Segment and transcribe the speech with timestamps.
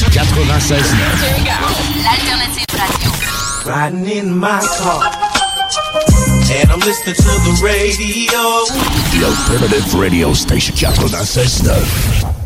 [0.00, 0.92] 96
[2.00, 3.10] L'alternative radio.
[3.66, 5.04] Riding in my car.
[6.50, 8.64] And I'm listening to the radio.
[9.12, 12.40] The alternative radio station 96.9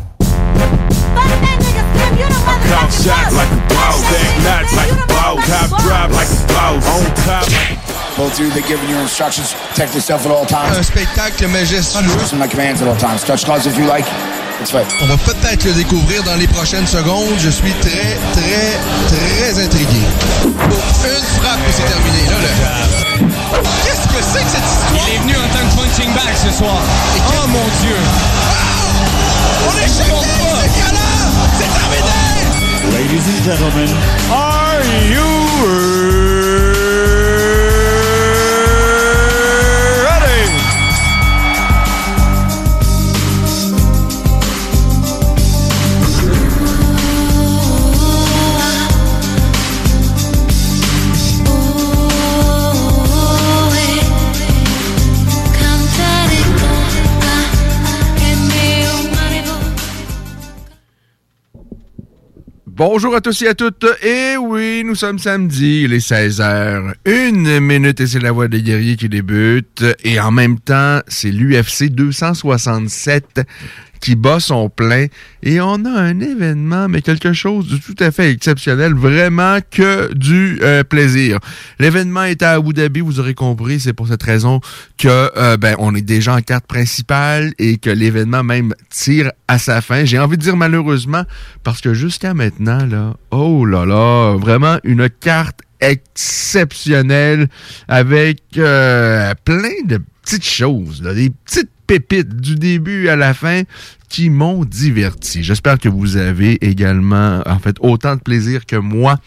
[2.67, 6.85] Cop shot like a boss, back knots like a boss, cop drive like a boss,
[6.87, 7.84] on top.
[8.17, 9.53] Both of you, they're giving you instructions.
[9.69, 10.77] Protect yourself at all times.
[10.77, 12.15] Un spectacle majestueux.
[12.17, 13.23] Listen my commands at all times.
[13.25, 14.05] Touch gloves if you like.
[15.01, 17.35] On va peut-être le découvrir dans les prochaines secondes.
[17.39, 19.99] Je suis très, très, très intrigué.
[20.43, 22.25] Bon, une frappe et c'est terminé.
[22.29, 23.61] Là, là.
[23.83, 25.07] Qu'est-ce que c'est que cette histoire?
[25.07, 26.79] Il est venu en tant que punching bag ce soir.
[27.27, 27.99] Oh mon Dieu!
[29.67, 30.29] On est choqués!
[30.61, 31.35] C'est violent!
[31.59, 32.25] C'est terminé!
[32.93, 33.91] Ladies and gentlemen,
[34.31, 35.94] are you
[62.77, 63.85] Bonjour à tous et à toutes.
[64.03, 66.95] Et oui, nous sommes samedi, il est 16h.
[67.05, 69.85] Une minute et c'est la voix des guerriers qui débute.
[70.03, 73.47] Et en même temps, c'est l'UFC 267
[74.01, 75.07] qui bat son plein.
[75.43, 78.93] Et on a un événement, mais quelque chose de tout à fait exceptionnel.
[78.93, 81.39] Vraiment que du euh, plaisir.
[81.79, 83.79] L'événement est à Abu Dhabi, vous aurez compris.
[83.79, 84.59] C'est pour cette raison
[84.97, 89.59] que euh, ben, on est déjà en carte principale et que l'événement même tire à
[89.59, 90.05] sa fin.
[90.05, 91.23] J'ai envie de dire malheureusement,
[91.63, 97.47] parce que jusqu'à maintenant, là, oh là là, vraiment une carte exceptionnelle
[97.87, 103.63] avec euh, plein de petites choses, des petites pépites du début à la fin
[104.09, 105.43] qui m'ont diverti.
[105.43, 109.17] J'espère que vous avez également, en fait, autant de plaisir que moi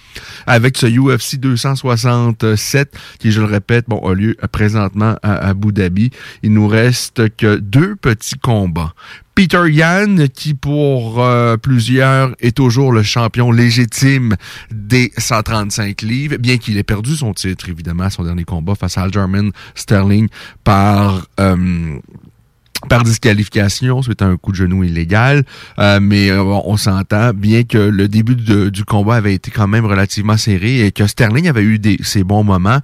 [0.47, 6.11] avec ce UFC 267 qui, je le répète, bon, a lieu présentement à Abu Dhabi.
[6.43, 8.95] Il nous reste que deux petits combats.
[9.35, 14.37] Peter Yan, qui pour euh, plusieurs est toujours le champion légitime
[14.73, 18.99] des 135 livres, bien qu'il ait perdu son titre, évidemment, à son dernier combat face
[18.99, 20.29] à Aljamain Sterling
[20.65, 21.27] par...
[21.39, 21.99] euh,
[22.89, 25.45] par disqualification à un coup de genou illégal.
[25.79, 29.87] Euh, mais euh, on s'entend, bien que le début du combat avait été quand même
[29.87, 32.81] relativement serré et que Sterling avait eu ses bons moments,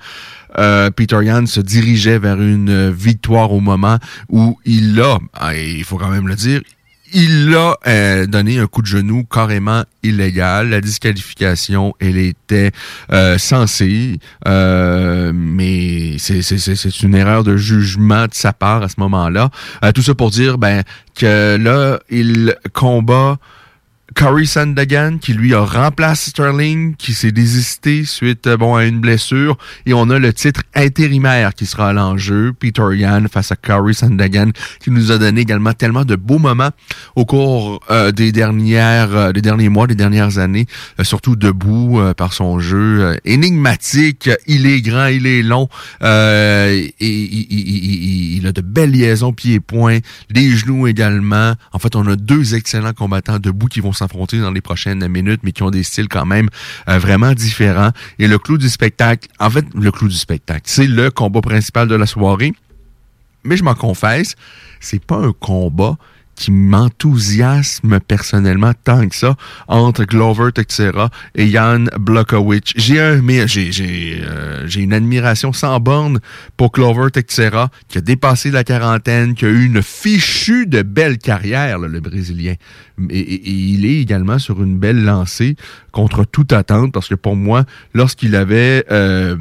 [0.59, 5.84] euh, Peter Yan se dirigeait vers une victoire au moment où il a, ah, il
[5.84, 6.61] faut quand même le dire,
[7.15, 10.69] il a euh, donné un coup de genou carrément illégal.
[10.69, 12.73] La disqualification, elle était
[13.13, 16.43] euh, censée, euh, mais c'est-
[17.03, 19.51] une erreur de jugement de sa part à ce moment-là.
[19.85, 20.83] Euh, tout ça pour dire ben
[21.15, 23.39] que là, il combat
[24.15, 29.01] Corey Sandagan qui lui a remplacé Sterling, qui s'est désisté suite euh, bon à une
[29.01, 33.57] blessure, et on a le titre intérimaire qui sera à l'enjeu, Peter Yan face à
[33.57, 36.71] Corey Sandagan, qui nous a donné également tellement de beaux moments
[37.17, 40.67] au cours euh, des dernières, euh, des derniers mois, des dernières années,
[41.03, 44.31] surtout debout par son jeu énigmatique.
[44.47, 45.69] Il est grand, il est long,
[46.03, 49.99] et il, a de belles liaisons pieds-points,
[50.31, 51.55] les genoux également.
[51.73, 55.41] En fait, on a deux excellents combattants debout qui vont s'affronter dans les prochaines minutes,
[55.43, 56.49] mais qui ont des styles quand même
[56.89, 57.91] euh, vraiment différents.
[58.19, 61.89] Et le clou du spectacle, en fait, le clou du spectacle, c'est le combat principal
[61.89, 62.53] de la soirée.
[63.45, 64.37] Mais je m'en confesse,
[64.81, 65.97] c'est pas un combat
[66.35, 69.37] qui m'enthousiasme personnellement tant que ça
[69.69, 72.73] entre Glover Teixeira et Jan Blokowicz.
[72.77, 76.21] J'ai un j'ai j'ai euh, une admiration sans borne
[76.57, 81.19] pour Glover Teixeira qui a dépassé la quarantaine, qui a eu une fichue de belle
[81.19, 82.55] carrière le brésilien.
[83.11, 85.57] Et, et, il est également sur une belle lancée
[85.91, 89.37] contre toute attente parce que pour moi lorsqu'il avait euh,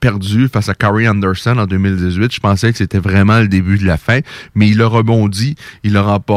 [0.00, 3.86] perdu face à Corey Anderson en 2018, je pensais que c'était vraiment le début de
[3.86, 4.20] la fin,
[4.54, 5.54] mais il a rebondi,
[5.84, 6.35] il a remporté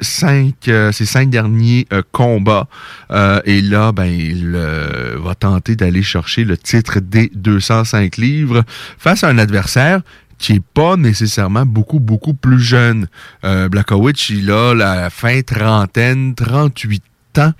[0.00, 2.68] cinq, euh, ses cinq derniers euh, combats.
[3.10, 8.64] Euh, et là, ben, il va tenter d'aller chercher le titre des 205 livres
[8.98, 10.02] face à un adversaire
[10.42, 13.06] qui est pas nécessairement beaucoup, beaucoup plus jeune.
[13.44, 17.02] Euh, Blackowicz, il a la fin trentaine, 38
[17.38, 17.52] ans.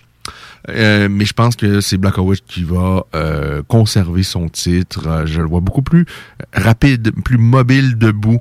[0.69, 5.07] Euh, mais je pense que c'est Blackowicz qui va euh, conserver son titre.
[5.07, 6.07] Euh, je le vois beaucoup plus
[6.53, 8.41] rapide, plus mobile debout.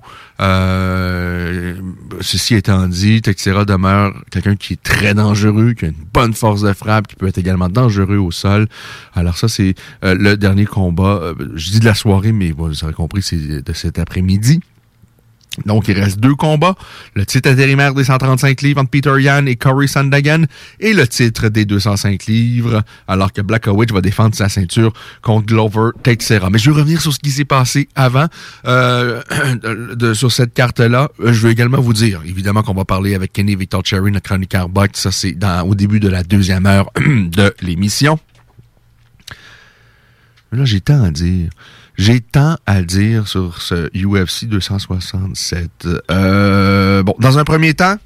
[2.22, 6.62] ceci étant dit, Texera demeure quelqu'un qui est très dangereux, qui a une bonne force
[6.62, 8.68] de frappe, qui peut être également dangereux au sol.
[9.14, 11.34] Alors ça, c'est le dernier combat.
[11.56, 14.62] je dis de la soirée, mais vous aurez compris, c'est de cet après-midi.
[15.66, 16.76] Donc, il reste deux combats.
[17.14, 20.46] Le titre intérimaire des 135 livres entre Peter Yan et Corey Sandagan
[20.80, 25.90] et le titre des 205 livres, alors que Blackowicz va défendre sa ceinture contre Glover
[26.04, 26.50] Teixeira.
[26.50, 28.28] Mais je vais revenir sur ce qui s'est passé avant
[28.66, 29.22] euh,
[30.14, 31.10] sur cette carte-là.
[31.20, 34.70] Je veux également vous dire, évidemment qu'on va parler avec Kenny Victor Cherry, notre chroniqueur
[34.70, 35.02] box.
[35.02, 38.18] Ça, c'est au début de la deuxième heure de l'émission.
[40.54, 41.50] Là, j'ai tant à dire.
[42.02, 45.88] J'ai tant à dire sur ce UFC 267.
[46.10, 47.98] Euh, bon, dans un premier temps,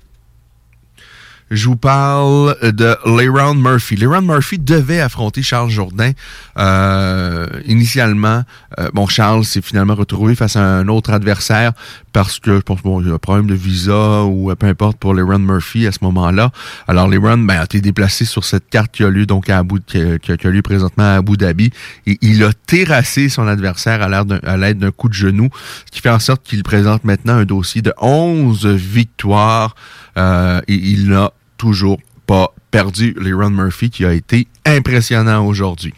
[1.51, 3.95] je vous parle de Leron Murphy.
[3.95, 6.11] Leron Murphy devait affronter Charles Jourdain
[6.57, 8.43] euh, initialement.
[8.79, 11.73] Euh, bon, Charles s'est finalement retrouvé face à un autre adversaire
[12.13, 14.97] parce que je pense bon, il y a un problème de visa ou peu importe
[14.97, 16.51] pour Leron Murphy à ce moment-là.
[16.87, 19.81] Alors Leron ben, a été déplacé sur cette carte qui a lieu donc à Abu,
[19.85, 21.71] qui, qui, a lieu présentement à Abu Dhabi
[22.07, 25.49] et il a terrassé son adversaire à l'aide d'un coup de genou,
[25.85, 29.75] ce qui fait en sorte qu'il présente maintenant un dossier de 11 victoires
[30.17, 35.93] euh, et il n'a toujours pas perdu Leron Murphy qui a été impressionnant aujourd'hui.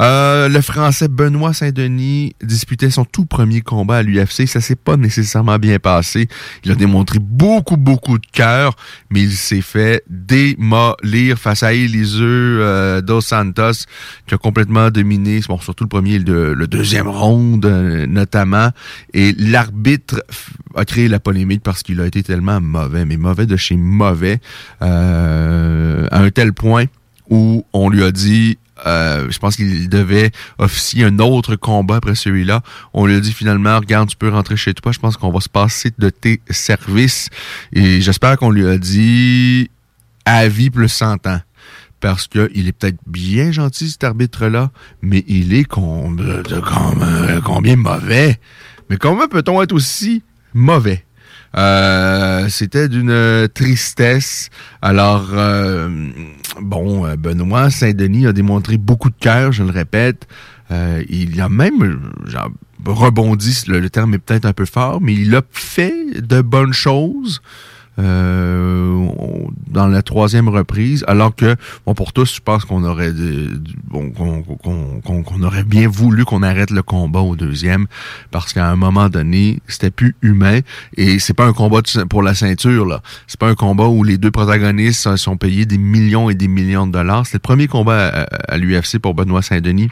[0.00, 4.46] Euh, le Français Benoît Saint-Denis disputait son tout premier combat à l'UFC.
[4.46, 6.28] Ça s'est pas nécessairement bien passé.
[6.64, 8.76] Il a démontré beaucoup, beaucoup de cœur,
[9.10, 13.84] mais il s'est fait démolir face à Eliseu euh, Dos Santos,
[14.26, 18.70] qui a complètement dominé, bon, surtout le premier et le, deuxième round, euh, notamment.
[19.12, 20.24] Et l'arbitre
[20.74, 24.40] a créé la polémique parce qu'il a été tellement mauvais, mais mauvais de chez mauvais,
[24.80, 26.84] à un tel point
[27.28, 32.14] où on lui a dit euh, je pense qu'il devait officier un autre combat après
[32.14, 32.62] celui-là.
[32.92, 34.92] On lui a dit finalement, regarde, tu peux rentrer chez toi.
[34.92, 37.28] Je pense qu'on va se passer de tes services.
[37.72, 39.70] Et j'espère qu'on lui a dit
[40.24, 41.40] à vie plus 100 ans.
[42.00, 44.70] Parce que il est peut-être bien gentil, cet arbitre-là,
[45.02, 48.40] mais il est de, de, combien mauvais.
[48.88, 50.22] Mais comment peut-on être aussi
[50.54, 51.04] mauvais?
[51.56, 54.50] Euh, c'était d'une tristesse.
[54.82, 55.88] Alors, euh,
[56.60, 60.28] bon, euh, Benoît Saint-Denis a démontré beaucoup de cœur, je le répète.
[61.08, 62.50] il a même genre,
[62.86, 67.42] rebondi, le terme est peut-être un peu fort, mais il a fait de bonnes choses.
[68.00, 69.06] Euh,
[69.68, 71.54] dans la troisième reprise, alors que,
[71.86, 73.12] bon, pour tous, je pense qu'on aurait,
[73.84, 77.86] bon, qu'on aurait bien voulu qu'on arrête le combat au deuxième,
[78.30, 80.60] parce qu'à un moment donné, c'était plus humain,
[80.96, 83.02] et c'est pas un combat pour la ceinture, là.
[83.26, 86.86] C'est pas un combat où les deux protagonistes sont payés des millions et des millions
[86.86, 87.26] de dollars.
[87.26, 88.22] C'était le premier combat à,
[88.52, 89.90] à l'UFC pour Benoît Saint-Denis.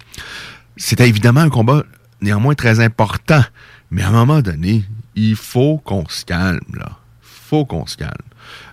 [0.77, 1.83] C'était évidemment un combat
[2.23, 3.43] néanmoins très important,
[3.91, 6.99] mais à un moment donné, il faut qu'on se calme, là
[7.49, 8.13] faut qu'on se calme.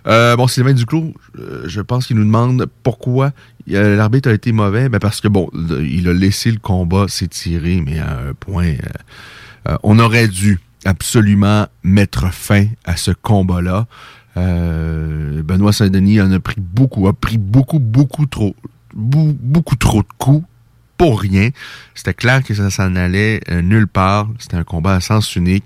[0.06, 3.32] Euh, bon, Sylvain Duclos, euh, je pense qu'il nous demande pourquoi
[3.66, 4.88] l'arbitre a été mauvais.
[4.88, 5.48] Ben parce que, bon,
[5.80, 8.74] il a laissé le combat s'étirer, mais à un point...
[9.68, 13.86] Euh, on aurait dû absolument mettre fin à ce combat-là.
[14.36, 18.54] Benoît Saint-Denis en a pris beaucoup, a pris beaucoup, beaucoup trop,
[18.94, 20.44] beaucoup trop de coups
[20.96, 21.50] pour rien.
[21.94, 24.28] C'était clair que ça s'en allait nulle part.
[24.38, 25.64] C'était un combat à sens unique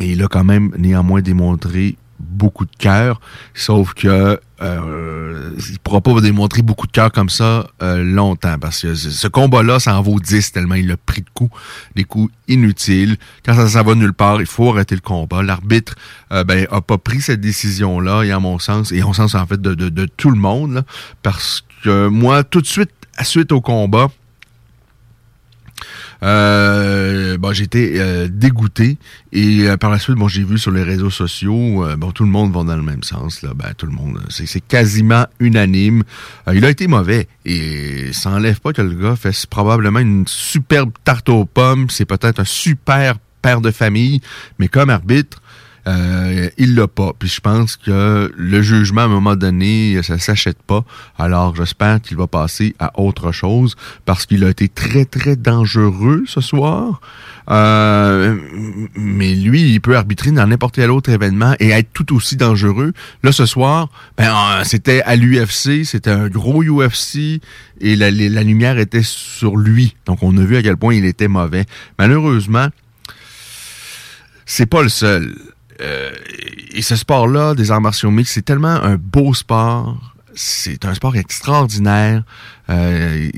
[0.00, 3.20] mais il a quand même néanmoins démontré beaucoup de cœur,
[3.54, 8.82] sauf que euh, il pourra pas démontrer beaucoup de cœur comme ça euh, longtemps, parce
[8.82, 11.54] que ce combat-là, ça en vaut 10 tellement il a pris de coups,
[11.96, 13.16] des coups inutiles.
[13.44, 15.42] Quand ça s'en va nulle part, il faut arrêter le combat.
[15.42, 15.94] L'arbitre
[16.32, 19.46] euh, ben, a pas pris cette décision-là, et à mon sens, et en sens en
[19.46, 20.84] fait de, de, de tout le monde,
[21.22, 22.90] parce que moi, tout de suite,
[23.24, 24.08] suite au combat,
[26.22, 28.98] Euh, j'étais euh, dégoûté
[29.32, 32.24] et euh, par la suite, bon, j'ai vu sur les réseaux sociaux, euh, bon, tout
[32.24, 33.52] le monde va dans le même sens là.
[33.54, 36.04] Ben, tout le monde, c'est quasiment unanime.
[36.52, 40.90] Il a été mauvais et ça enlève pas que le gars fait probablement une superbe
[41.04, 41.88] tarte aux pommes.
[41.88, 44.20] C'est peut-être un super père de famille,
[44.58, 45.39] mais comme arbitre.
[45.86, 47.12] Euh, il l'a pas.
[47.18, 50.84] Puis je pense que le jugement, à un moment donné, ça s'achète pas.
[51.18, 56.24] Alors j'espère qu'il va passer à autre chose parce qu'il a été très, très dangereux
[56.26, 57.00] ce soir.
[57.50, 58.36] Euh,
[58.94, 62.92] mais lui, il peut arbitrer dans n'importe quel autre événement et être tout aussi dangereux.
[63.22, 67.40] Là, ce soir, ben, euh, c'était à l'UFC, c'était un gros UFC
[67.80, 69.96] et la, la lumière était sur lui.
[70.06, 71.64] Donc on a vu à quel point il était mauvais.
[71.98, 72.68] Malheureusement,
[74.46, 75.34] c'est pas le seul.
[75.80, 76.10] Euh,
[76.72, 79.98] et ce sport-là, des arts martiaux mixtes, c'est tellement un beau sport.
[80.34, 82.22] C'est un sport extraordinaire.
[82.68, 83.28] Euh,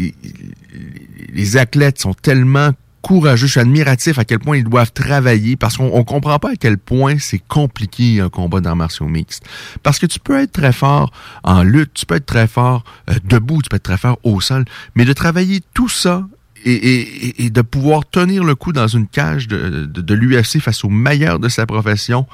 [1.33, 2.71] les athlètes sont tellement
[3.03, 3.47] courageux.
[3.47, 6.57] Je suis admiratif à quel point ils doivent travailler parce qu'on on comprend pas à
[6.57, 9.45] quel point c'est compliqué un combat d'arts martiaux mixtes.
[9.83, 13.15] Parce que tu peux être très fort en lutte, tu peux être très fort euh,
[13.25, 16.27] debout, tu peux être très fort au sol, mais de travailler tout ça
[16.65, 20.61] et, et, et, de pouvoir tenir le coup dans une cage de, de, de l'UFC
[20.61, 22.27] face aux meilleurs de sa profession.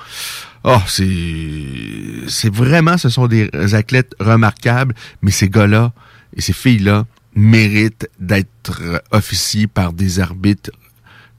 [0.64, 1.16] Oh, c'est
[2.28, 5.92] c'est vraiment, ce sont des athlètes remarquables, mais ces gars-là
[6.36, 8.82] et ces filles-là méritent d'être
[9.12, 10.70] officiés par des arbitres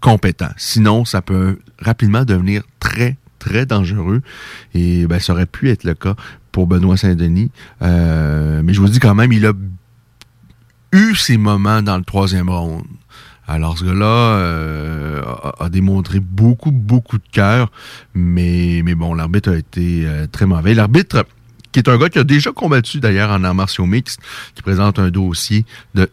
[0.01, 0.53] compétents.
[0.58, 4.22] Sinon, ça peut rapidement devenir très, très dangereux.
[4.74, 6.15] Et ben, ça aurait pu être le cas
[6.51, 7.51] pour Benoît Saint-Denis.
[7.81, 9.53] Euh, mais je vous dis quand même, il a
[10.91, 12.84] eu ses moments dans le troisième round.
[13.48, 15.24] Alors ce gars-là euh,
[15.60, 17.72] a, démontré beaucoup, beaucoup de cœur,
[18.13, 20.75] mais, mais bon, l'arbitre a été euh, très mauvais.
[20.75, 21.25] L'arbitre,
[21.72, 24.22] qui est un gars qui a déjà combattu d'ailleurs en arts martiaux mixtes,
[24.53, 25.65] qui présente un dossier
[25.96, 26.10] de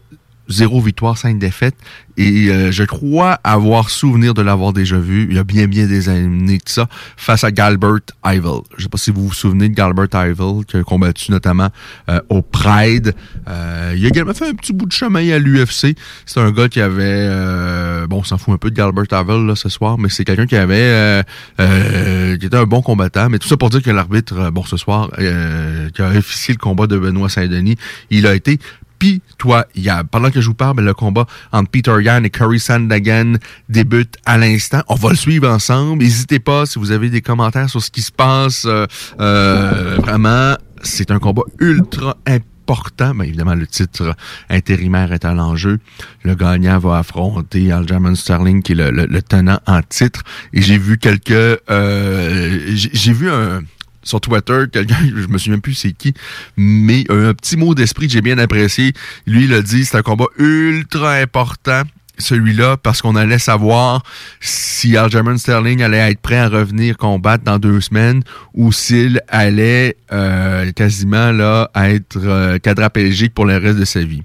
[0.49, 1.75] zéro victoire, cinq défaites.
[2.17, 5.85] Et euh, je crois avoir souvenir de l'avoir déjà vu, il y a bien bien
[5.85, 8.61] des années de ça, face à Galbert Ivel.
[8.77, 11.69] Je sais pas si vous vous souvenez de Galbert Ivel, qui a combattu notamment
[12.09, 13.13] euh, au Pride.
[13.47, 15.95] Euh, il a également fait un petit bout de chemin à l'UFC.
[16.25, 17.03] C'est un gars qui avait...
[17.05, 20.25] Euh, bon, on s'en fout un peu de Galbert Ivel là, ce soir, mais c'est
[20.25, 21.23] quelqu'un qui avait...
[21.57, 23.29] qui était un bon combattant.
[23.29, 26.87] Mais tout ça pour dire que l'arbitre, bon, ce soir, qui a officié le combat
[26.87, 27.75] de Benoît Saint-Denis,
[28.09, 28.59] il a été
[28.99, 30.09] pitoyable.
[30.09, 33.33] Pendant que je vous parle, ben, le combat entre Peter Yan et Curry Sandagan
[33.69, 34.81] débute à l'instant.
[34.87, 36.03] On va le suivre ensemble.
[36.03, 38.65] N'hésitez pas si vous avez des commentaires sur ce qui se passe.
[38.65, 38.85] Euh,
[39.19, 43.15] euh, vraiment, c'est un combat ultra important.
[43.15, 44.13] Bien évidemment, le titre
[44.49, 45.79] intérimaire est à l'enjeu.
[46.23, 50.23] Le gagnant va affronter Aljamain Sterling, qui est le, le, le, tenant en titre.
[50.53, 51.31] Et j'ai vu quelques...
[51.31, 53.61] Euh, j'ai vu un
[54.07, 56.13] sur Twitter, quelqu'un, je me souviens plus c'est qui,
[56.55, 58.93] mais un petit mot d'esprit que j'ai bien apprécié.
[59.25, 61.83] Lui, il a dit, c'est un combat ultra important
[62.19, 64.03] celui-là parce qu'on allait savoir
[64.39, 68.23] si Aljamain Sterling allait être prêt à revenir combattre dans deux semaines
[68.53, 74.23] ou s'il allait euh, quasiment là être euh, quadraplégique pour le reste de sa vie.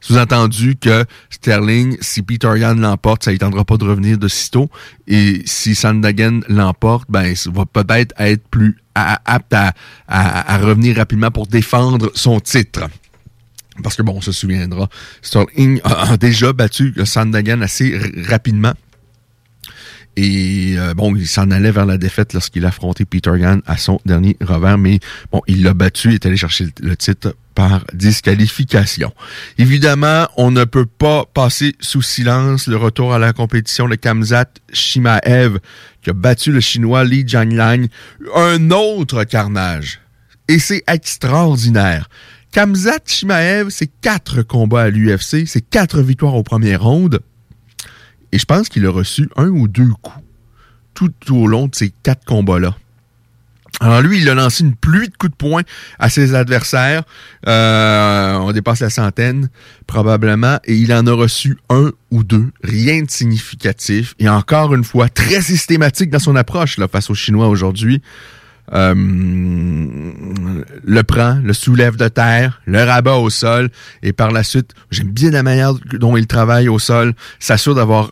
[0.00, 4.70] Sous-entendu que Sterling, si Peter Yan l'emporte, ça ne tendra pas de revenir de sitôt.
[5.08, 8.76] Et si Sandagen l'emporte, ben, ça va peut-être être plus
[9.24, 9.72] apte à,
[10.08, 12.88] à, à, revenir rapidement pour défendre son titre.
[13.82, 14.88] Parce que bon, on se souviendra,
[15.22, 17.98] Sterling a déjà battu Sandagen assez
[18.28, 18.72] rapidement.
[20.16, 23.76] Et euh, bon, il s'en allait vers la défaite lorsqu'il a affronté Peter Yan à
[23.76, 24.98] son dernier revers, mais
[25.30, 29.12] bon, il l'a battu, il est allé chercher le titre par disqualification.
[29.58, 34.46] Évidemment, on ne peut pas passer sous silence le retour à la compétition de Kamzat
[34.72, 35.58] Shimaev,
[36.02, 37.88] qui a battu le Chinois Li Jianlang.
[38.34, 40.00] Un autre carnage.
[40.48, 42.08] Et c'est extraordinaire.
[42.52, 47.20] Kamzat Shimaev, c'est quatre combats à l'UFC, c'est quatre victoires au premier round.
[48.32, 50.24] Et je pense qu'il a reçu un ou deux coups
[50.94, 52.76] tout au long de ces quatre combats-là.
[53.80, 55.62] Alors lui, il a lancé une pluie de coups de poing
[55.98, 57.02] à ses adversaires.
[57.46, 59.50] Euh, on dépasse la centaine,
[59.86, 60.58] probablement.
[60.64, 62.52] Et il en a reçu un ou deux.
[62.62, 64.14] Rien de significatif.
[64.18, 68.00] Et encore une fois, très systématique dans son approche là, face aux Chinois aujourd'hui.
[68.72, 68.94] Euh,
[70.84, 73.70] le prend, le soulève de terre, le rabat au sol,
[74.02, 78.10] et par la suite, j'aime bien la manière dont il travaille au sol, s'assure d'avoir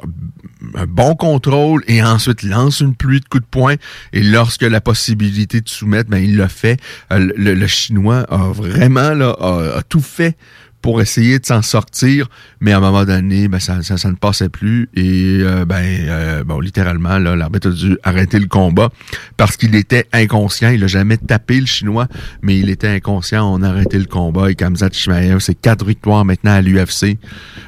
[0.75, 3.75] un bon contrôle et ensuite lance une pluie de coups de poing.
[4.13, 6.79] Et lorsque la possibilité de soumettre, ben il fait.
[7.13, 10.37] Euh, le, le, Chinois a vraiment là, a tout fait
[10.85, 12.29] pour essayer de s'en sortir,
[12.61, 14.91] mais à un moment donné, ben, ça, ça, ne passait plus.
[14.95, 18.91] Et euh, ben euh, bon, littéralement, l'arbitre a dû arrêter le combat
[19.39, 20.69] parce qu'il était inconscient.
[20.69, 22.07] Il a jamais tapé le Chinois,
[22.43, 23.51] mais il était inconscient.
[23.51, 27.17] On a arrêté le combat et Kamzat Chimaev, c'est quatre victoires maintenant à l'UFC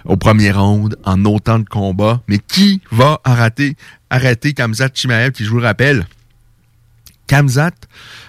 [0.04, 2.20] au premier round en autant de combats.
[2.28, 3.76] Mais qui va arrêter,
[4.10, 6.06] arrêter Kamzat Chimaev qui, je vous rappelle,
[7.26, 7.72] Kamzat,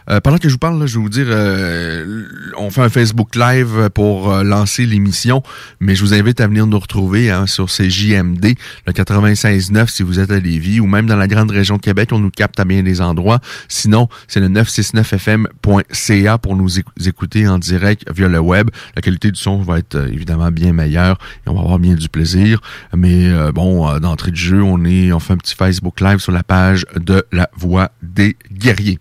[0.10, 2.24] euh, pendant que je vous parle, je vais vous dire, euh,
[2.58, 5.44] on fait un Facebook Live pour euh, lancer l'émission,
[5.80, 10.20] mais je vous invite à venir nous retrouver hein, sur CJMD, le 96.9 si vous
[10.20, 12.66] êtes à Lévis, ou même dans la grande région de Québec, on nous capte à
[12.66, 13.40] bien des endroits.
[13.68, 18.70] Sinon, c'est le 969fm.ca pour nous écouter en direct via le web.
[18.96, 22.08] La qualité du son va être évidemment bien meilleure et on va avoir bien du
[22.10, 22.62] plaisir.
[22.96, 26.44] Mais bon, d'entrée de jeu, on est, on fait un petit Facebook Live sur la
[26.44, 29.00] page de La Voix des Guerriers.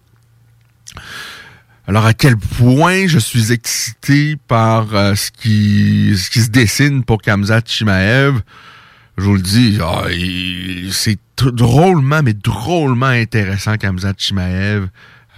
[1.89, 7.63] Alors à quel point je suis excité par euh, ce, qui, se dessine pour Kamzat
[7.65, 8.41] Chimaev?
[9.17, 10.03] Je vous le dis, ah,
[10.91, 14.89] c'est drôlement, mais drôlement intéressant Kamzat Chimaev.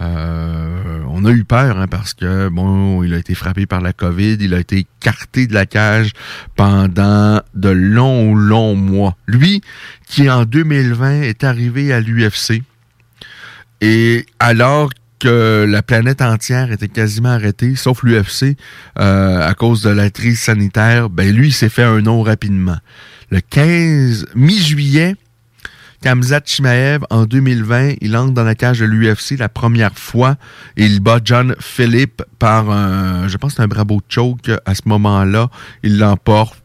[0.01, 3.93] Euh, on a eu peur hein, parce que bon, il a été frappé par la
[3.93, 6.13] COVID, il a été écarté de la cage
[6.55, 9.15] pendant de longs, longs mois.
[9.27, 9.61] Lui,
[10.07, 12.63] qui en 2020 est arrivé à l'UFC,
[13.81, 14.89] et alors
[15.19, 18.57] que la planète entière était quasiment arrêtée, sauf l'UFC,
[18.97, 22.77] euh, à cause de la crise sanitaire, ben lui, il s'est fait un nom rapidement.
[23.29, 25.15] Le 15, mi-juillet,
[26.01, 30.37] Kamzat Chimaev, en 2020, il entre dans la cage de l'UFC la première fois
[30.77, 35.49] et il bat John Philip par un, je pense, un bravo choke à ce moment-là.
[35.83, 36.63] Il l'emporte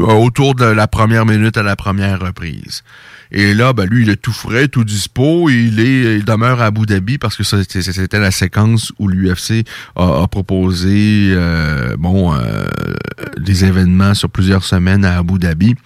[0.00, 2.82] autour de la première minute à la première reprise.
[3.32, 5.48] Et là, ben, lui, il est tout frais, tout dispo.
[5.50, 9.64] Il, est, il demeure à Abu Dhabi parce que c'était la séquence où l'UFC
[9.94, 12.64] a, proposé euh, bon euh,
[13.38, 15.76] des événements sur plusieurs semaines à Abu Dhabi.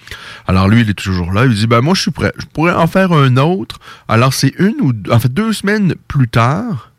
[0.47, 1.44] Alors lui, il est toujours là.
[1.44, 2.33] Il dit, ben moi, je suis prêt.
[2.38, 3.78] Je pourrais en faire un autre.
[4.09, 6.92] Alors c'est une ou en fait deux semaines plus tard.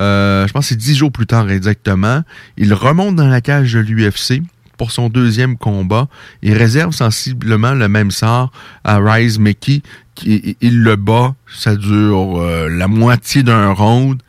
[0.00, 2.22] Euh, je pense que c'est dix jours plus tard exactement.
[2.56, 4.42] Il remonte dans la cage de l'UFC
[4.76, 6.08] pour son deuxième combat.
[6.42, 8.52] Il réserve sensiblement le même sort
[8.84, 9.82] à Rise Mickey.
[10.24, 14.20] Il le bat, ça dure euh, la moitié d'un round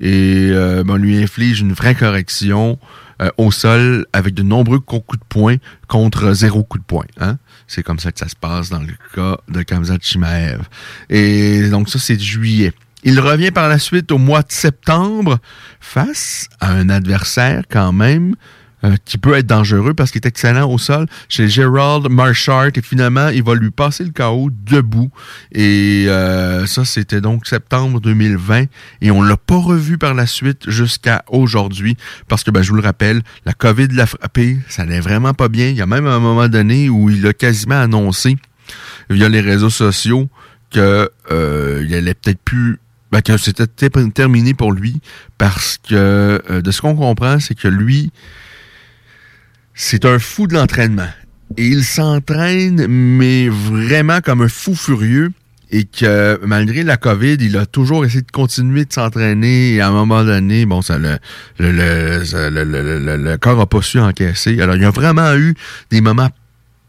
[0.00, 2.78] et euh, on lui inflige une vraie correction
[3.20, 5.56] euh, au sol avec de nombreux coups de poing
[5.88, 7.06] contre zéro coup de poing.
[7.18, 7.38] Hein?
[7.66, 10.62] C'est comme ça que ça se passe dans le cas de Kamzat Chimaev.
[11.10, 12.72] Et donc ça, c'est juillet.
[13.04, 15.38] Il revient par la suite au mois de septembre
[15.80, 18.34] face à un adversaire quand même
[18.84, 21.06] euh, qui peut être dangereux parce qu'il est excellent au sol.
[21.28, 25.10] Chez Gerald Marchart et finalement il va lui passer le chaos debout.
[25.50, 28.66] Et euh, ça c'était donc septembre 2020
[29.00, 31.96] et on l'a pas revu par la suite jusqu'à aujourd'hui
[32.28, 34.58] parce que ben, je vous le rappelle la COVID l'a frappé.
[34.68, 35.70] Ça n'allait vraiment pas bien.
[35.70, 38.36] Il y a même un moment donné où il a quasiment annoncé
[39.10, 40.28] via les réseaux sociaux
[40.70, 42.78] que euh, il allait peut-être plus
[43.10, 45.00] ben, que c'était terminé pour lui
[45.36, 48.12] parce que de ce qu'on comprend c'est que lui
[49.78, 51.08] c'est un fou de l'entraînement.
[51.56, 55.30] Et il s'entraîne, mais vraiment comme un fou furieux.
[55.70, 59.74] Et que malgré la COVID, il a toujours essayé de continuer de s'entraîner.
[59.74, 61.18] Et à un moment donné, bon, ça le,
[61.58, 64.60] le, le, le, corps a pas su encaisser.
[64.60, 65.54] Alors, il y a vraiment eu
[65.90, 66.30] des moments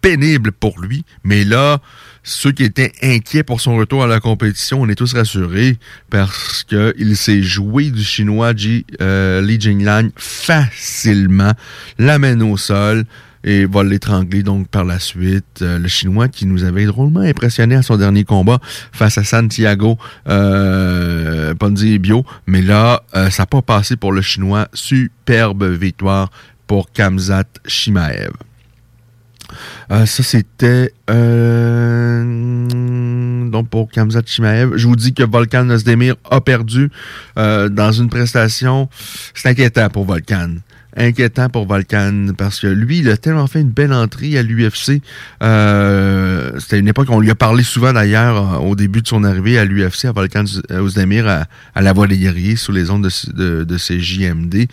[0.02, 1.04] pénibles pour lui.
[1.24, 1.82] Mais là,
[2.30, 5.78] ceux qui étaient inquiets pour son retour à la compétition, on est tous rassurés
[6.12, 11.54] parce qu'il s'est joué du chinois Ji, euh, Li Jinglan facilement,
[11.98, 13.06] l'amène au sol
[13.44, 15.62] et va l'étrangler donc par la suite.
[15.62, 18.60] Euh, le Chinois qui nous avait drôlement impressionné à son dernier combat
[18.92, 22.26] face à Santiago euh, Ponzi Bio.
[22.46, 24.68] Mais là, euh, ça n'a pas passé pour le Chinois.
[24.74, 26.30] Superbe victoire
[26.68, 28.49] pour Kamzat Shimaev.
[29.92, 32.70] Euh, ça, c'était euh,
[33.50, 34.78] donc pour Kamzat Chimaev.
[34.78, 36.92] Je vous dis que Volkan Nozdemir a perdu
[37.38, 38.90] euh, dans une prestation.
[39.34, 40.56] C'est inquiétant pour Volkan
[40.98, 45.02] inquiétant pour Volkan parce que lui, il a tellement fait une belle entrée à l'UFC.
[45.44, 49.24] Euh, C'était une époque, on lui a parlé souvent d'ailleurs euh, au début de son
[49.24, 53.04] arrivée à l'UFC, à Volkan Ozdemir, à, à, la Voix des Guerriers, sous les ondes
[53.04, 54.68] de, de, de ses JMD.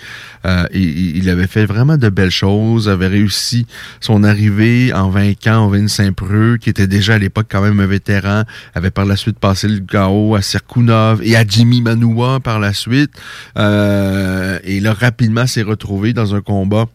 [0.46, 3.66] Euh, il avait fait vraiment de belles choses, avait réussi
[4.00, 8.42] son arrivée en vainquant Ovin Saint-Preux, qui était déjà à l'époque quand même un vétéran,
[8.74, 12.72] avait par la suite passé le chaos à Serkunov et à Jimmy Manoua par la
[12.72, 13.10] suite.
[13.58, 16.86] Euh, et là, rapidement s'est retrouvé dans un combat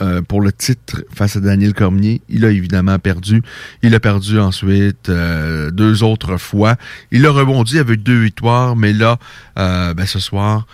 [0.00, 2.20] euh, pour le titre face à Daniel Cormier.
[2.28, 3.42] Il a évidemment perdu.
[3.82, 6.74] Il a perdu ensuite euh, deux autres fois.
[7.12, 9.18] Il a rebondi avec deux victoires, mais là,
[9.56, 10.66] euh, ben, ce soir,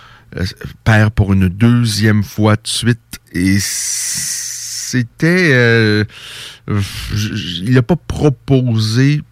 [0.85, 5.51] perd pour une deuxième fois de suite et c'était...
[6.67, 9.23] Il n'a pas proposé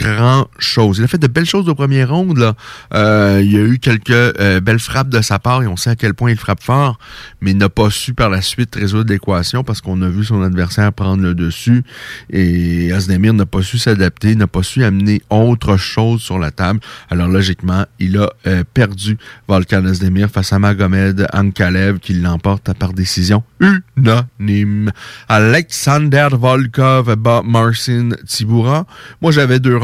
[0.00, 0.98] grand chose.
[0.98, 2.36] Il a fait de belles choses au premier round.
[2.36, 2.54] Là.
[2.94, 5.90] Euh, il y a eu quelques euh, belles frappes de sa part et on sait
[5.90, 6.98] à quel point il frappe fort,
[7.40, 10.42] mais il n'a pas su par la suite résoudre l'équation parce qu'on a vu son
[10.42, 11.82] adversaire prendre le dessus
[12.30, 16.80] et Asdemir n'a pas su s'adapter, n'a pas su amener autre chose sur la table.
[17.10, 22.92] Alors logiquement, il a euh, perdu Volkan Asdemir face à Magomed Ankalev qui l'emporte par
[22.92, 24.92] décision unanime.
[25.28, 28.86] Alexander Volkov bat Marcin Tibura.
[29.22, 29.76] Moi, j'avais deux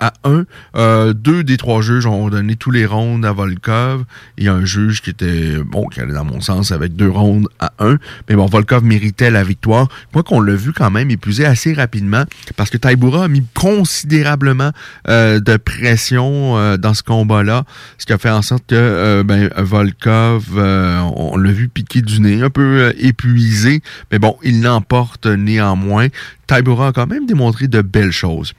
[0.00, 0.44] à un.
[0.76, 4.04] Euh, deux des trois juges ont donné tous les rondes à Volkov.
[4.38, 7.08] Il y a un juge qui était, bon, qui allait dans mon sens avec deux
[7.08, 7.98] rondes à un.
[8.28, 9.88] Mais bon, Volkov méritait la victoire.
[10.12, 12.24] Moi, qu'on l'a vu quand même épuisé assez rapidement
[12.56, 14.70] parce que Taibura a mis considérablement
[15.08, 17.64] euh, de pression euh, dans ce combat-là,
[17.98, 22.42] ce qui a fait en sorte que ben, Volkov, on l'a vu piquer du nez,
[22.42, 26.08] un peu épuisé, mais bon, il l'emporte néanmoins.
[26.46, 28.52] Taibura a quand même démontré de belles choses.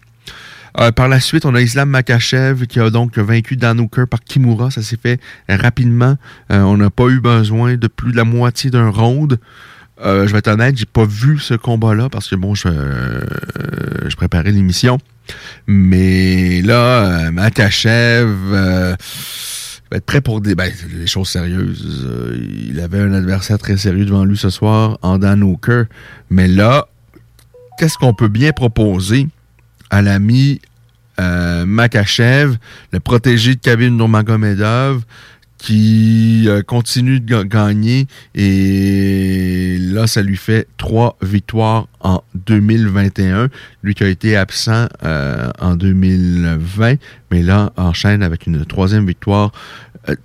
[0.79, 4.71] Euh, par la suite, on a Islam Makachev qui a donc vaincu Dan par Kimura.
[4.71, 6.17] Ça s'est fait rapidement.
[6.51, 9.39] Euh, on n'a pas eu besoin de plus de la moitié d'un round.
[10.03, 12.67] Euh, je vais être honnête, j'ai pas vu ce combat-là parce que bon, je,
[14.17, 14.97] préparais l'émission.
[15.67, 18.97] Mais là, Makachev va
[19.91, 20.69] être prêt pour des, ben,
[21.05, 22.05] choses sérieuses.
[22.69, 25.17] il avait un adversaire très sérieux devant lui ce soir en.
[26.29, 26.87] Mais là,
[27.79, 29.27] qu'est-ce qu'on peut bien proposer?
[29.89, 30.61] À l'ami
[31.19, 32.57] euh, Makachev,
[32.91, 35.03] le protégé de Khabib Nurmagomedov,
[35.57, 43.47] qui euh, continue de gagner et là, ça lui fait trois victoires en 2021.
[43.81, 46.95] Lui qui a été absent euh, en 2020,
[47.31, 49.51] mais là, enchaîne avec une troisième victoire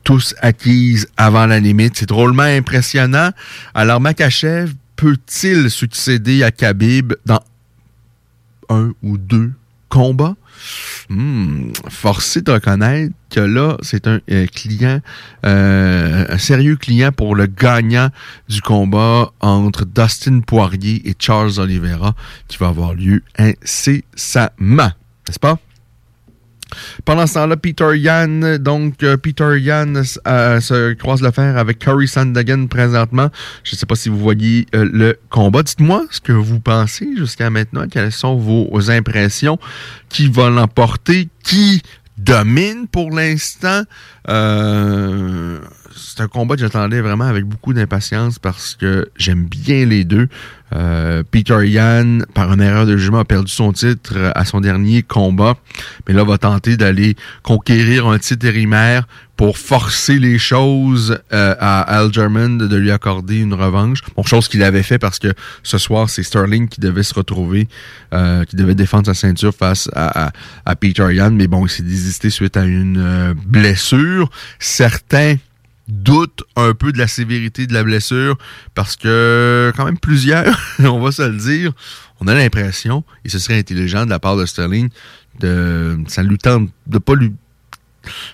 [0.05, 1.97] tous acquises avant la limite.
[1.97, 3.31] C'est drôlement impressionnant.
[3.73, 7.41] Alors, Makachev peut-il succéder à Khabib dans
[8.71, 9.53] un ou deux
[9.91, 10.37] combats.
[11.09, 15.01] Hmm, forcé de reconnaître que là, c'est un euh, client,
[15.45, 18.09] euh, un sérieux client pour le gagnant
[18.49, 22.15] du combat entre Dustin Poirier et Charles Oliveira
[22.49, 24.93] qui va avoir lieu incessamment.
[25.27, 25.59] N'est-ce pas?
[27.05, 29.95] Pendant ce temps-là, Peter Yan, donc euh, Peter Yan
[30.27, 33.29] euh, se croise le fer avec Curry Sandagan présentement.
[33.65, 35.63] Je ne sais pas si vous voyez euh, le combat.
[35.63, 37.87] Dites-moi ce que vous pensez jusqu'à maintenant.
[37.91, 39.59] Quelles sont vos impressions?
[40.09, 41.29] Qui va l'emporter?
[41.43, 41.83] Qui
[42.19, 43.83] domine pour l'instant?
[46.11, 50.29] C'est un combat que j'attendais vraiment avec beaucoup d'impatience parce que j'aime bien les deux.
[50.73, 55.03] Euh, Peter Yan, par une erreur de jugement, a perdu son titre à son dernier
[55.03, 55.57] combat,
[56.07, 61.81] mais là va tenter d'aller conquérir un titre érimaire pour forcer les choses euh, à
[61.81, 64.01] Al German de, lui accorder une revanche.
[64.17, 67.69] Bon, chose qu'il avait fait parce que ce soir, c'est Sterling qui devait se retrouver,
[68.15, 70.31] euh, qui devait défendre sa ceinture face à,
[70.67, 74.31] à, Peter Yan, mais bon, il s'est désisté suite à une blessure.
[74.59, 75.37] Certains
[75.91, 78.37] doute un peu de la sévérité de la blessure
[78.75, 81.73] parce que quand même plusieurs, on va se le dire,
[82.21, 84.89] on a l'impression, et ce serait intelligent de la part de Sterling,
[85.41, 87.33] de ça lui tente de pas lui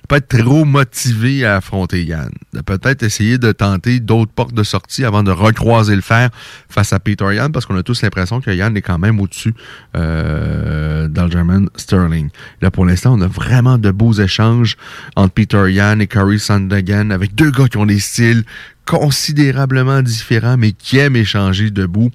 [0.09, 2.31] pas être trop motivé à affronter Yann.
[2.52, 6.31] De peut-être essayer de tenter d'autres portes de sortie avant de recroiser le fer
[6.68, 9.55] face à Peter Yann, parce qu'on a tous l'impression que Yann est quand même au-dessus
[9.96, 12.31] euh, d'Algerman Sterling.
[12.61, 14.76] Là, pour l'instant, on a vraiment de beaux échanges
[15.16, 18.44] entre Peter Yann et Curry Sandagan, avec deux gars qui ont des styles
[18.87, 22.11] considérablement différents, mais qui aiment échanger debout.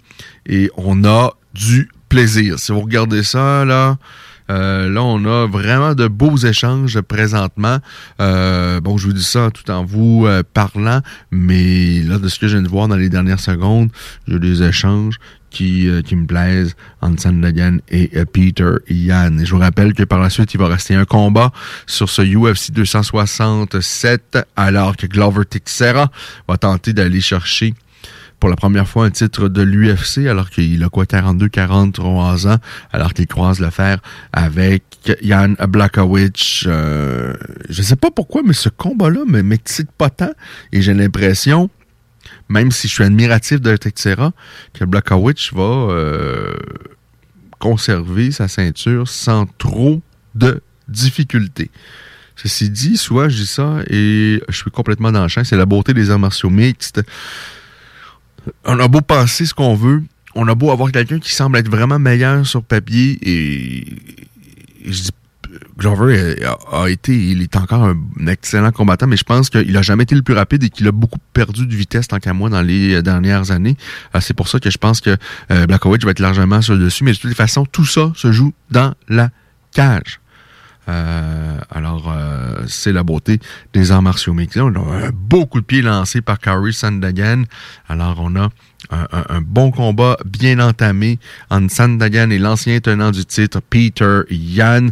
[0.46, 2.60] Et on a du plaisir.
[2.60, 3.98] Si vous regardez ça, là...
[4.50, 7.78] Euh, là, on a vraiment de beaux échanges présentement.
[8.20, 11.02] Euh, bon, je vous dis ça tout en vous euh, parlant,
[11.32, 13.90] mais là, de ce que je viens de voir dans les dernières secondes,
[14.28, 19.42] j'ai des échanges qui, qui me plaisent entre Sandagan et Peter Yann.
[19.42, 21.52] Et je vous rappelle que par la suite, il va rester un combat
[21.88, 26.10] sur ce UFC 267, alors que Glover Teixeira
[26.48, 27.74] va tenter d'aller chercher
[28.42, 32.58] pour la première fois un titre de l'UFC alors qu'il a quoi 42 43 ans
[32.92, 34.00] alors qu'il croise l'affaire
[34.34, 34.84] avec
[35.22, 37.36] Jan Blakowicz euh,
[37.70, 40.32] je sais pas pourquoi mais ce combat là me m'excite pas tant
[40.74, 41.70] et j'ai l'impression
[42.50, 44.34] même si je suis admiratif de Teixeira
[44.74, 46.56] que Blakowicz va euh,
[47.60, 50.02] conserver sa ceinture sans trop
[50.34, 51.70] de difficultés
[52.38, 55.44] Ceci dit, soit je dis ça et je suis complètement dans le champ.
[55.44, 57.04] C'est la beauté des arts martiaux mixtes
[58.66, 60.04] on a beau penser ce qu'on veut,
[60.36, 63.86] on a beau avoir quelqu'un qui semble être vraiment meilleur sur papier et,
[65.78, 66.36] Glover
[66.72, 70.16] a, été, il est encore un excellent combattant, mais je pense qu'il a jamais été
[70.16, 73.02] le plus rapide et qu'il a beaucoup perdu de vitesse tant qu'à moi dans les
[73.02, 73.76] dernières années.
[74.22, 75.18] c'est pour ça que je pense que
[75.50, 78.54] Blackowicz va être largement sur le dessus, mais de toute façon, tout ça se joue
[78.70, 79.30] dans la
[79.74, 80.22] cage.
[80.90, 83.40] Euh, alors, euh, c'est la beauté
[83.74, 84.58] des arts martiaux mixtes.
[84.58, 87.44] On a un beau coup de pied lancé par Kari Sandagan.
[87.88, 88.50] Alors, on a
[88.90, 94.88] un, bon combat bien entamé entre Sandagan et l'ancien tenant du titre, Peter Yan.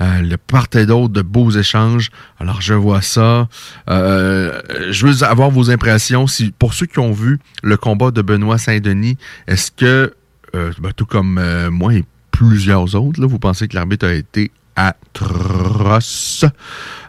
[0.00, 2.10] Euh, le part et de beaux échanges.
[2.40, 3.48] Alors, je vois ça.
[3.86, 6.26] je veux avoir vos impressions.
[6.26, 10.14] Si, pour ceux qui ont vu le combat de Benoît Saint-Denis, est-ce que,
[10.52, 16.44] ben, tout comme moi et plusieurs autres, vous pensez que l'arbitre a été atroce.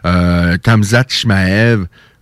[0.04, 1.06] Euh, Kamzat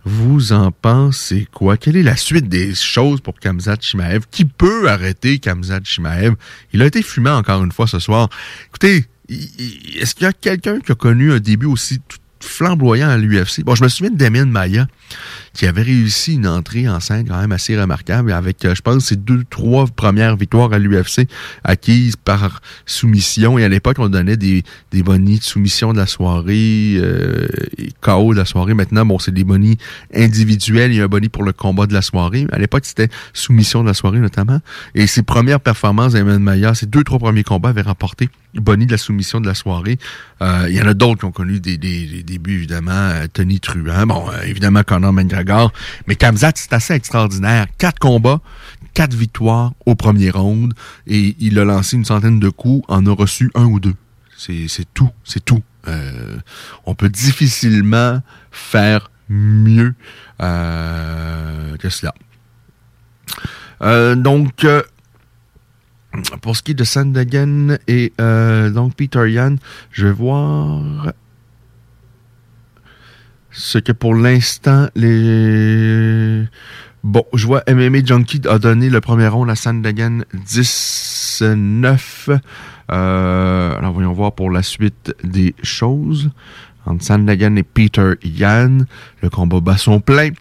[0.05, 1.77] vous en pensez quoi?
[1.77, 4.25] Quelle est la suite des choses pour Kamzat Shmaev?
[4.29, 6.35] Qui peut arrêter Kamzat Shmaev?
[6.73, 8.29] Il a été fumé encore une fois ce soir.
[8.67, 11.99] Écoutez, est-ce qu'il y a quelqu'un qui a connu un début aussi
[12.39, 13.63] flamboyant à l'UFC?
[13.63, 14.85] Bon, je me souviens de Damien Maya
[15.55, 19.05] qui avait réussi une entrée en scène quand même assez remarquable avec, euh, je pense,
[19.05, 21.27] ses deux, trois premières victoires à l'UFC
[21.63, 23.57] acquises par soumission.
[23.57, 27.89] Et à l'époque, on donnait des, des bonnies de soumission de la soirée euh, et
[28.01, 28.73] KO de la soirée.
[28.73, 29.77] Maintenant, bon, c'est des bonnies
[30.13, 30.91] individuels.
[30.91, 32.45] Il y a un bonnie pour le combat de la soirée.
[32.51, 34.59] À l'époque, c'était soumission de la soirée notamment.
[34.93, 38.91] Et ses premières performances d'Eman Maya, ses deux, trois premiers combats avaient remporté bonnie de
[38.91, 39.97] la soumission de la soirée.
[40.41, 43.11] Euh, il y en a d'autres qui ont connu des, des, débuts, évidemment.
[43.33, 45.44] Tony Truant, bon, évidemment, Conor McGregor
[46.07, 47.67] mais Kamzat, c'est assez extraordinaire.
[47.77, 48.41] Quatre combats,
[48.93, 50.73] quatre victoires au premier round.
[51.07, 53.95] Et il a lancé une centaine de coups, en a reçu un ou deux.
[54.37, 55.63] C'est tout, c'est tout.
[55.87, 56.37] Euh,
[56.85, 59.95] on peut difficilement faire mieux
[60.41, 62.13] euh, que cela.
[63.81, 64.65] Euh, donc,
[66.41, 69.55] pour ce qui est de Sandagen et donc Peter Yan,
[69.91, 71.13] je vais voir
[73.55, 76.43] ce que pour l'instant, les.
[77.03, 82.29] Bon, je vois MMA Junkie a donné le premier round à Sandagan 19.
[82.91, 86.29] Euh, alors, voyons voir pour la suite des choses.
[86.85, 88.85] Entre Sandagan et Peter Yan,
[89.21, 90.31] le combat bat son plein.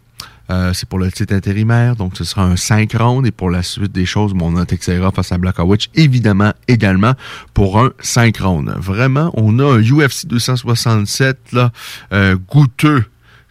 [0.51, 3.27] Euh, c'est pour le titre intérimaire, donc ce sera un 5 rounds.
[3.27, 7.15] Et pour la suite des choses, mon Teixeira face à Blackowicz, évidemment, également
[7.55, 8.73] pour un 5 rounds.
[8.79, 11.73] Vraiment, on a un UFC 267 là,
[12.13, 13.05] euh, goûteux.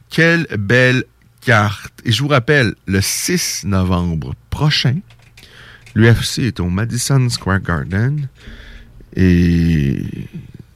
[0.09, 1.05] Quelle belle
[1.41, 1.93] carte.
[2.05, 4.99] Et je vous rappelle, le 6 novembre prochain,
[5.95, 8.27] l'UFC est au Madison Square Garden.
[9.15, 10.03] Et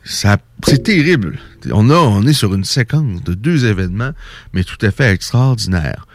[0.07, 1.37] c'est terrible.
[1.71, 4.11] On, a, on est sur une séquence de deux événements,
[4.53, 6.07] mais tout à fait extraordinaire.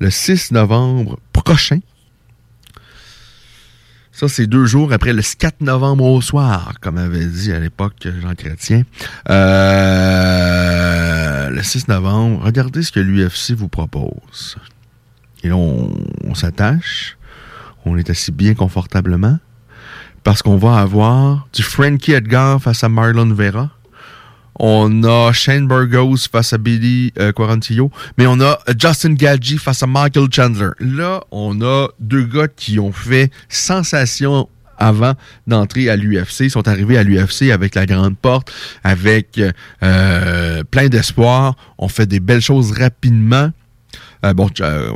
[0.00, 1.80] Le 6 novembre prochain,
[4.12, 8.06] ça, c'est deux jours après le 4 novembre au soir, comme avait dit à l'époque
[8.20, 8.82] Jean Chrétien.
[9.30, 10.50] Euh,
[11.48, 14.58] le 6 novembre, regardez ce que l'UFC vous propose.
[15.42, 17.16] Et là, on s'attache.
[17.84, 19.38] On est assis bien confortablement
[20.24, 23.70] parce qu'on va avoir du Frankie Edgar face à Marlon Vera.
[24.58, 27.90] On a Shane Burgos face à Billy euh, Quarantillo.
[28.18, 30.70] Mais on a Justin Gadji face à Michael Chandler.
[30.78, 35.14] Là, on a deux gars qui ont fait sensation avant
[35.46, 36.40] d'entrer à l'UFC.
[36.40, 38.52] Ils sont arrivés à l'UFC avec la grande porte,
[38.84, 39.40] avec
[39.82, 41.56] euh, plein d'espoir.
[41.78, 43.50] On fait des belles choses rapidement.
[44.24, 44.90] Euh, bon, euh,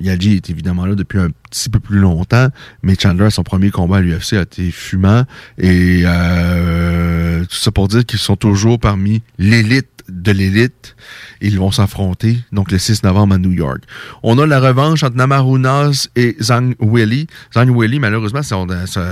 [0.00, 2.48] Yaji est évidemment là depuis un petit peu plus longtemps,
[2.82, 5.24] mais Chandler, son premier combat à l'UFC a été fumant.
[5.58, 10.96] Et euh, tout ça pour dire qu'ils sont toujours parmi l'élite de l'élite.
[11.42, 13.82] Ils vont s'affronter, donc le 6 novembre à New York.
[14.22, 17.26] On a la revanche entre Namarunas et Zhang Weili.
[17.54, 18.40] Zhang Weili, malheureusement,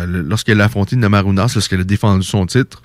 [0.06, 2.82] lorsqu'elle a affronté Namarunas, lorsqu'elle a défendu son titre,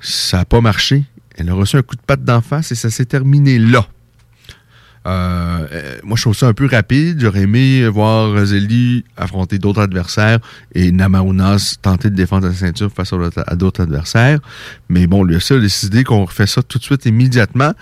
[0.00, 1.04] ça n'a pas marché.
[1.36, 3.86] Elle a reçu un coup de patte d'en face et ça s'est terminé là.
[5.06, 7.20] Euh, euh, moi, je trouve ça un peu rapide.
[7.20, 10.38] J'aurais aimé voir Zeli affronter d'autres adversaires
[10.74, 13.12] et Namaunas tenter de défendre sa ceinture face
[13.46, 14.40] à d'autres adversaires.
[14.88, 17.72] Mais bon, lui a décidé qu'on refait ça tout de suite immédiatement.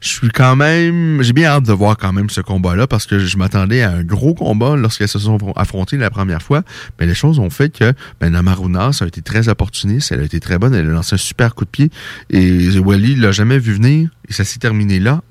[0.00, 1.22] Je suis quand même...
[1.22, 4.02] J'ai bien hâte de voir quand même ce combat-là parce que je m'attendais à un
[4.02, 6.62] gros combat lorsqu'elles se sont affrontées la première fois.
[6.98, 10.12] Mais les choses ont fait que ben, a été très opportuniste.
[10.12, 10.74] Elle a été très bonne.
[10.74, 11.90] Elle a lancé un super coup de pied.
[12.30, 14.08] Et Wally l'a jamais vu venir.
[14.28, 15.22] Et ça s'est terminé là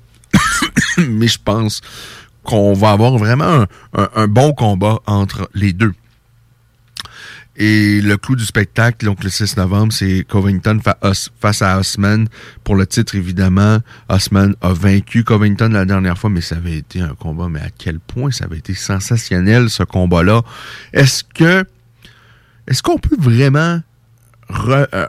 [1.08, 1.80] mais je pense
[2.42, 5.92] qu'on va avoir vraiment un, bon combat entre les deux.
[7.56, 10.80] Et le clou du spectacle, donc le 6 novembre, c'est Covington
[11.40, 12.26] face à Osman.
[12.64, 17.02] Pour le titre, évidemment, Osman a vaincu Covington la dernière fois, mais ça avait été
[17.02, 20.42] un combat, mais à quel point ça avait été sensationnel, ce combat-là.
[20.94, 21.64] Est-ce que,
[22.66, 23.82] est-ce qu'on peut vraiment
[24.68, 25.06] euh,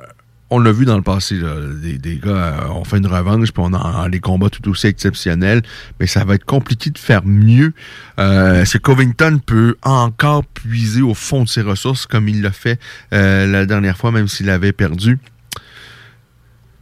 [0.51, 1.39] on l'a vu dans le passé,
[1.81, 5.61] des, gars, euh, on fait une revanche, puis on a, des combats tout aussi exceptionnels,
[5.99, 7.73] mais ça va être compliqué de faire mieux.
[8.19, 12.79] Euh, ce Covington peut encore puiser au fond de ses ressources, comme il l'a fait
[13.13, 15.19] euh, la dernière fois, même s'il avait perdu?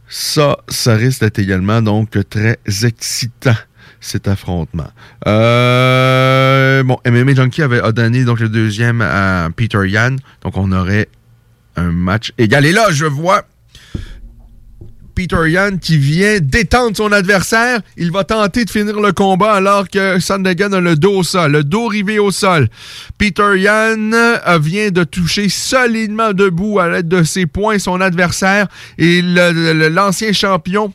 [0.08, 3.54] Ça, ça risque d'être également donc très excitant
[4.00, 4.90] cet affrontement.
[5.28, 11.08] Euh, bon, MMA Junkie avait a donné le deuxième à Peter Yan, donc on aurait
[11.76, 12.66] un match égal.
[12.66, 13.44] Et là, je vois
[15.20, 17.82] Peter Yan qui vient détendre son adversaire.
[17.98, 21.52] Il va tenter de finir le combat alors que Sandagan a le dos au sol,
[21.52, 22.70] le dos rivé au sol.
[23.18, 28.66] Peter Yan euh, vient de toucher solidement debout à l'aide de ses poings son adversaire
[28.96, 30.90] et l'ancien champion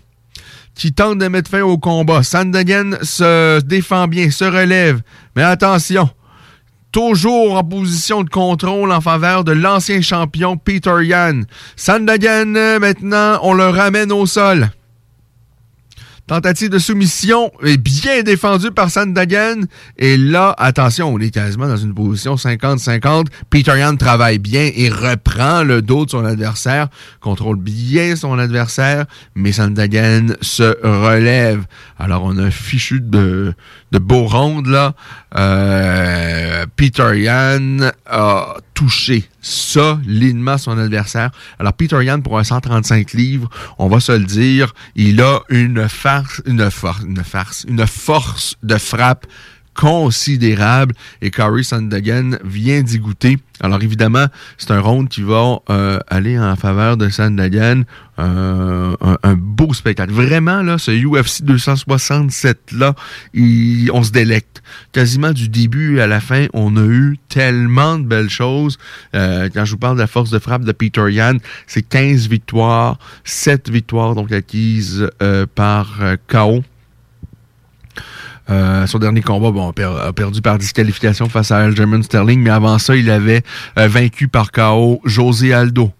[0.74, 2.24] qui tente de mettre fin au combat.
[2.24, 5.02] Sandagan se défend bien, se relève,
[5.36, 6.10] mais attention,
[6.96, 11.42] toujours en position de contrôle en faveur de l'ancien champion Peter Yan.
[11.76, 12.46] Sandagan,
[12.80, 14.70] maintenant, on le ramène au sol.
[16.28, 19.62] Tentative de soumission est bien défendue par Sandagan.
[20.00, 23.28] Et là, attention, on est quasiment dans une position 50-50.
[23.52, 26.88] Peter Yan travaille bien et reprend le dos de son adversaire,
[27.22, 31.64] contrôle bien son adversaire, mais Sandagan se relève.
[32.00, 33.54] Alors, on a un fichu de,
[33.92, 34.96] de beau ronde, là.
[35.38, 41.32] Euh, Peter Yan a touché solidement son adversaire.
[41.58, 45.90] Alors, Peter Yan, pour un 135 livres, on va se le dire, il a une
[45.90, 49.26] farce, une force, une farce, une force de frappe
[49.76, 53.38] considérable et Corey Sandagan vient d'y goûter.
[53.62, 57.84] Alors évidemment, c'est un round qui va euh, aller en faveur de Sandagan.
[58.18, 60.12] Euh, un, beau spectacle.
[60.14, 62.96] Vraiment, là, ce UFC 267-là,
[63.94, 64.64] on se délecte.
[64.94, 68.78] Quasiment du début à la fin, on a eu tellement de belles choses.
[69.16, 72.30] Euh, quand je vous parle de la force de frappe de Peter Yan, c'est 15
[72.30, 75.10] victoires, 7 victoires donc acquises
[75.56, 76.64] par KO.
[78.50, 82.78] Euh, son dernier combat, bon, a perdu par disqualification face à Aljamain Sterling, mais avant
[82.78, 83.42] ça, il avait
[83.80, 85.92] euh, vaincu par KO José Aldo,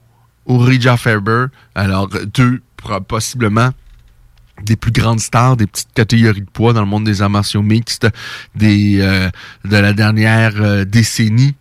[0.48, 1.48] Rija Faber.
[1.74, 2.62] Alors, deux,
[3.08, 3.72] possiblement,
[4.64, 7.62] des plus grandes stars, des petites catégories de poids dans le monde des arts martiaux
[7.62, 8.08] mixtes
[8.56, 9.30] des, euh,
[9.66, 11.56] de la dernière décennie.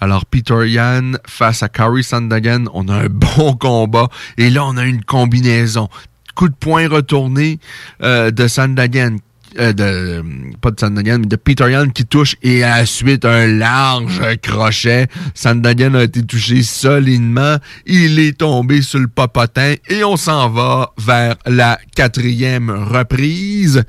[0.00, 4.08] Alors, Peter Yan face à Kari Sandagan, on a un bon combat.
[4.36, 5.88] Et là, on a une combinaison.
[6.34, 7.58] Coup de poing retourné
[8.02, 9.16] de Sandagan
[9.58, 10.24] euh, de,
[10.60, 14.20] pas de Sandagan, mais de Peter Yan qui touche et à la suite un large
[14.42, 15.08] crochet.
[15.34, 17.56] Sandagan a été touché solidement.
[17.86, 23.84] Il est tombé sur le popotin et on s'en va vers la quatrième reprise.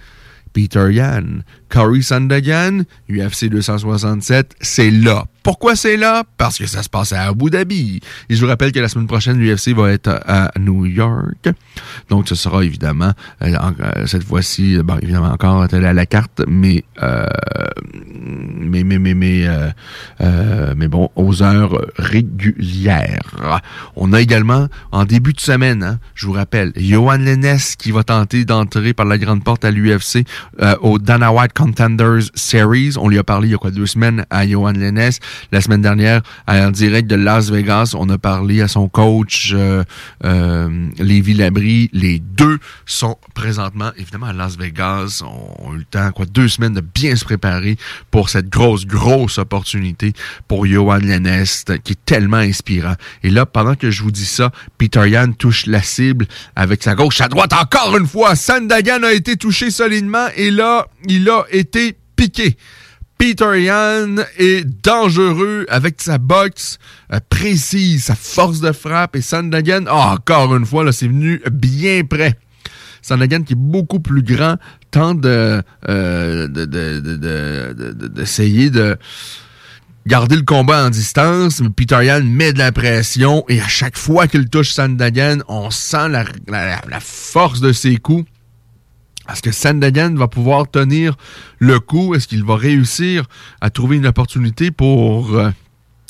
[0.53, 6.25] Peter Yan, Corey Sandagan, UFC 267, c'est là pourquoi c'est là?
[6.35, 8.01] Parce que ça se passe à Abu Dhabi.
[8.27, 11.47] Et je vous rappelle que la semaine prochaine, l'UFC va être à New York.
[12.09, 16.83] Donc, ce sera évidemment, euh, euh, cette fois-ci, bon, évidemment encore à la carte, mais,
[17.01, 17.25] euh,
[18.59, 19.47] mais, mais, mais, mais,
[20.75, 23.61] mais bon, aux heures régulières.
[23.95, 28.03] On a également, en début de semaine, hein, je vous rappelle, Johan Lennes qui va
[28.03, 30.25] tenter d'entrer par la grande porte à l'UFC
[30.81, 32.95] au Dana White Contenders Series.
[32.97, 35.11] On lui a parlé il y a quoi deux semaines à Johan Lennes.
[35.51, 39.83] La semaine dernière, en direct de Las Vegas, on a parlé à son coach, euh,
[40.25, 41.89] euh, Lévi Labrie.
[41.93, 45.23] Les deux sont présentement, évidemment, à Las Vegas.
[45.23, 47.77] On a eu le temps, quoi, deux semaines de bien se préparer
[48.11, 50.13] pour cette grosse, grosse opportunité
[50.47, 52.95] pour Johan Lenest, qui est tellement inspirant.
[53.23, 56.95] Et là, pendant que je vous dis ça, Peter Yan touche la cible avec sa
[56.95, 57.53] gauche à droite.
[57.53, 62.57] Encore une fois, Sandagan a été touché solidement et là, il a été piqué.
[63.17, 66.77] Peter Yan est dangereux avec sa boxe
[67.11, 71.41] euh, précise, sa force de frappe et Sandagan, oh, encore une fois, là, c'est venu
[71.51, 72.37] bien près.
[73.01, 74.57] Sandagan qui est beaucoup plus grand
[74.91, 76.47] tente de, euh,
[78.09, 78.97] d'essayer de,
[80.05, 83.97] garder le combat en distance, mais Peter Yan met de la pression et à chaque
[83.97, 88.25] fois qu'il touche Sandagan, on sent la force de ses coups.
[89.29, 91.15] Est-ce que Sandagan va pouvoir tenir
[91.59, 92.15] le coup?
[92.15, 93.25] Est-ce qu'il va réussir
[93.61, 95.49] à trouver une opportunité pour euh,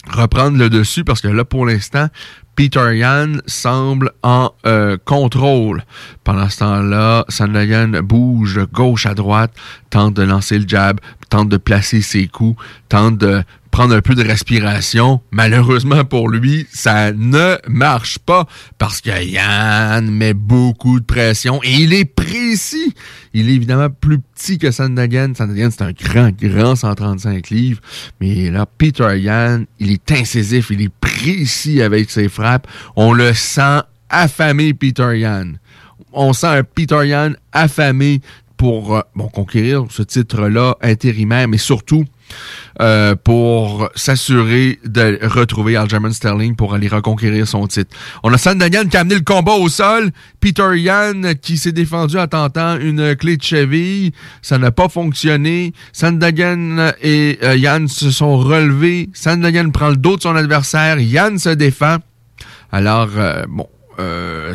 [0.10, 1.04] reprendre le dessus?
[1.04, 2.08] Parce que là, pour l'instant,
[2.56, 5.84] Peter Yan semble en euh, contrôle.
[6.24, 9.54] Pendant ce temps-là, Sandagan bouge gauche à droite,
[9.92, 11.00] tente de lancer le jab,
[11.30, 13.44] tente de placer ses coups, tente de
[13.78, 15.22] prendre un peu de respiration.
[15.30, 18.48] Malheureusement pour lui, ça ne marche pas
[18.80, 22.96] parce que Yann met beaucoup de pression et il est précis.
[23.36, 25.34] Il est évidemment plus petit que Sandagan.
[25.36, 27.80] Sandagan, c'est un grand, grand 135 livres.
[28.20, 32.66] Mais là, Peter Yann, il est incisif, il est précis avec ses frappes.
[32.96, 35.52] On le sent affamé Peter Yan.
[36.14, 38.22] On sent un Peter Yan affamé
[38.58, 42.06] pour euh, bon, conquérir ce titre-là intérimaire, mais surtout
[42.82, 47.96] euh, pour s'assurer de retrouver Aljamain Sterling pour aller reconquérir son titre.
[48.24, 50.12] On a Sandagan qui a amené le combat au sol.
[50.40, 54.12] Peter Yan qui s'est défendu en tentant une clé de cheville.
[54.42, 55.74] Ça n'a pas fonctionné.
[55.94, 59.10] Sandagan et euh, Yan se sont relevés.
[59.14, 61.00] Sandagan prend le dos de son adversaire.
[61.00, 61.98] Yan se défend.
[62.72, 63.68] Alors, euh, bon,
[64.00, 64.54] euh,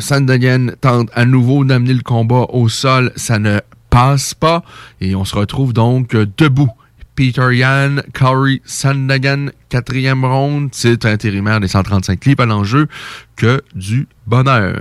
[0.81, 3.11] tente à nouveau d'amener le combat au sol.
[3.15, 3.59] Ça ne
[3.89, 4.63] passe pas.
[5.01, 6.71] Et on se retrouve donc debout.
[7.15, 12.87] Peter Yan, Corey Sandagan, quatrième ronde, titre intérimaire des 135 livres à l'enjeu,
[13.35, 14.75] que du bonheur.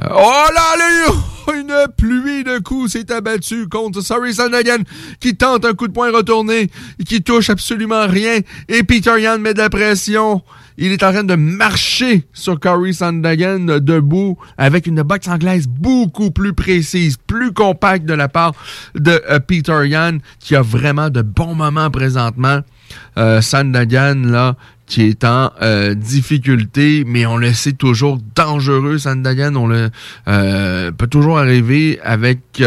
[0.00, 4.82] Euh, oh là là, une pluie de coups s'est abattue contre Sorry Sandagan
[5.20, 8.40] qui tente un coup de poing retourné et qui touche absolument rien.
[8.68, 10.42] Et Peter Yan met de la pression.
[10.82, 16.30] Il est en train de marcher sur Corey Sandagan debout avec une boxe anglaise beaucoup
[16.30, 18.54] plus précise, plus compacte de la part
[18.94, 22.60] de euh, Peter Yan qui a vraiment de bons moments présentement.
[23.18, 24.56] Euh, là,
[24.86, 29.54] qui est en euh, difficulté, mais on le sait toujours dangereux, Sandagan.
[29.56, 29.90] On le
[30.28, 32.62] euh, peut toujours arriver avec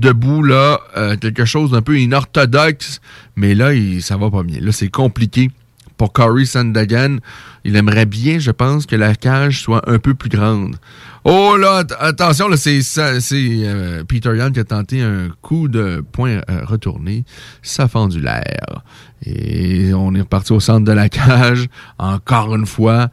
[0.00, 0.80] debout là
[1.20, 3.00] quelque chose d'un peu inorthodoxe,
[3.36, 4.58] mais là, il, ça va pas bien.
[4.60, 5.50] Là, c'est compliqué
[5.96, 7.18] pour Corey Sandagan.
[7.64, 10.76] Il aimerait bien, je pense, que la cage soit un peu plus grande.
[11.24, 16.40] Oh là, attention, là, c'est euh, Peter Young qui a tenté un coup de poing
[16.50, 17.24] euh, retourné.
[17.62, 18.82] Ça fendu l'air.
[19.24, 21.66] Et on est reparti au centre de la cage.
[21.98, 23.08] Encore une fois,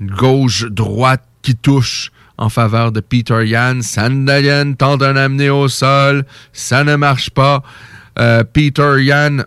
[0.00, 3.82] gauche-droite qui touche en faveur de Peter Yan.
[3.82, 6.24] Sandagan tente d'un amener au sol.
[6.54, 7.62] Ça ne marche pas.
[8.18, 9.42] Euh, Peter Yan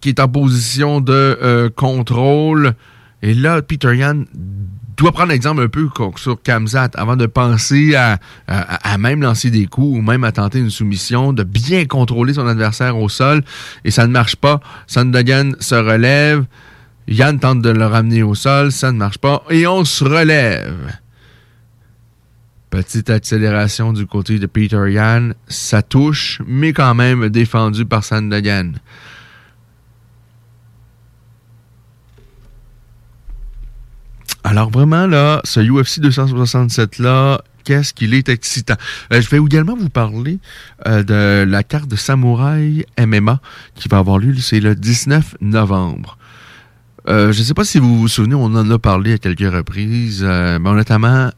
[0.00, 2.74] qui est en position de contrôle.
[3.22, 4.24] Et là, Peter Yan
[5.00, 8.18] dois prendre l'exemple un peu sur Kamzat avant de penser à,
[8.98, 12.98] même lancer des coups ou même à tenter une soumission, de bien contrôler son adversaire
[12.98, 13.42] au sol.
[13.84, 14.60] Et ça ne marche pas.
[14.86, 16.44] Sandagan se relève.
[17.08, 18.72] Yann tente de le ramener au sol.
[18.72, 19.42] Ça ne marche pas.
[19.48, 20.76] Et on se relève.
[22.68, 25.30] Petite accélération du côté de Peter Yan.
[25.48, 28.72] Ça touche, mais quand même défendu par Sandagan.
[34.50, 38.74] Alors vraiment, là, ce UFC 267-là, qu'est-ce qu'il est excitant?
[39.12, 40.40] Euh, je vais également vous parler
[40.88, 43.40] euh, de la carte de Samouraï MMA
[43.76, 46.18] qui va avoir lieu, c'est le 19 novembre.
[47.08, 49.52] Euh, je ne sais pas si vous vous souvenez, on en a parlé à quelques
[49.54, 51.30] reprises, notamment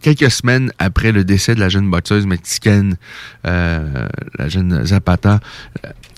[0.00, 2.96] quelques semaines après le décès de la jeune boxeuse mexicaine,
[3.44, 5.38] la jeune Zapata,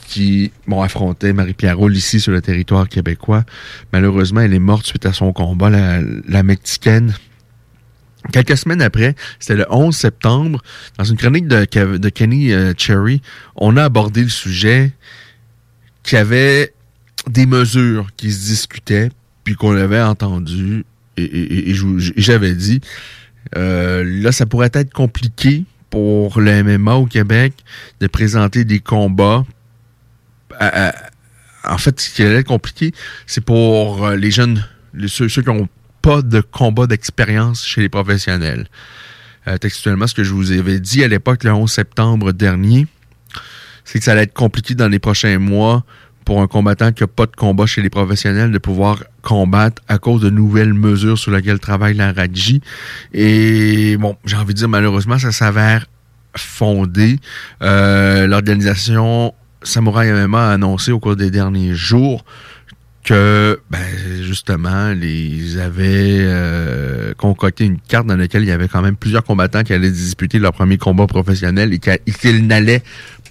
[0.06, 3.44] qui bon, affrontait Marie-Pierre Roule ici sur le territoire québécois.
[3.92, 7.14] Malheureusement, elle est morte suite à son combat, la, Mexicaine.
[8.32, 10.62] Quelques semaines après, c'était le 11 septembre,
[10.98, 13.20] dans une chronique de, de Kenny euh, Cherry,
[13.56, 14.92] on a abordé le sujet
[16.02, 16.72] qu'il y avait
[17.28, 19.10] des mesures qui se discutaient,
[19.44, 20.84] puis qu'on avait entendu,
[21.16, 21.74] et,
[22.16, 22.80] j'avais dit,
[23.56, 27.52] euh, là, ça pourrait être compliqué pour le MMA au Québec
[28.00, 29.44] de présenter des combats
[31.64, 32.92] en fait, ce qui allait être compliqué,
[33.26, 34.64] c'est pour euh, les jeunes,
[35.06, 35.68] ceux, qui n'ont
[36.02, 38.66] pas de combat d'expérience chez les professionnels.
[39.48, 42.86] Euh, textuellement, ce que je vous avais dit à l'époque, le 11 septembre dernier,
[43.84, 45.84] c'est que ça allait être compliqué dans les prochains mois
[46.24, 49.98] pour un combattant qui n'a pas de combat chez les professionnels de pouvoir combattre à
[49.98, 52.60] cause de nouvelles mesures sur lesquelles travaille la RADJ.
[53.12, 55.86] Et bon, j'ai envie de dire malheureusement, ça s'avère
[56.34, 57.18] fondé.
[57.62, 59.34] Euh, L'organisation
[59.64, 62.24] Samouraï MMA a annoncé au cours des derniers jours
[63.02, 63.84] que ben,
[64.22, 69.24] justement, ils avaient euh, concocté une carte dans laquelle il y avait quand même plusieurs
[69.24, 72.82] combattants qui allaient disputer leur premier combat professionnel et qu'ils n'allaient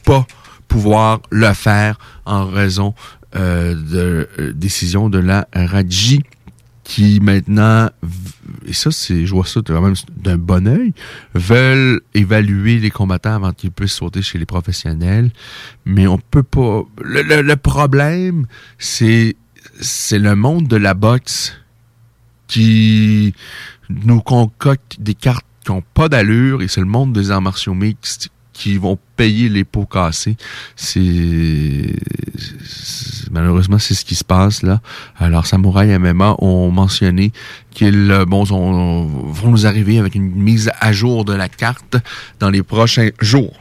[0.05, 0.27] pas
[0.67, 2.93] pouvoir le faire en raison
[3.35, 6.21] euh, de euh, décision de la Raji
[6.83, 7.89] qui maintenant,
[8.65, 10.93] et ça, c'est, je vois ça quand même d'un bon oeil,
[11.33, 15.31] veulent évaluer les combattants avant qu'ils puissent sauter chez les professionnels.
[15.85, 16.83] Mais on peut pas.
[17.01, 18.45] Le, problème,
[18.77, 19.35] c'est,
[19.79, 21.53] c'est le monde de la boxe
[22.47, 23.33] qui
[23.89, 27.73] nous concocte des cartes qui n'ont pas d'allure et c'est le monde des arts martiaux
[27.73, 30.37] mixtes qui vont payer les pots cassés.
[30.75, 31.95] C'est
[33.31, 34.79] malheureusement c'est ce qui se passe là.
[35.17, 37.31] Alors Samouraï MMA ont mentionné
[37.71, 41.97] qu'ils euh, bon vont nous arriver avec une mise à jour de la carte
[42.39, 43.53] dans les prochains jours.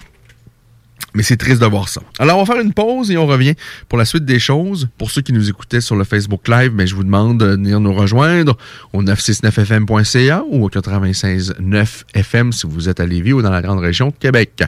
[1.15, 2.01] Mais c'est triste de voir ça.
[2.19, 3.55] Alors, on va faire une pause et on revient
[3.89, 4.89] pour la suite des choses.
[4.97, 7.81] Pour ceux qui nous écoutaient sur le Facebook Live, ben, je vous demande de venir
[7.81, 8.57] nous rejoindre
[8.93, 13.81] au 969fm.ca ou au 96.9 FM si vous êtes à Lévis ou dans la grande
[13.81, 14.63] région de Québec.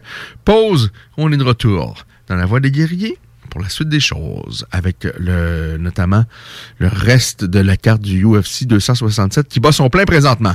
[0.44, 3.18] Pause, on est de retour dans la voie des guerriers
[3.50, 6.24] pour la suite des choses, avec le, notamment
[6.78, 10.54] le reste de la carte du UFC 267 qui bat son plein présentement.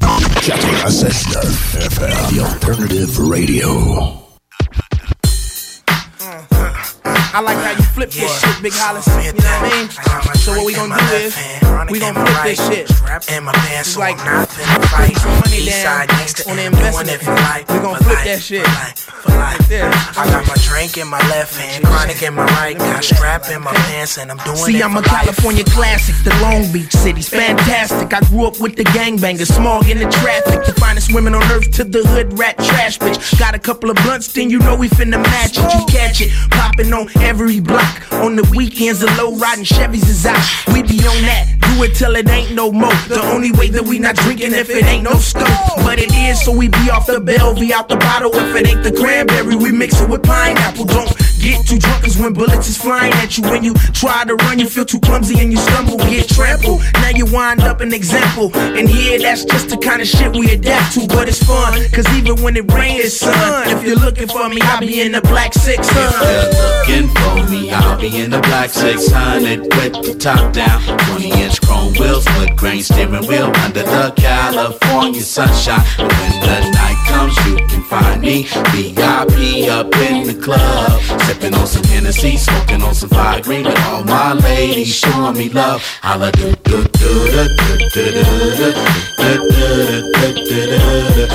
[0.00, 4.21] 96.9 FM, The Alternative Radio.
[7.34, 9.06] I like how you flip this shit, Big Hollis.
[9.24, 9.88] You know what I mean?
[10.36, 11.32] So what we gonna do is
[11.88, 12.90] we gonna flip this shit.
[12.90, 16.08] It's like put some money down
[16.44, 17.68] on the investment.
[17.72, 18.68] We gonna flip that shit.
[19.24, 19.82] Like this.
[20.18, 23.62] I got my drink in my left hand, chronic in my right, got strap in
[23.62, 27.28] my pants, and I'm doing See, it I'm a California classic, the Long Beach city's
[27.28, 28.12] fantastic.
[28.12, 31.70] I grew up with the gangbangers, smog in the traffic, the finest women on earth
[31.72, 33.38] to the hood rat trash bitch.
[33.38, 35.72] Got a couple of blunts, then you know we finna match it.
[35.74, 38.12] You catch it, popping on every block.
[38.12, 40.42] On the weekends, the low riding Chevys is out.
[40.72, 42.94] We be on that, do it till it ain't no more.
[43.08, 45.46] The only way that we not drinking if it ain't no stove.
[45.78, 48.30] But it is, so we be off the Belvy, out the bottle.
[48.34, 50.84] If it ain't the cranberry, we mix it with pineapple.
[50.84, 51.10] Don't
[51.42, 54.58] get too drunk, cause when bullets is flying at you, when you try to run,
[54.58, 56.80] you feel too clumsy and you stumble, get trampled.
[56.94, 58.50] Now you wind up an example.
[58.56, 61.74] And here, that's just the kind of shit we adapt to, but it's fun.
[61.90, 63.68] Cause even when it rains, it's sun.
[63.68, 67.50] If you're looking for me, I'll be in the black six, If you're looking for
[67.50, 70.80] me, I'll be in the black 600 with the top down.
[71.10, 75.84] 20 inch chrome wheels, wood grain steering wheel under the California sunshine.
[75.98, 81.00] And when the night comes, you can find me VIP up in the club.
[81.32, 85.48] Sipping on some Hennessy, smoking on some fire green with all my ladies showing me
[85.48, 85.82] love.
[86.02, 89.32] Holla do do do do do do do do do
[89.96, 91.32] do do do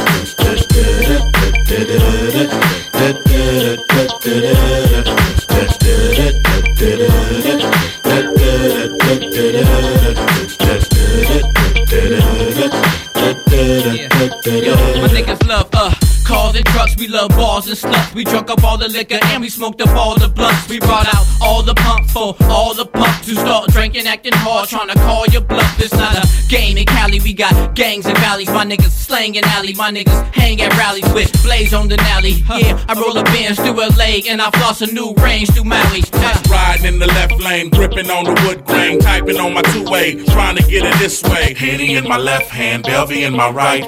[14.48, 15.94] Yo, my niggas love uh
[16.28, 16.96] cars and trucks.
[16.98, 18.14] We love bars and sluts.
[18.14, 20.68] We drunk up all the liquor and we smoked up all the blunts.
[20.70, 24.68] We brought out all the pump for all the punks who start drinking, acting hard,
[24.68, 25.80] trying to call your bluff.
[25.80, 27.20] It's not a game in Cali.
[27.22, 28.50] We got gangs and valleys.
[28.50, 29.74] My niggas slang in alley.
[29.74, 32.44] My niggas hang at rallies with blaze on the alley.
[32.58, 35.66] Yeah, I roll a Benz through a lake and I floss a new range through
[35.66, 36.04] Maui.
[36.14, 40.24] Uh, Riding in the left lane, gripping on the wood grain, typing on my two-way,
[40.26, 41.54] trying to get it this way.
[41.54, 43.84] Henny in my left hand, Belvy in my right.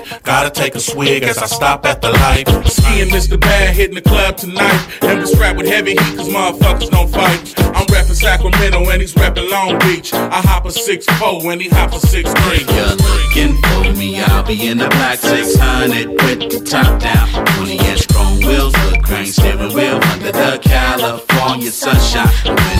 [0.49, 2.47] Gotta take a swig as I stop at the light.
[2.65, 3.39] Ski and Mr.
[3.39, 7.53] Bad hitting the club tonight, and we strapped with heavy heat 'cause motherfuckers don't fight.
[7.75, 10.11] I'm rapping Sacramento and he's rapping Long Beach.
[10.11, 12.65] I hop a six four and he hop a six three.
[12.67, 17.27] If you're looking for me, I'll be in the black 600 with the top down.
[17.57, 22.78] 20 inch chrome wheels, wood grain steering wheel under the California sunshine.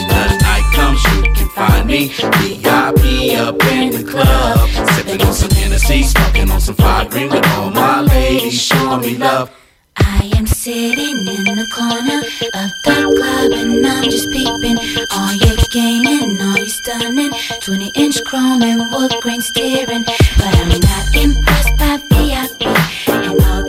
[9.02, 9.52] Me love.
[9.98, 14.78] I am sitting in the corner of the club and I'm just peeping.
[15.12, 17.32] All you gaming, all you stunning.
[17.62, 20.04] 20 inch chrome and wood grain steering.
[20.38, 22.66] But I'm not impressed by VIP
[23.10, 23.69] and all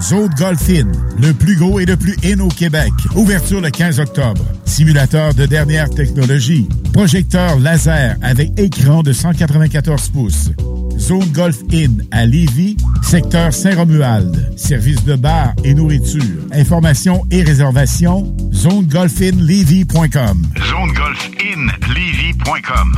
[0.00, 0.86] Zone Golf In,
[1.20, 2.92] le plus gros et le plus in au Québec.
[3.16, 4.44] Ouverture le 15 octobre.
[4.64, 6.68] Simulateur de dernière technologie.
[6.92, 10.50] Projecteur laser avec écran de 194 pouces.
[10.98, 14.52] Zone Golf Inn à Lévis, secteur Saint-Romuald.
[14.56, 16.22] Service de bar et nourriture.
[16.52, 20.42] Informations et réservations, zonegolfinlevy.com.
[20.70, 22.94] ZoneGolfInLevy.com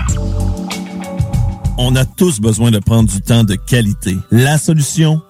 [1.78, 4.16] On a tous besoin de prendre du temps de qualité.
[4.30, 5.22] La solution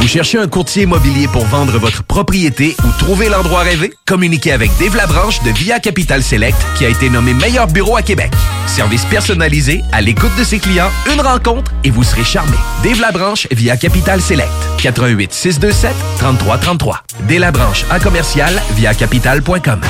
[0.00, 3.92] Vous cherchez un courtier immobilier pour vendre votre propriété ou trouver l'endroit rêvé?
[4.06, 8.02] Communiquez avec Dave Labranche de Via Capital Select qui a été nommé meilleur bureau à
[8.02, 8.30] Québec.
[8.66, 12.56] Service personnalisé, à l'écoute de ses clients, une rencontre et vous serez charmé.
[12.84, 14.50] Dave Labranche via Capital Select.
[14.78, 17.02] 88 627 3333.
[17.28, 19.80] Dave Labranche à commercial via capital.com.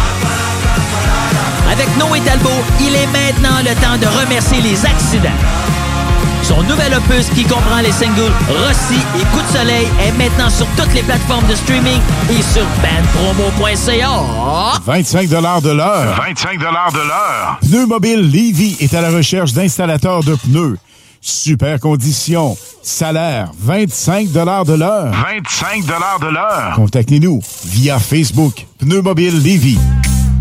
[1.71, 2.49] Avec Noé Talbot,
[2.81, 5.29] il est maintenant le temps de remercier les accidents.
[6.47, 10.65] Son nouvel opus qui comprend les singles Rossi et Coup de soleil est maintenant sur
[10.77, 14.79] toutes les plateformes de streaming et sur bandpromo.ca.
[14.87, 16.15] 25 de l'heure.
[16.17, 17.59] 25 de l'heure.
[17.63, 20.79] Pneu Mobile Levy est à la recherche d'installateurs de pneus.
[21.21, 22.57] Super conditions.
[22.81, 25.11] Salaire, 25 de l'heure.
[25.11, 26.75] 25 de l'heure.
[26.77, 28.65] Contactez-nous via Facebook.
[28.79, 29.81] Pneu Mobile Levy.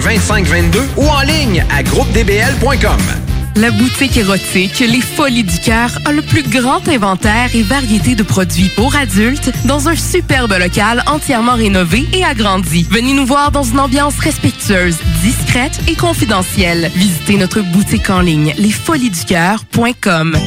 [0.00, 3.00] 2522 ou en ligne à groupedbl.com.
[3.56, 8.22] La boutique érotique Les Folies du Cœur a le plus grand inventaire et variété de
[8.22, 12.86] produits pour adultes dans un superbe local entièrement rénové et agrandi.
[12.90, 16.90] Venez nous voir dans une ambiance respectueuse, discrète et confidentielle.
[16.94, 20.36] Visitez notre boutique en ligne lesfoliesducoeur.com.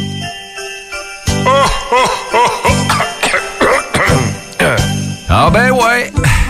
[5.37, 6.11] Ah ben ouais,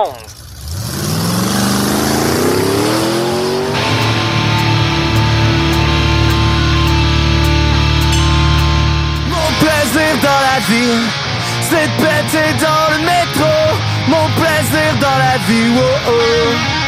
[0.00, 0.40] 11.
[10.22, 11.08] dans la vie,
[11.62, 13.54] c'est de péter dans le métro,
[14.08, 16.10] mon plaisir dans la vie, wow, oh.
[16.10, 16.79] oh.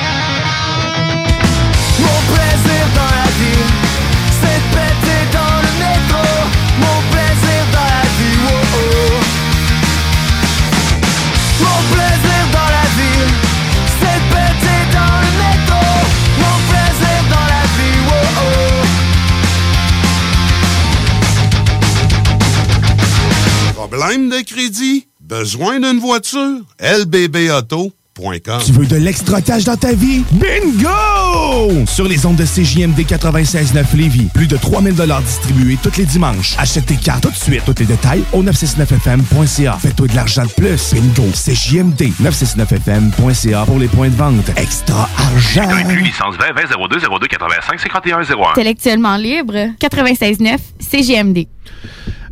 [23.93, 25.07] Problème de crédit?
[25.21, 26.61] Besoin d'une voiture?
[26.81, 30.25] LBBauto.com Tu veux de l'extra cash dans ta vie?
[30.33, 31.85] Bingo!
[31.87, 34.95] Sur les ondes de CJMD 96.9 Lévis, plus de 3000
[35.27, 36.55] distribués tous les dimanches.
[36.57, 37.61] Achète tes cartes tout de suite.
[37.67, 39.77] Tous les détails au 969FM.ca.
[39.79, 40.95] Fais-toi de l'argent de plus.
[40.95, 41.29] Bingo!
[41.35, 44.51] CJMD 969FM.ca pour les points de vente.
[44.57, 45.69] Extra argent!
[45.69, 48.51] Inclus licence 20 20 02 02 85 51 01.
[48.53, 51.47] Intellectuellement libre, 96.9 CGMD.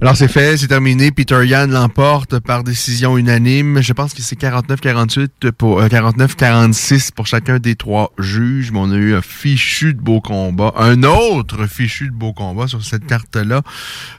[0.03, 1.11] Alors c'est fait, c'est terminé.
[1.11, 3.82] Peter Yan l'emporte par décision unanime.
[3.82, 8.72] Je pense que c'est 49-48 pour 49-46 pour chacun des trois juges.
[8.72, 12.66] Mais on a eu un fichu de beau combat, un autre fichu de beau combat
[12.66, 13.61] sur cette carte-là.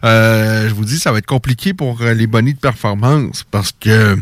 [0.03, 3.71] Euh, je vous dis, ça va être compliqué pour euh, les bonnies de performance parce
[3.71, 4.15] que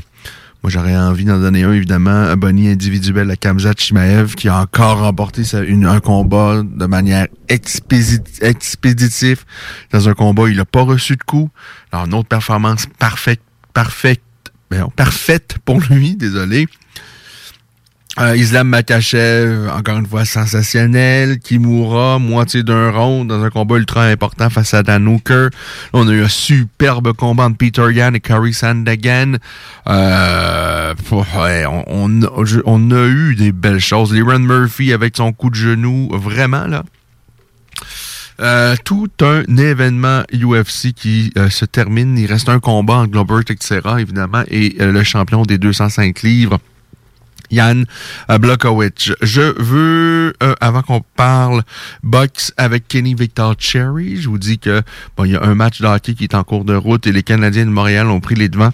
[0.61, 4.59] moi, j'aurais envie d'en donner un, évidemment, un boni individuel à Kamzat Chimaev, qui a
[4.59, 9.45] encore remporté une- un combat de manière expédi- expéditive.
[9.91, 11.49] Dans un combat, il n'a pas reçu de coup.
[11.91, 13.41] Alors, une autre performance parfaite,
[13.73, 14.21] parfaite,
[14.69, 16.67] ben parfaite pour lui, désolé.
[18.17, 21.39] Euh, Islam Makachev, encore une fois sensationnel.
[21.39, 25.49] Kimura, moitié d'un round dans un combat ultra important face à Dan Hooker.
[25.93, 29.35] On a eu un superbe combat entre Peter Yan et Curry Sandagan.
[29.87, 34.13] Euh, on, a, eu des belles choses.
[34.13, 36.83] Leron Murphy avec son coup de genou, vraiment là.
[38.41, 42.17] Euh, tout un événement UFC qui euh, se termine.
[42.17, 46.59] Il reste un combat entre Globert Teixeira, évidemment, et le champion des 205 livres.
[47.51, 47.85] Yann
[48.29, 49.13] euh, Blokowicz.
[49.21, 51.63] Je veux, euh, avant qu'on parle
[52.03, 54.81] boxe avec Kenny Victor Cherry, je vous dis que
[55.25, 57.65] y a un match de hockey qui est en cours de route et les Canadiens
[57.65, 58.73] de Montréal ont pris les devants.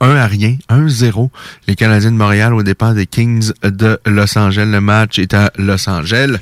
[0.00, 1.30] 1 à rien, 1-0.
[1.68, 4.66] Les Canadiens de Montréal au départ des Kings de Los Angeles.
[4.66, 6.38] Le match est à Los Angeles.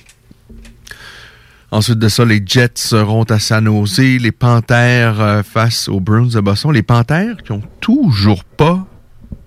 [1.73, 3.99] Ensuite de ça, les Jets seront à San Jose.
[3.99, 6.73] Les Panthers euh, face aux Bruins de Boston.
[6.73, 8.87] Les Panthers qui ont toujours pas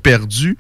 [0.04, 0.58] perdu.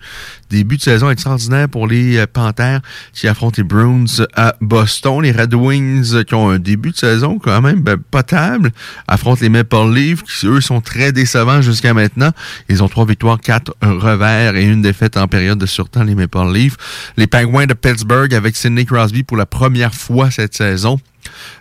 [0.49, 2.79] Début de saison extraordinaire pour les euh, Panthers
[3.13, 5.21] qui affrontent les Bruins à Boston.
[5.21, 8.71] Les Red Wings euh, qui ont un début de saison quand même ben, potable
[9.07, 12.31] affrontent les Maple Leafs qui, eux, sont très décevants jusqu'à maintenant.
[12.69, 16.51] Ils ont trois victoires, quatre revers et une défaite en période de surtemps, les Maple
[16.53, 16.77] Leafs.
[17.17, 20.99] Les Penguins de Pittsburgh avec Sidney Crosby pour la première fois cette saison.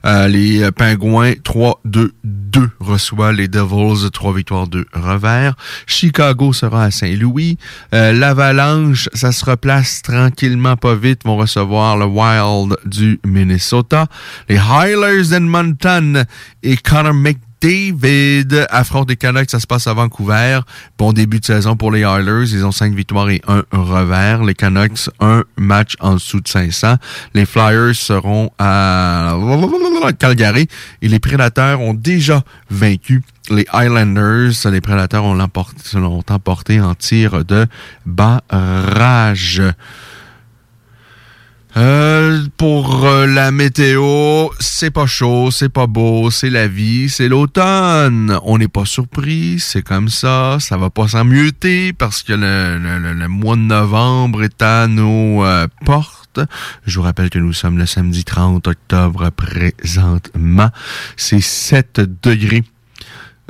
[0.04, 2.10] Euh, les Pingouins 3-2-2
[2.80, 5.54] reçoivent les Devils 3 victoires 2 revers.
[5.86, 7.58] Chicago sera à Saint-Louis.
[7.94, 14.06] Euh, L'Avalanche, ça se replace tranquillement pas vite, vont recevoir le Wild du Minnesota.
[14.48, 16.24] Les Highlanders d'Edmonton
[16.62, 17.14] et Connor
[17.62, 20.60] McDavid affrontent les Canucks, ça se passe à Vancouver.
[20.98, 24.42] Bon début de saison pour les Oilers, ils ont 5 victoires et 1 revers.
[24.42, 26.96] Les Canucks, un match en dessous de 500.
[27.34, 29.36] Les Flyers seront à
[30.18, 30.66] Calgary
[31.02, 34.52] et les Prédateurs ont déjà vaincu les Highlanders.
[34.70, 37.66] Les Prédateurs ont l'ont emporté en tir de
[38.06, 39.62] barrage.
[41.76, 47.28] Euh, pour euh, la météo, c'est pas chaud, c'est pas beau, c'est la vie, c'est
[47.28, 48.38] l'automne.
[48.44, 52.98] On n'est pas surpris, c'est comme ça, ça va pas s'emmieuter parce que le, le-
[52.98, 56.40] le- le mois de novembre est à nos euh, portes.
[56.86, 60.70] Je vous rappelle que nous sommes le samedi 30 octobre présentement.
[61.16, 62.64] C'est 7 degrés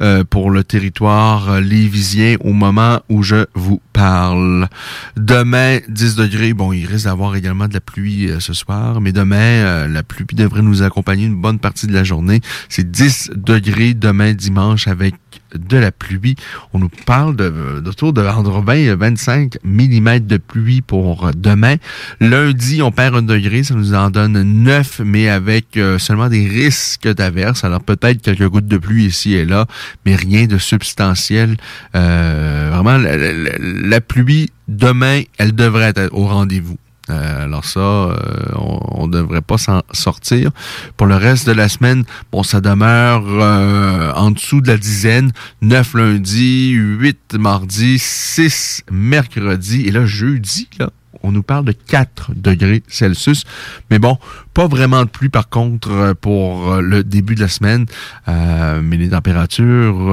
[0.00, 4.68] euh, pour le territoire euh, lévisien au moment où je vous parle.
[5.16, 6.54] Demain, 10 degrés.
[6.54, 10.02] Bon, il risque d'avoir également de la pluie euh, ce soir, mais demain, euh, la
[10.02, 12.40] pluie devrait nous accompagner une bonne partie de la journée.
[12.68, 15.14] C'est 10 degrés demain dimanche avec
[15.56, 16.36] de la pluie.
[16.72, 21.76] On nous parle d'autour de entre 20 et 25 mm de pluie pour demain.
[22.20, 26.48] Lundi, on perd un degré, ça nous en donne 9, mais avec euh, seulement des
[26.48, 27.64] risques d'averse.
[27.64, 29.66] Alors peut-être quelques gouttes de pluie ici et là,
[30.06, 31.56] mais rien de substantiel.
[31.94, 36.78] Euh, vraiment, la pluie demain, elle devrait être au rendez-vous.
[37.10, 38.14] Euh, alors ça, euh,
[38.54, 40.50] on ne devrait pas s'en sortir.
[40.96, 45.32] Pour le reste de la semaine, bon, ça demeure euh, en dessous de la dizaine.
[45.62, 49.82] 9 lundi, 8 mardi, 6 mercredi.
[49.82, 50.90] Et là, jeudi, là,
[51.24, 53.44] on nous parle de 4 degrés Celsius.
[53.90, 54.18] Mais bon,
[54.54, 57.86] pas vraiment de pluie par contre pour le début de la semaine.
[58.26, 60.10] Mais les températures,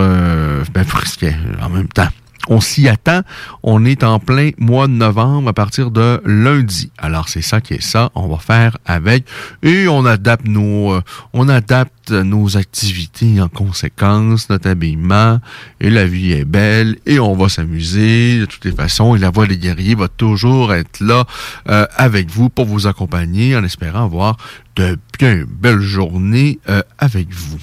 [0.73, 1.25] ben, presque
[1.61, 2.09] en même temps.
[2.47, 3.21] On s'y attend.
[3.63, 6.91] On est en plein mois de novembre à partir de lundi.
[6.97, 8.09] Alors c'est ça qui est ça.
[8.15, 9.25] On va faire avec
[9.61, 11.01] et on adapte nos, euh,
[11.33, 15.39] on adapte nos activités en conséquence, notre habillement
[15.79, 19.15] et la vie est belle et on va s'amuser de toutes les façons.
[19.15, 21.25] Et la voix des guerriers va toujours être là
[21.69, 24.37] euh, avec vous pour vous accompagner en espérant avoir
[24.75, 27.59] de bien belles journées euh, avec vous.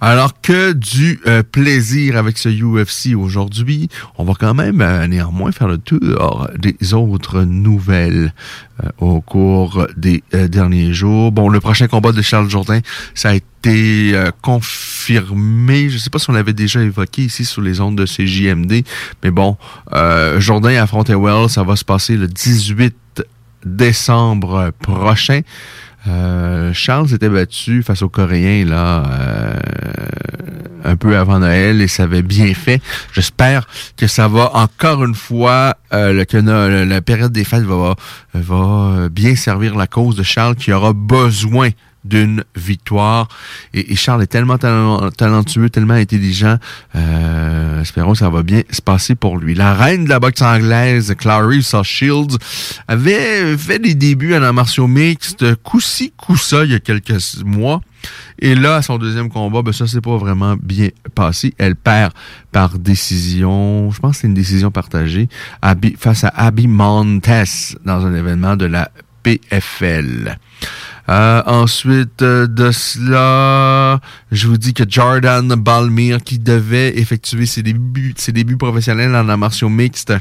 [0.00, 3.88] Alors que du euh, plaisir avec ce UFC aujourd'hui,
[4.18, 8.32] on va quand même euh, néanmoins faire le tour des autres nouvelles
[8.82, 11.32] euh, au cours des derniers jours.
[11.32, 12.80] Bon, le prochain combat de Charles Jourdain,
[13.14, 15.88] ça a été confirmé.
[15.88, 18.84] Je sais pas si on l'avait déjà évoqué ici sur les ondes de CJMD,
[19.24, 19.56] mais bon,
[20.38, 22.94] Jourdain affronte Wells, ça va se passer le 18
[23.64, 25.40] décembre prochain.
[26.08, 29.56] Euh, Charles s'était battu face aux Coréens là euh,
[30.84, 32.80] un peu avant Noël et ça avait bien fait.
[33.12, 37.96] J'espère que ça va encore une fois euh, que la période des fêtes va,
[38.34, 41.70] va bien servir la cause de Charles qui aura besoin
[42.06, 43.28] d'une victoire.
[43.74, 46.58] Et, Charles est tellement talent- talentueux, tellement intelligent.
[46.94, 49.54] Euh, espérons que ça va bien se passer pour lui.
[49.54, 52.36] La reine de la boxe anglaise, Clarissa Shields,
[52.88, 57.80] avait fait des débuts en martiaux mixtes, coup-ci, coup-ça, il y a quelques mois.
[58.38, 61.54] Et là, son deuxième combat, ben ça s'est pas vraiment bien passé.
[61.58, 62.12] Elle perd
[62.52, 65.28] par décision, je pense que c'est une décision partagée,
[65.98, 67.28] face à Abby Montes
[67.84, 68.90] dans un événement de la
[69.22, 70.38] PFL.
[71.08, 74.00] Euh, ensuite euh, de cela,
[74.32, 79.28] je vous dis que Jordan Balmir, qui devait effectuer ses débuts, ses débuts professionnels en
[79.28, 80.12] arts martiaux mixtes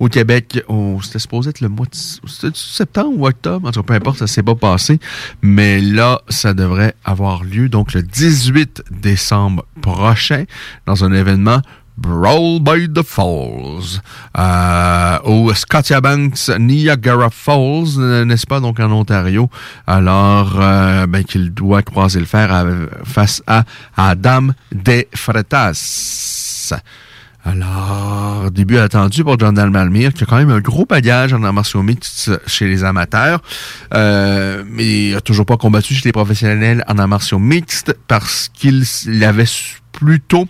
[0.00, 3.86] au Québec, on- c'était supposé être le mois de septembre ou octobre, en tout cas,
[3.86, 4.98] peu importe, ça s'est pas passé,
[5.42, 10.44] mais là, ça devrait avoir lieu, donc le 18 décembre prochain,
[10.86, 11.60] dans un événement
[11.96, 14.00] Brawl by the Falls,
[14.38, 19.50] euh, au Scotiabanks Niagara Falls, n'est-ce pas, donc en Ontario.
[19.86, 22.66] Alors, euh, ben, qu'il doit croiser le fer
[23.04, 23.64] face à
[23.96, 26.72] Adam De Freitas.
[27.44, 31.82] Alors, début attendu pour Jordan Malmire, qui a quand même un gros bagage en martiaux
[31.82, 33.42] mixtes chez les amateurs,
[33.94, 38.84] euh, mais il a toujours pas combattu chez les professionnels en martiaux mixtes parce qu'il
[39.24, 39.48] avait
[39.90, 40.46] plutôt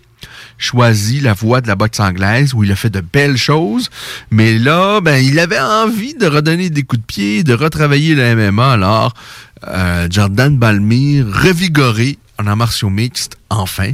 [0.62, 3.90] choisi la voie de la boxe anglaise où il a fait de belles choses,
[4.30, 8.22] mais là, ben, il avait envie de redonner des coups de pied, de retravailler le
[8.36, 8.72] MMA.
[8.72, 9.12] Alors,
[9.66, 13.92] euh, Jordan Balmire, revigoré en arts martiaux mixtes, enfin,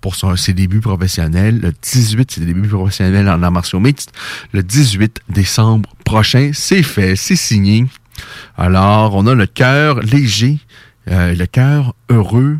[0.00, 1.58] pour son- ses débuts professionnels.
[1.60, 4.12] Le 18, ses débuts professionnels en arts martiaux mixtes.
[4.52, 7.86] Le 18 décembre prochain, c'est fait, c'est signé.
[8.56, 10.58] Alors, on a le cœur léger,
[11.10, 12.58] euh, le cœur heureux.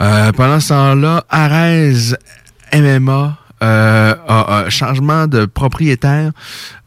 [0.00, 2.14] Euh, pendant ce temps-là, Arez
[2.74, 6.32] MMA euh, a, a changement de propriétaire.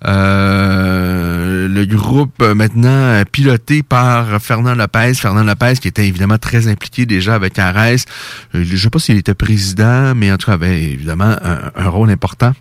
[0.05, 5.13] Euh, le groupe euh, maintenant piloté par Fernand Lopez.
[5.13, 7.95] Fernand Lopez qui était évidemment très impliqué déjà avec Arez.
[8.55, 11.35] Euh, je ne sais pas s'il était président, mais en tout cas avait évidemment
[11.75, 12.53] un rôle important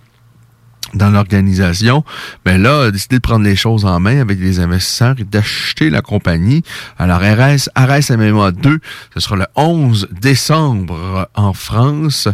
[0.95, 2.05] dans l'organisation,
[2.47, 5.91] mais là, a décidé de prendre les choses en main avec les investisseurs et d'acheter
[5.91, 6.63] la compagnie.
[6.99, 8.81] Alors, RS, RS MMA 2,
[9.15, 12.29] ce sera le 11 décembre en France,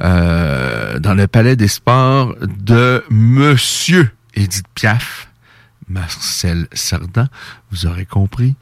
[0.00, 5.28] euh, dans le Palais des Sports de Monsieur Edith Piaf.
[5.88, 7.28] Marcel Cerdan,
[7.70, 8.54] vous aurez compris.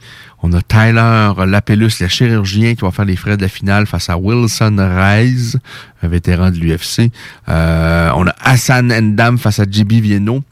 [0.42, 4.10] On a Tyler Lapellus, le chirurgien, qui va faire les frais de la finale face
[4.10, 5.56] à Wilson Reis,
[6.02, 7.10] un vétéran de l'UFC.
[7.48, 10.42] Euh, on a Hassan Endam face à JB Vienno.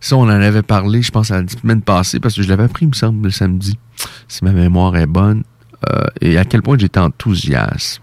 [0.00, 2.86] Ça, on en avait parlé, je pense, la semaine passée, parce que je l'avais appris,
[2.86, 3.78] il me semble, le samedi,
[4.28, 5.42] si ma mémoire est bonne.
[5.88, 8.02] Euh, et à quel point j'étais enthousiaste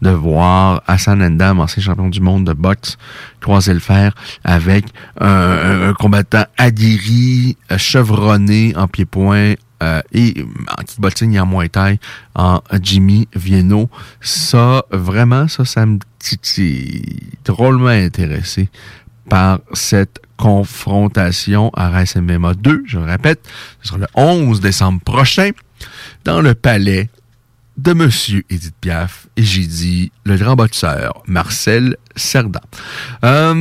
[0.00, 2.96] de voir Hassan Endam, ancien champion du monde de boxe,
[3.40, 4.14] croiser le fer
[4.44, 4.86] avec
[5.20, 11.70] un, combattant aguerri, euh, chevronné en pied-point euh, et en kickboxing et en muay
[12.34, 13.90] en Jimmy Vienno.
[14.22, 18.70] Ça, vraiment, ça, ça me titille drôlement intéressé
[19.28, 23.40] par cette confrontation à RSMMA 2, je le répète,
[23.82, 25.50] ce sera le 11 décembre prochain
[26.24, 27.10] dans le palais
[27.78, 32.60] de Monsieur Edith Piaf et j'ai dit le grand boxeur Marcel Cerdan.
[33.24, 33.54] Euh,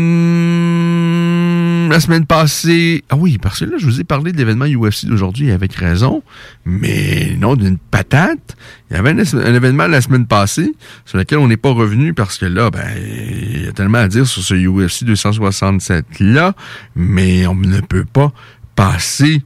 [1.88, 5.06] la semaine passée, ah oui, parce que là, je vous ai parlé de l'événement UFC
[5.06, 6.24] d'aujourd'hui avec raison,
[6.66, 8.58] mais non d'une patate.
[8.90, 10.74] Il y avait un, événement la semaine passée
[11.06, 14.08] sur lequel on n'est pas revenu parce que là, ben, il y a tellement à
[14.08, 16.56] dire sur ce UFC 267-là,
[16.96, 18.34] mais on ne peut pas
[18.76, 19.44] passer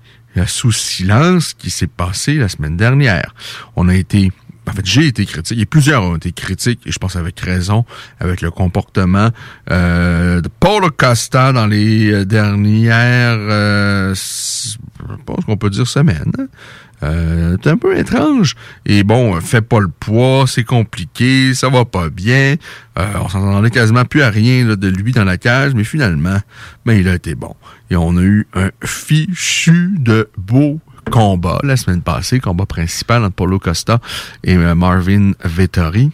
[0.47, 3.35] sous silence ce qui s'est passé la semaine dernière.
[3.75, 4.31] On a été
[4.71, 7.85] en fait, j'ai été critique, et plusieurs ont été critiques, et je pense avec raison,
[8.21, 9.29] avec le comportement
[9.69, 14.77] euh, de Paul Costa dans les euh, dernières, euh, je
[15.25, 16.31] pense qu'on peut dire semaines.
[16.39, 16.47] hein.
[17.03, 18.55] Euh, c'est un peu étrange.
[18.85, 22.55] Et bon, euh, fait pas le poids, c'est compliqué, ça va pas bien.
[22.99, 26.37] Euh, on s'entendait quasiment plus à rien là, de lui dans la cage, mais finalement,
[26.85, 27.55] ben il a été bon.
[27.89, 33.35] Et on a eu un fichu de beau combat la semaine passée, combat principal entre
[33.35, 33.99] Paulo Costa
[34.43, 36.11] et euh, Marvin Vettori.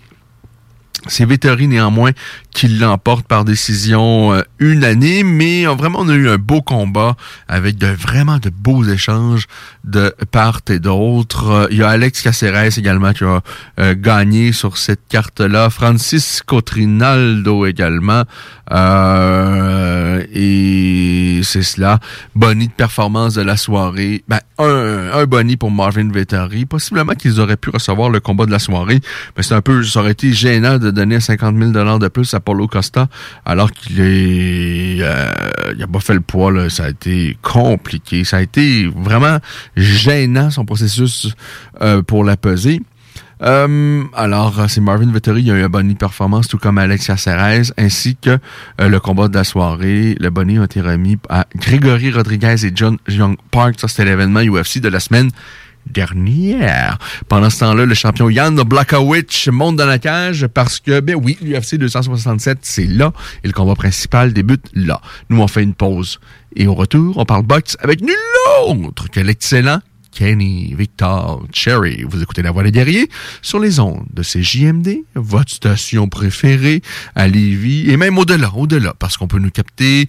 [1.10, 2.12] C'est Vettori néanmoins
[2.52, 7.16] qui l'emporte par décision euh, unanime, mais euh, vraiment on a eu un beau combat
[7.48, 9.48] avec de vraiment de beaux échanges
[9.84, 11.68] de part et d'autre.
[11.72, 15.70] Il y a Alex Caceres également qui a gagné sur cette carte-là.
[15.70, 18.24] Francisco Trinaldo également.
[18.72, 22.00] Euh, et c'est cela.
[22.36, 24.24] Bonnie de performance de la soirée.
[24.28, 26.66] Ben, un, un Bonnie pour Marvin Vettori.
[26.66, 29.00] Possiblement qu'ils auraient pu recevoir le combat de la soirée.
[29.36, 32.40] Mais c'est un peu, ça aurait été gênant de donner 50 000 de plus à
[32.40, 33.08] Paulo Costa
[33.46, 35.32] alors qu'il est, euh,
[35.76, 36.70] il a pas fait le poids, là.
[36.70, 38.24] Ça a été compliqué.
[38.24, 39.38] Ça a été vraiment
[39.76, 41.30] gênant, son processus
[41.82, 42.82] euh, pour la peser.
[43.44, 47.18] Euh, alors, euh, c'est Marvin Vettori, il a eu un Bonnie performance, tout comme Alexia
[47.18, 48.40] Ceres, ainsi que
[48.82, 50.16] euh, le combat de la soirée.
[50.20, 53.76] Le Bonnie a été remis à Grégory Rodriguez et John Young Park.
[53.80, 55.30] Ça, c'était l'événement UFC de la semaine
[55.86, 56.98] dernière.
[57.28, 61.38] Pendant ce temps-là, le champion Jan Blakowicz monte dans la cage parce que, ben oui,
[61.42, 63.14] l'UFC 267, c'est là
[63.44, 65.02] et le combat principal débute là.
[65.30, 66.20] Nous, on fait une pause.
[66.56, 68.16] Et au retour, on parle boxe avec nul
[68.68, 69.80] autre que l'excellent
[70.18, 72.04] Kenny Victor Cherry.
[72.10, 73.08] Vous écoutez La Voix des Guerriers
[73.44, 76.82] sur les ondes de CJMD, votre station préférée
[77.14, 80.08] à Lévis et même au-delà, au-delà, parce qu'on peut nous capter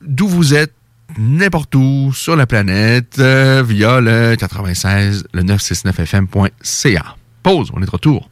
[0.00, 0.72] d'où vous êtes
[1.18, 7.16] n'importe où sur la planète euh, via le 96, le 969fm.ca.
[7.42, 8.30] Pause, on est de retour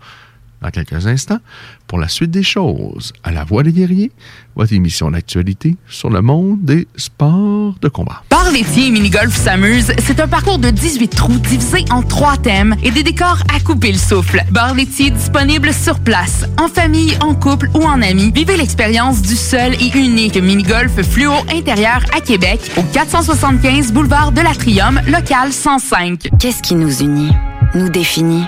[0.62, 1.38] dans quelques instants
[1.86, 4.10] pour la suite des choses à la Voix des guerriers,
[4.56, 8.22] votre émission d'actualité sur le monde des sports de combat.
[8.30, 12.74] Bar laitier et mini-golf s'amuse, c'est un parcours de 18 trous divisé en trois thèmes
[12.82, 14.42] et des décors à couper le souffle.
[14.50, 18.32] Bar laitier disponible sur place, en famille, en couple ou en amis.
[18.34, 24.40] Vivez l'expérience du seul et unique mini-golf fluo intérieur à Québec au 475 boulevard de
[24.40, 26.30] l'Atrium, local 105.
[26.38, 27.32] Qu'est-ce qui nous unit,
[27.74, 28.44] nous définit?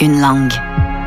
[0.00, 0.52] Une langue.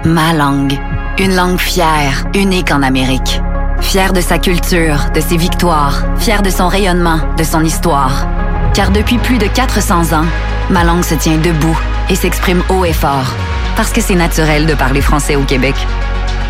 [0.05, 0.79] Ma langue.
[1.17, 3.41] Une langue fière, unique en Amérique.
[3.81, 8.25] Fière de sa culture, de ses victoires, fière de son rayonnement, de son histoire.
[8.73, 10.25] Car depuis plus de 400 ans,
[10.69, 11.77] ma langue se tient debout
[12.09, 13.33] et s'exprime haut et fort.
[13.75, 15.75] Parce que c'est naturel de parler français au Québec.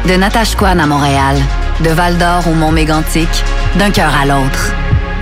[0.08, 1.38] De Natashquan à Montréal,
[1.84, 3.30] de Val d'Or au Mont Mégantic,
[3.80, 4.74] d'un cœur à l'autre.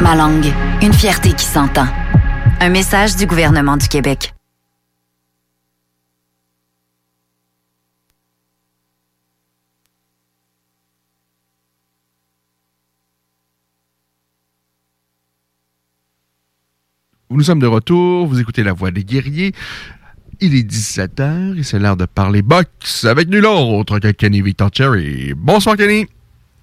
[0.02, 0.52] Ma langue,
[0.82, 1.88] une fierté qui s'entend.
[2.60, 4.34] Un message du gouvernement du Québec.
[17.38, 19.52] Nous sommes de retour, vous écoutez La Voix des guerriers.
[20.42, 24.72] Il est 17h et c'est l'heure de parler boxe avec nul autre que Kenny Victor
[24.74, 25.34] Cherry.
[25.38, 26.08] Bonsoir Kenny.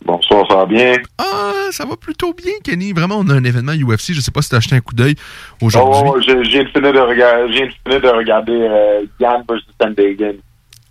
[0.04, 0.96] Bonsoir, ça va bien?
[1.16, 2.92] Ah, ça va plutôt bien Kenny.
[2.92, 4.14] Vraiment, on a un événement UFC.
[4.14, 5.14] Je sais pas si tu as acheté un coup d'œil
[5.62, 6.10] aujourd'hui.
[6.12, 10.34] Oh, je je viens de regarder, euh, Yann versus Sandagan.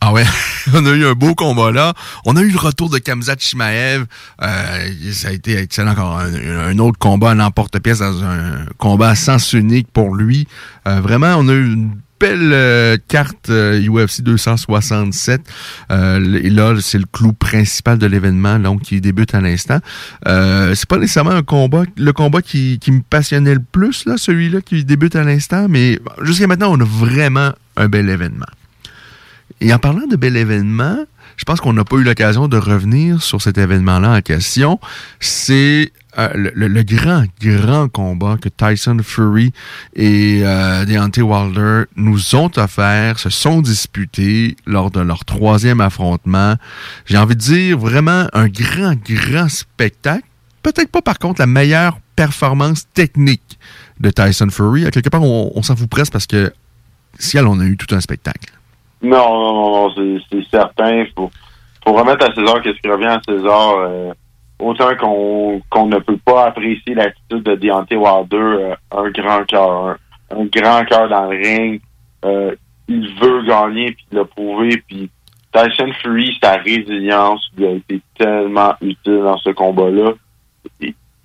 [0.06, 0.26] Ah ouais,
[0.74, 1.94] on a eu un beau combat là.
[2.26, 4.04] On a eu le retour de Kamzat Chimaev.
[4.42, 6.20] Euh, ça a été excellent encore.
[6.20, 10.46] Un, autre combat à l'emporte-pièce dans un combat à sens unique pour lui.
[10.90, 15.42] Euh, vraiment, on a eu une belle euh, carte UFC 267.
[15.90, 19.80] Euh, et là, c'est le clou principal de l'événement, donc qui débute à l'instant.
[20.26, 24.60] C'est pas nécessairement un combat, le combat qui, qui me passionnait le plus, là, celui-là
[24.60, 28.48] qui débute à l'instant, mais jusqu'à maintenant, on a vraiment un bel événement.
[29.64, 31.06] Et en parlant de bel événement,
[31.38, 34.78] je pense qu'on n'a pas eu l'occasion de revenir sur cet événement-là en question.
[35.22, 39.54] C'est euh, le, grand, grand combat que Tyson Fury
[39.96, 46.56] et euh, Deontay Wilder nous ont offert, se sont disputés lors de leur troisième affrontement.
[47.06, 50.28] J'ai envie de dire vraiment un grand, grand spectacle.
[50.62, 53.58] Peut-être pas par contre la meilleure performance technique
[54.02, 54.86] de Tyson Fury.
[54.86, 56.54] À quelque part, on, on s'en fout presque parce que
[57.18, 58.52] ciel, on a eu tout un spectacle.
[59.04, 61.06] Non, non, non, non, c'est- certain.
[61.16, 61.30] Faut,
[61.86, 63.76] faut remettre à César qu'est-ce qui revient à César.
[63.80, 64.14] euh,
[64.60, 69.98] autant qu'on ne peut pas apprécier l'attitude de Deontay Wilder, euh, un grand cœur,
[70.32, 71.82] un, grand cœur dans le ring.
[72.24, 72.56] Euh,
[72.88, 74.82] il veut gagner puis il l'a prouvé.
[74.88, 75.10] Puis
[75.54, 80.14] Tyson Fury, sa résilience lui a été tellement utile dans ce combat-là.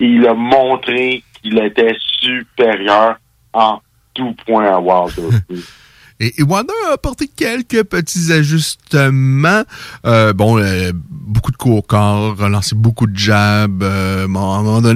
[0.01, 3.17] Il a montré qu'il était supérieur
[3.53, 3.81] en
[4.15, 5.37] tout point à Wilder.
[6.21, 9.63] Et, Wilder a apporté quelques petits ajustements.
[10.05, 14.27] Euh, bon, euh, beaucoup de coups au corps, relancé beaucoup de jabs, euh,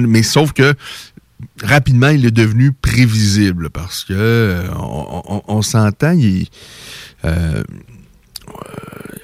[0.01, 0.73] mais sauf que
[1.61, 6.47] rapidement, il est devenu prévisible parce que euh, on s'entend, il,
[7.25, 7.63] euh,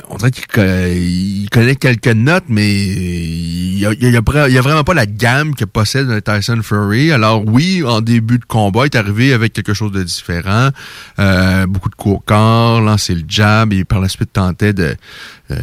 [0.10, 5.06] on dirait qu'il co- il connaît quelques notes, mais il y a, vraiment pas la
[5.06, 7.12] gamme que possède un Tyson Fury.
[7.12, 10.70] Alors oui, en début de combat, il est arrivé avec quelque chose de différent.
[11.20, 14.96] Euh, beaucoup de au corps, lancer le jab, et par la suite tentait de,
[15.52, 15.56] euh,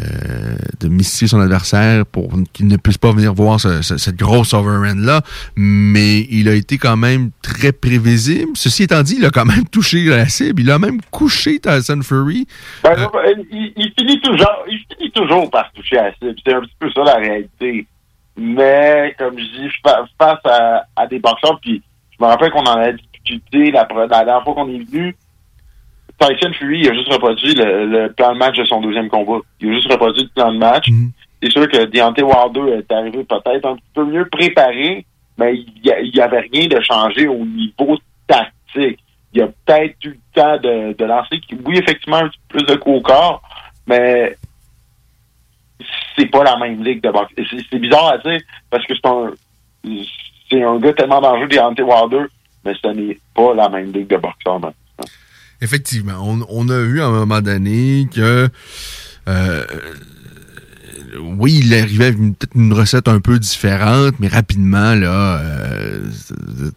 [0.80, 4.54] de mystifier son adversaire pour qu'il ne puisse pas venir voir ce- ce- cette grosse
[4.54, 5.22] overhand-là.
[5.56, 8.52] Mais il a été quand même très prévisible.
[8.54, 10.62] Ceci étant dit, il a quand même touché la cible.
[10.62, 12.46] Il a même couché Tyson Fury.
[12.84, 13.06] Ben, euh,
[13.50, 13.85] il, il
[14.20, 16.34] toujours, il finit toujours par toucher à cible.
[16.44, 17.86] C'est un petit peu ça la réalité.
[18.36, 21.82] Mais, comme je dis, fa- face à, à des boxeurs, puis
[22.18, 25.16] je me rappelle qu'on en a discuté la, la dernière fois qu'on est venu.
[26.18, 29.38] Tyson Fury, il a juste reproduit le, le plan de match de son deuxième combat.
[29.60, 30.88] Il a juste reproduit le plan de match.
[31.42, 35.04] C'est sûr que Deontay Wilder est arrivé peut-être un petit peu mieux préparé,
[35.38, 38.98] mais il y, a- il y avait rien de changé au niveau tactique.
[39.34, 42.66] Il a peut-être eu le temps de, de lancer, oui, effectivement, un petit peu plus
[42.66, 43.42] de coups au corps,
[43.86, 44.36] mais
[46.16, 47.32] c'est pas la même ligue de boxe.
[47.70, 49.32] C'est bizarre à dire parce que c'est un
[50.50, 52.26] c'est un gars tellement dangereux, Deontay Wilder,
[52.64, 54.60] mais ce n'est pas la même ligue de boxeurs.
[54.60, 54.72] non.
[55.60, 58.48] Effectivement, on, on a vu à un moment donné que
[59.28, 59.64] euh,
[61.20, 66.00] oui, il arrivait peut-être une recette un peu différente, mais rapidement, là, euh,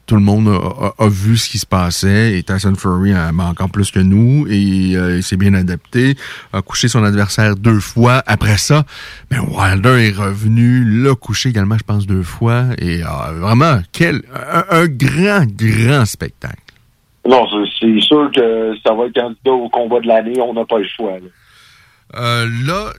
[0.06, 3.38] tout le monde a, a- a vu ce qui se passait et Tyson Fury en
[3.40, 6.16] a encore plus que nous et euh, il s'est bien adapté,
[6.54, 8.24] a couché son adversaire deux fois.
[8.28, 8.84] Après ça,
[9.32, 14.22] ben Wilder est revenu, l'a couché également, je pense, deux fois et euh, vraiment, quel
[14.34, 16.56] un, un grand, grand spectacle.
[17.28, 20.66] Non, c'est- c'est sûr que ça va être candidat au combat de l'année, on n'a
[20.66, 21.14] pas le choix.
[21.14, 21.28] là.
[22.20, 22.92] Euh, là,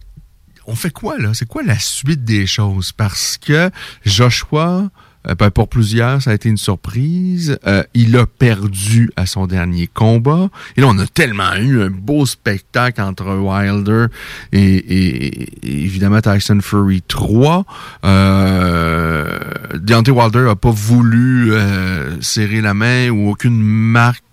[0.67, 1.31] on fait quoi là?
[1.35, 2.93] C'est quoi la suite des choses?
[2.93, 3.71] Parce que
[4.05, 4.89] Joshua,
[5.29, 7.59] euh, ben, pour plusieurs, ça a été une surprise.
[7.67, 10.49] Euh, il a perdu à son dernier combat.
[10.77, 14.07] Et là, on a tellement eu un beau spectacle entre Wilder
[14.53, 17.65] et, et- et évidemment Tyson Fury 3.
[18.05, 19.39] Euh,
[19.75, 24.25] Deontay Wilder a pas voulu euh, serrer la main ou aucune marque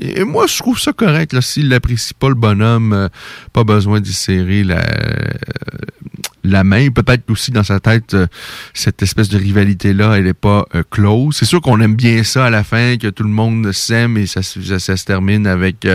[0.00, 1.38] et moi, je trouve ça correct.
[1.40, 3.08] S'il n'apprécie pas le bonhomme, euh,
[3.52, 5.30] pas besoin d'y serrer la, euh,
[6.44, 6.90] la main.
[6.90, 8.26] Peut-être aussi dans sa tête, euh,
[8.74, 11.36] cette espèce de rivalité-là, elle n'est pas close.
[11.36, 14.26] C'est sûr qu'on aime bien ça à la fin, que tout le monde s'aime et
[14.26, 15.86] ça, se- termine avec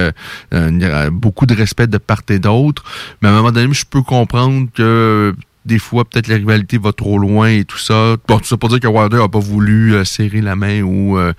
[1.11, 2.83] beaucoup de respect de part et d'autre.
[3.21, 5.33] Mais à un moment donné, je peux comprendre que
[5.67, 8.15] des fois, peut-être la rivalité va trop loin et tout ça.
[8.27, 11.17] Bon, tout ça pour dire que Wilder n'a pas voulu euh, serrer la main ou
[11.17, 11.33] euh,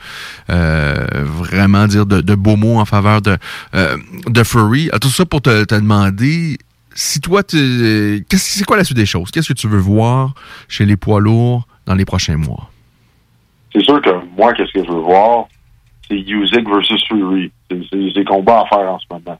[0.51, 3.37] euh, vraiment dire de, beaux mots en faveur de,
[4.29, 4.91] de Fury.
[4.93, 6.59] Ah, Tout ça pour te, demander
[6.95, 9.31] si toi, tu- c'est quoi la suite des choses?
[9.31, 10.35] Qu'est-ce que tu veux voir
[10.69, 12.71] chez les poids lourds dans les prochains mois?
[13.73, 15.47] C'est sûr que moi, qu'est-ce que je veux voir,
[16.09, 17.51] c'est Usyk versus Fury.
[17.71, 19.39] C'est c'est- c'est combat à faire en ce moment.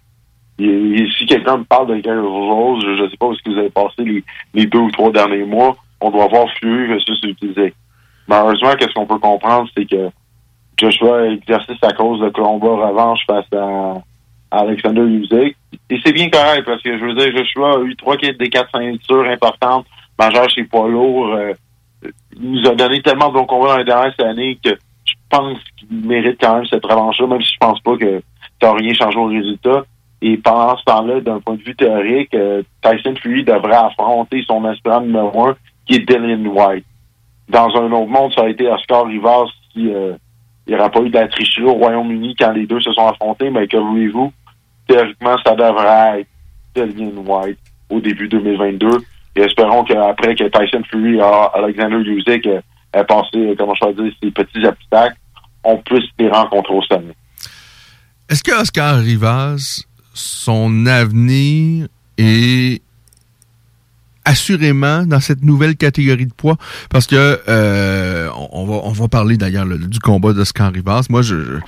[0.59, 3.51] Et, si quelqu'un me parle de quelque chose, je ne sais pas où est-ce que
[3.51, 7.75] vous avez passé les, deux ou trois derniers mois, on doit voir Fury versus Usyk.
[8.27, 10.11] Malheureusement, qu'est-ce qu'on peut comprendre, c'est que
[10.77, 13.95] Joshua a exercé sa cause de combat revanche face à,
[14.51, 15.57] Alexander Usyk.
[15.91, 18.71] Et c'est bien correct parce que je veux dire, Joshua a eu trois des quatre
[18.73, 19.87] ceintures importantes
[20.19, 21.35] majeures chez poids lourds.
[21.35, 21.53] euh,
[22.41, 25.59] il nous a donné tellement de bons combats dans les dernières années que je pense
[25.77, 28.23] qu'il mérite quand même cette revanche-là, même si je pense pas que
[28.61, 29.85] ça n'a rien changé au résultat.
[30.21, 34.65] Et pendant ce temps-là, d'un point de vue théorique, euh, Tyson Fury devrait affronter son
[34.65, 35.57] aspirant numéro un,
[35.87, 36.85] qui est Dylan White.
[37.49, 40.15] Dans un autre monde, ça aurait été Oscar Rivas si euh,
[40.67, 43.07] il n'y aurait pas eu de la tricherie au Royaume-Uni quand les deux se sont
[43.07, 44.33] affrontés, mais que voulez-vous,
[44.87, 46.27] théoriquement, ça devrait
[46.75, 47.59] être Dylan White
[47.89, 48.99] au début 2022.
[49.37, 52.61] Et espérons qu'après que Tyson Fury et Alexander Usyk euh,
[52.93, 55.17] aient passé, euh, comment je dire, ces petits obstacles,
[55.65, 57.15] on puisse les rencontrer au sommet.
[58.29, 59.85] Est-ce que Oscar Rivas,
[60.19, 62.83] son avenir est
[64.25, 66.59] assurément dans cette nouvelle catégorie de poids
[66.91, 71.07] parce que euh, on, va on va parler d'ailleurs du combat d'Oscar Rivas.
[71.09, 71.61] Moi je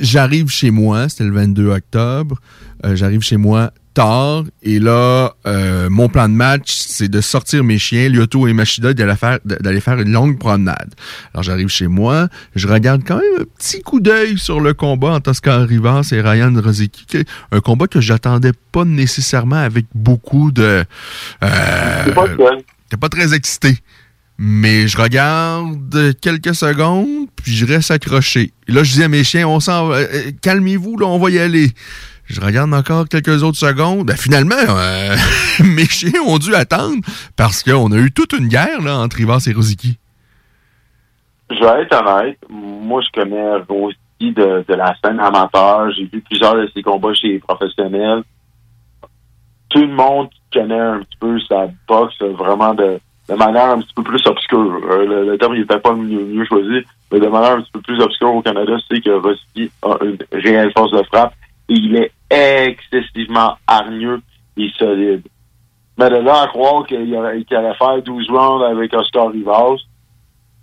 [0.00, 2.38] j'arrive chez moi, c'était le 22 octobre.
[2.86, 7.62] Euh, j'arrive chez moi tard et là euh, mon plan de match c'est de sortir
[7.64, 10.94] mes chiens Lyoto et Machida d'aller faire d'aller faire une longue promenade.
[11.34, 15.12] Alors j'arrive chez moi, je regarde quand même un petit coup d'œil sur le combat
[15.12, 16.52] entre Oscar Rivas et Ryan
[17.16, 20.84] est un combat que j'attendais pas nécessairement avec beaucoup de
[21.42, 22.04] euh,
[22.88, 23.78] T'es pas très excité.
[24.38, 28.52] Mais je regarde quelques secondes, puis je reste accroché.
[28.66, 31.30] Et là, je dis à mes chiens, on s'en va, euh, calmez-vous, là, on va
[31.30, 31.70] y aller.
[32.26, 34.06] Je regarde encore quelques autres secondes.
[34.06, 35.14] Ben, finalement, euh,
[35.64, 37.02] mes chiens ont dû attendre
[37.36, 39.98] parce qu'on a eu toute une guerre là, entre Rivas et Rozicki.
[41.50, 42.38] Je vais être honnête.
[42.48, 45.90] Moi, je connais Rossi de, la scène amateur.
[45.92, 48.22] J'ai vu plusieurs de ses combats chez les professionnels.
[49.68, 53.94] tout le monde connaît un petit peu sa boxe vraiment de, de manière un petit
[53.94, 54.80] peu plus obscure.
[54.90, 58.00] Euh, le, terme n'était pas mieux, mieux choisi, mais de manière un petit peu plus
[58.00, 61.34] obscure au Canada, c'est que Rossi a une réelle force de frappe
[61.68, 64.20] il est excessivement hargneux
[64.56, 65.22] et solide.
[65.98, 69.76] Mais de là à croire qu'il allait faire 12 rounds avec Oscar Rivas,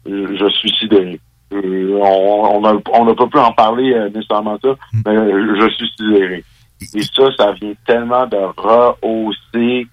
[0.07, 1.19] euh, je suis sidéré.
[1.53, 5.55] Euh, on on a- on n'a pas pu en parler euh, nécessairement ça, mais euh,
[5.59, 6.43] je suis sidéré.
[6.95, 9.87] Et ça, ça vient tellement de rehausser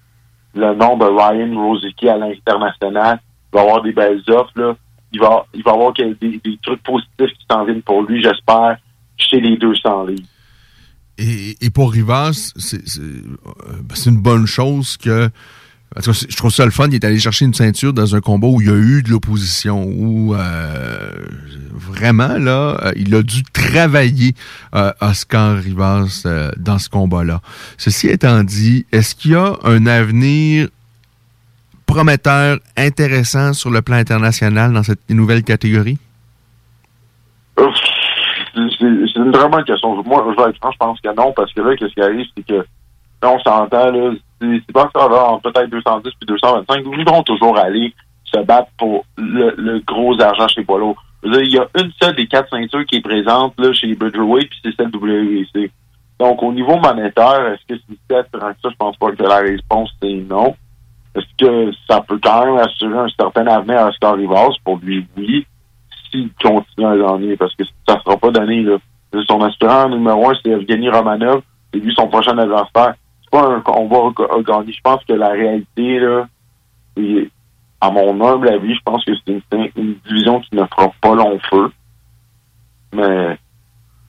[0.55, 3.19] le nom de Ryan Rosicky à l'international.
[3.53, 4.75] Il va avoir des belles offres, là.
[5.13, 8.77] Il va, il va avoir des, des trucs positifs qui s'en viennent pour lui, j'espère,
[9.17, 10.29] chez les 200 livres.
[11.19, 13.23] Et, et pour Rivas, c'est euh,
[13.83, 15.31] ben, une bonne chose que.
[15.97, 16.89] je trouve ça le fun.
[16.89, 19.11] Il est allé chercher une ceinture dans un combat où il y a eu de
[19.11, 21.11] l'opposition, où euh,
[21.77, 24.35] vraiment, là, euh, il a dû travailler
[24.75, 27.41] euh, Oscar Rivas euh, dans ce combat-là.
[27.79, 30.69] Ceci étant dit, est-ce qu'il y a un avenir
[31.87, 35.99] prometteur, intéressant sur le plan international dans cette nouvelle catégorie?
[39.17, 40.03] C'est une bonne question.
[40.03, 42.27] Moi, je vais être franc, je pense que non, parce que là, qu'est-ce qui arrive,
[42.37, 42.67] c'est que
[43.23, 44.13] là, on s'entend, là,
[44.43, 47.95] c'est pas ça, là, entre peut-être 210 puis 225, nous voudrons toujours aller
[48.25, 50.95] se battre pour le, gros argent chez dire,
[51.25, 54.59] Il y a une seule des quatre ceintures qui est présente là, chez Bridgerweight, puis
[54.63, 55.73] c'est celle WEC.
[56.19, 58.69] Donc, au niveau monétaire, est-ce que c'est si que ça?
[58.71, 60.55] Je pense pas que la réponse, c'est non.
[61.15, 64.57] Est-ce que ça peut quand même assurer un certain avenir à Oscar Rivas?
[64.63, 65.47] Pour lui, oui
[66.11, 68.63] s'il continue à gagner, parce que ça sera pas donné.
[68.63, 68.77] Là.
[69.29, 71.43] Son aspirant numéro un, c'est Evgeny Romanov,
[71.73, 72.95] et lui, son prochain adversaire.
[73.23, 74.73] C'est pas un combat à gagner.
[74.73, 76.27] Je pense que la réalité, là,
[77.81, 79.43] à mon humble avis, je pense que c'est
[79.77, 81.71] une, division qui ne fera pas long feu.
[82.93, 83.39] Mais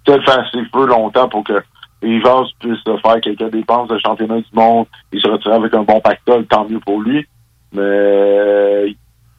[0.06, 1.62] peut-être faire assez feu longtemps pour que
[2.02, 6.00] Rivas puisse faire quelques dépenses de championnat du monde et se retirer avec un bon
[6.00, 7.26] pactole, tant mieux pour lui.
[7.74, 8.96] Mais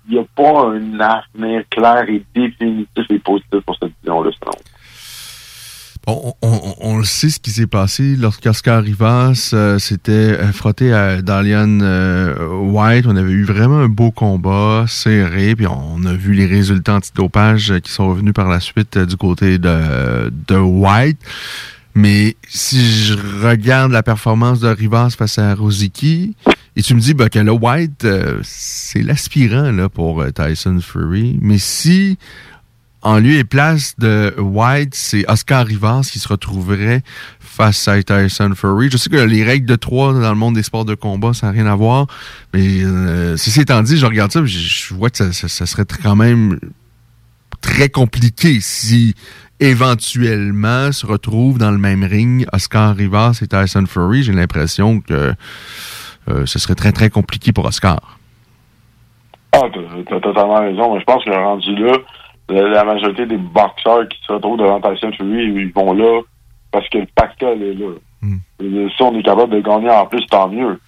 [0.09, 4.53] il n'y a pas un avenir clair et définitif et positif pour cette division-là, selon.
[6.11, 11.81] On, le sait ce qui s'est passé lorsqu'Oscar Rivas euh, s'était euh, frotté à Dalian
[11.83, 13.05] euh, White.
[13.07, 17.75] On avait eu vraiment un beau combat serré, puis on a vu les résultats antidopage
[17.85, 21.19] qui sont revenus par la suite euh, du côté de, White.
[21.95, 23.15] Mais si je
[23.47, 26.37] regarde la performance de Rivas face à Rosicky,
[26.75, 28.07] et tu me dis ben, que là, White,
[28.43, 31.39] c'est l'aspirant là, pour Tyson Fury.
[31.43, 32.17] Mais si
[33.03, 37.03] en lieu et place de White, c'est Oscar Rivas qui se retrouverait
[37.39, 38.91] face à Tyson Fury.
[38.91, 41.47] Je sais que les règles de 3 dans le monde des sports de combat, ça
[41.47, 42.07] n'a rien à voir.
[42.53, 46.17] Mais euh, ceci étant dit, je regarde ça, je, je vois que ça, serait quand
[46.17, 46.59] même
[47.61, 49.15] très compliqué si
[49.61, 54.23] éventuellement se retrouvent dans le même ring Oscar Rivas et Tyson Fury.
[54.23, 55.35] J'ai l'impression que
[56.29, 58.19] euh, ce serait très très compliqué pour Oscar.
[59.53, 59.63] Ah,
[60.09, 60.99] t'as totalement raison.
[60.99, 61.93] Je pense que rendu là,
[62.49, 66.21] la, la majorité des boxeurs qui se retrouvent devant Tyson Fury, ils vont là
[66.71, 67.93] parce que le pactole est là.
[68.61, 70.79] Et Si on est capable de gagner en plus, tant mieux.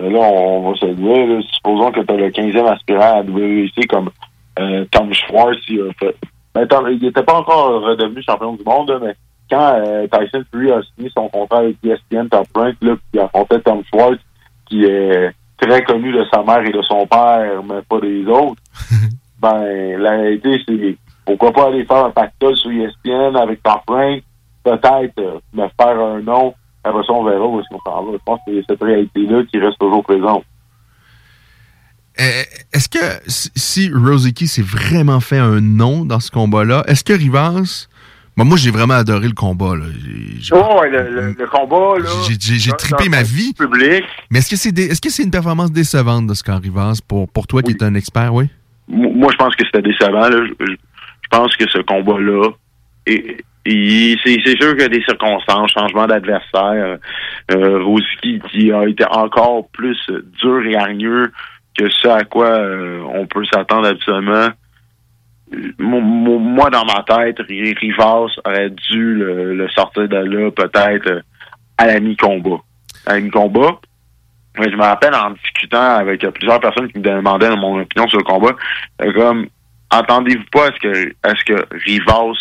[0.00, 3.22] Mais là, on, va se dire, là, supposons que tu as le 15e aspirant à
[3.22, 4.10] WEC comme
[4.58, 5.60] euh, Tom Schwartz.
[5.68, 6.16] Il, a fait-
[6.54, 9.14] Ben, Tom- il était pas encore redevenu champion du monde, là, mais
[9.50, 13.20] quand euh, Tyson Fury a signé son contrat avec ESPN Top Rank, là, puis il
[13.20, 14.20] affrontait Tom Schwartz,
[14.66, 18.60] qui est très connu de sa mère et de son père, mais pas des autres,
[19.40, 24.22] ben, la réalité, c'est pourquoi pas aller faire un pactole sur ESPN avec Top Rank,
[24.64, 28.12] peut-être euh, me faire un nom, après ça, on verra où est-ce qu'on s'en va.
[28.12, 30.44] Je pense que c'est cette réalité-là qui reste toujours présente.
[32.20, 32.42] Euh,
[32.72, 37.12] Est-ce que si- si Rosicky s'est vraiment fait un nom dans ce combat-là, est-ce que
[37.12, 37.88] Rivas.
[38.36, 39.76] Bon, moi, j'ai vraiment adoré le combat.
[39.76, 39.84] Là.
[40.52, 41.94] Oh, ouais, le, le- le combat.
[42.28, 43.52] J'ai- dans ma vie.
[43.54, 44.02] Public.
[44.30, 47.28] Mais est-ce que c'est des- est-ce que c'est une performance décevante de Oscar Rivas pour,
[47.28, 48.48] pour toi qui es un expert, oui?
[48.88, 50.28] Moi, je pense que c'était décevant.
[50.28, 50.30] Là.
[50.30, 50.76] Je, je- je
[51.34, 52.50] pense que ce combat-là,
[53.06, 56.98] c'est sûr qu'il y a des circonstances, changement d'adversaire,
[57.52, 61.32] euh, Rosicky qui a été encore plus euh, dur et hargneux
[61.76, 64.48] que ce à quoi euh, on peut s'attendre habituellement.
[65.54, 70.16] Euh, mo- mo- Moi, dans ma tête, Ri- Rivas aurait dû le, le sortir de
[70.16, 71.20] là peut-être euh,
[71.78, 72.60] à la mi-combat.
[73.06, 73.80] À la mi-combat,
[74.56, 78.18] je me rappelle en discutant avec euh, plusieurs personnes qui me demandaient mon opinion sur
[78.18, 78.54] le combat,
[79.02, 79.46] euh, comme
[79.98, 82.38] entendez-vous pas à ce que à que Rivas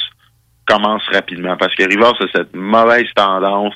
[0.67, 1.57] commence rapidement?
[1.57, 3.73] Parce que Rivas a cette mauvaise tendance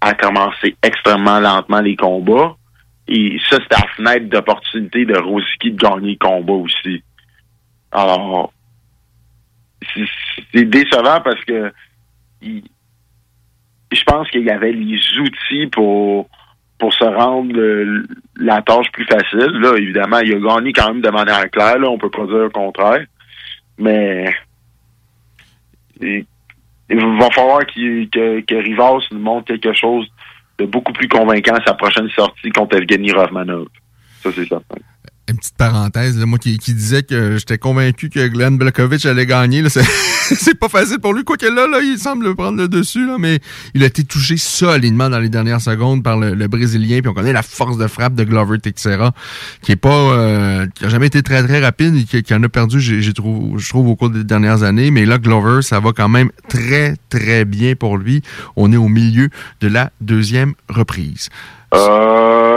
[0.00, 2.56] à commencer extrêmement lentement les combats.
[3.08, 7.02] Et ça, c'était la fenêtre d'opportunité de Rosicky de gagner le combat aussi.
[7.92, 8.52] Alors,
[9.94, 10.04] c'est
[10.52, 11.72] c'est décevant parce que
[12.42, 16.28] je pense qu'il y avait les outils pour
[16.78, 17.52] pour se rendre
[18.36, 19.52] la tâche plus facile.
[19.60, 21.78] Là, évidemment, il a gagné quand même de manière claire.
[21.78, 23.04] Là, on peut pas dire le contraire.
[23.80, 24.32] Mais
[26.00, 26.26] il,
[26.90, 30.06] va falloir que, que Rivas nous montre quelque chose
[30.58, 33.68] de beaucoup plus convaincant à sa prochaine sortie contre Evgeny Rovmanov.
[34.22, 34.76] Ça, c'est certain.
[35.30, 39.62] Une petite parenthèse, moi qui, disais que j'étais convaincu que Glenn Blakovic allait gagner.
[39.68, 41.22] C'est pas facile pour lui.
[41.22, 43.38] Quoi que là, là, il semble prendre le dessus, mais
[43.74, 47.00] il a été touché solidement dans les dernières secondes par le, Brésilien.
[47.00, 49.12] Puis on connaît la force de frappe de Glover Teixeira,
[49.62, 52.80] qui est pas euh, qui jamais été très très rapide et qui, en a perdu,
[52.80, 54.90] je trouve, au cours des dernières années.
[54.90, 58.22] Mais là, Glover, ça va quand même très très bien pour lui.
[58.56, 59.28] On est au milieu
[59.60, 61.28] de la deuxième reprise.
[61.72, 62.49] Euh,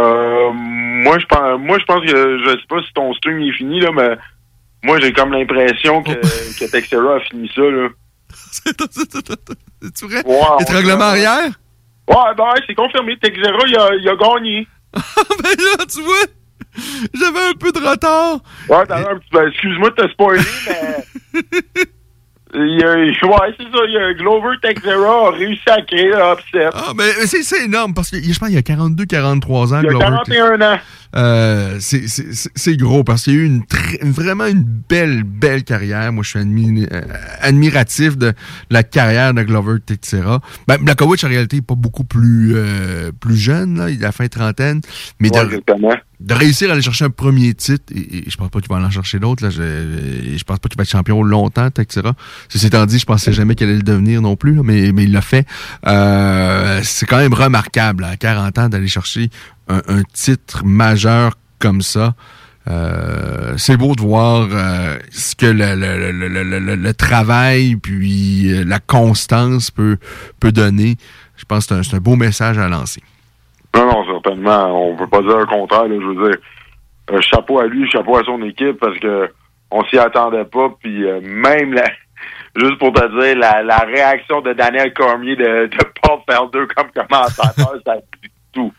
[1.03, 3.80] moi, je pense, moi, je pense que je sais pas si ton stream est fini
[3.80, 4.17] là, mais
[4.84, 6.11] moi, j'ai comme l'impression que,
[6.59, 7.89] que Texera a fini ça là.
[9.93, 10.25] C'est vrai?
[10.25, 11.51] Ouais, Étranglement arrière?
[12.07, 13.17] Ouais, ben c'est confirmé.
[13.17, 14.67] Texera, il a, il a gagné.
[14.93, 16.25] ben là, tu vois,
[17.13, 18.39] j'avais un peu de retard.
[18.67, 21.41] Ouais, t'as un petit ben, excuse-moi de te spoiler, mais.
[22.55, 23.84] Il y a, ouais, c'est ça.
[23.88, 26.69] Il y a Glover Texera a réussi à créer l'upset.
[26.73, 29.80] Ah, mais mais c'est c'est énorme parce que je pense qu'il y a 42-43 ans.
[29.81, 30.80] Il y a Glover 41 ans.
[31.15, 36.11] Euh, c'est- gros parce qu'il y a eu une vraiment une belle, belle carrière.
[36.11, 37.02] Moi, je suis admi- euh,
[37.41, 38.34] admiratif de
[38.69, 40.41] la carrière de Glover Teixeira.
[40.68, 43.77] Ben, Blakovic, en réalité, n'est pas beaucoup plus, euh, plus jeune.
[43.77, 43.90] Là.
[43.90, 44.81] Il a fin trentaine.
[45.19, 45.61] Mais Ouais, de,
[46.19, 48.77] de réussir à aller chercher un premier titre, et, et je pense pas qu'il va
[48.77, 49.44] aller en chercher d'autres.
[49.44, 49.49] là.
[49.49, 52.14] Je, je pense pas qu'il va être champion longtemps, Teixeira.
[52.49, 55.03] Ceci étant dit, je pensais jamais qu'elle allait le devenir non plus, là, mais, mais
[55.03, 55.45] il l'a fait.
[55.88, 59.30] Euh, c'est quand même remarquable, à 40 ans, d'aller chercher
[59.68, 62.14] un, titre majeur comme ça.
[62.69, 68.64] Euh, c'est beau de voir euh, ce que le, le, le, le, travail puis euh,
[68.65, 69.98] la constance peut,
[70.40, 70.95] peut donner.
[71.35, 73.02] Je pense que c'est un, un beau message à lancer.
[73.76, 74.91] Non, non, certainement.
[74.91, 75.88] On peut pas dire le contraire.
[75.90, 79.30] je veux dire, chapeau à lui, chapeau à son équipe parce que
[79.69, 80.69] on s'y attendait pas.
[80.80, 81.76] Puis même
[82.56, 86.68] juste pour te dire, la, la réaction de Daniel Cormier de, de pas faire deux
[86.68, 88.72] comme commentateur, ça dit tout.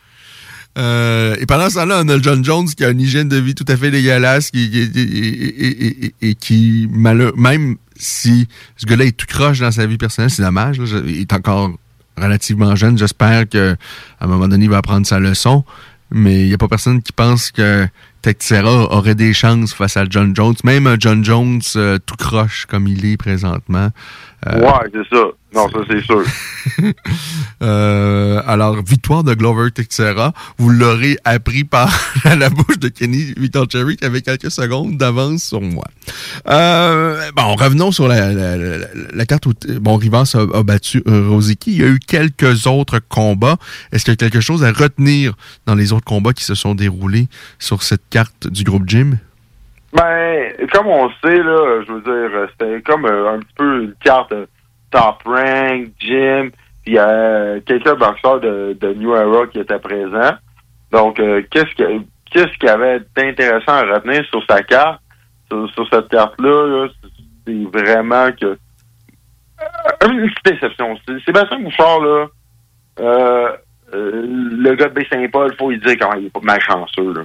[0.77, 3.55] Euh, et pendant ce temps-là, on a John Jones qui a une hygiène de vie
[3.55, 9.05] tout à fait dégueulasse qui, qui- et, et- et- qui, malheur- même si ce gars-là
[9.05, 11.71] est tout croche dans sa vie personnelle, c'est dommage, là, il est encore
[12.17, 12.99] relativement jeune.
[12.99, 13.77] J'espère que
[14.21, 15.65] à un moment donné, il va apprendre sa leçon.
[16.11, 17.89] Mais il n'y a pas personne qui pense que
[18.23, 20.55] Teixeira aurait des chances face à John Jones.
[20.63, 23.89] Même John Jones euh, tout croche comme il est présentement.
[24.47, 25.23] Euh, ouais, c'est ça.
[25.55, 26.23] Non, ça c'est sûr.
[27.63, 30.33] euh, alors, victoire de Glover Teixeira.
[30.59, 31.89] Vous l'aurez appris par
[32.25, 35.85] la bouche de Kenny Victor Cherry qui avait quelques secondes d'avance sur moi.
[36.49, 41.03] Euh, bon, revenons sur la, la, la- la carte où bon, Rivas a, a battu
[41.07, 41.73] euh, Rosicky.
[41.73, 43.57] Il y a eu quelques autres combats.
[43.93, 45.35] Est-ce qu'il y a quelque chose à retenir
[45.67, 49.19] dans les autres combats qui se sont déroulés sur cette carte du groupe Jim?
[49.95, 53.83] Ben, comme on sait, là, je veux dire, euh, c'était comme euh, un petit peu
[53.85, 54.47] une carte euh,
[54.91, 56.51] top rank, gym,
[56.85, 60.35] puis euh, quelques boxeurs de, de New Era qui étaient présents.
[60.91, 65.01] Donc, qu'est-ce que qu'est-ce qu'il y avait d'intéressant à retenir sur sa carte,
[65.49, 66.89] sur, cette carte-là, là,
[67.47, 68.57] c'est vraiment que
[70.05, 70.97] une petite déception.
[71.25, 73.57] Sébastien Bouchard, là,
[73.93, 77.23] le gars de Baie-Saint-Paul, faut lui dire comment il est pas malchanceux, là.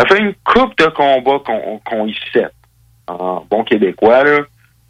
[0.00, 1.42] Ça fait une coupe de combats
[1.84, 2.54] qu'on y set
[3.06, 4.38] en bon québécois, là.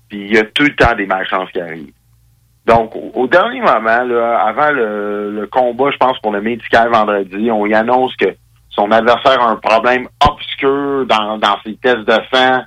[0.08, 1.92] Puis il y a tout le temps des malchances qui arrivent.
[2.66, 7.66] Donc, au, dernier moment, là, avant le, combat, je pense, pour le médical vendredi, on
[7.66, 8.36] y annonce que
[8.68, 12.62] son adversaire a un problème obscur dans, dans ses tests de sang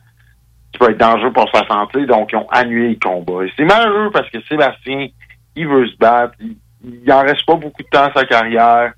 [0.74, 3.46] qui peut être dangereux pour sa santé, donc ils ont annulé le combat.
[3.46, 5.08] Et c'est malheureux parce que Sébastien,
[5.56, 8.92] il veut se battre, il, il en reste pas beaucoup de temps à sa carrière.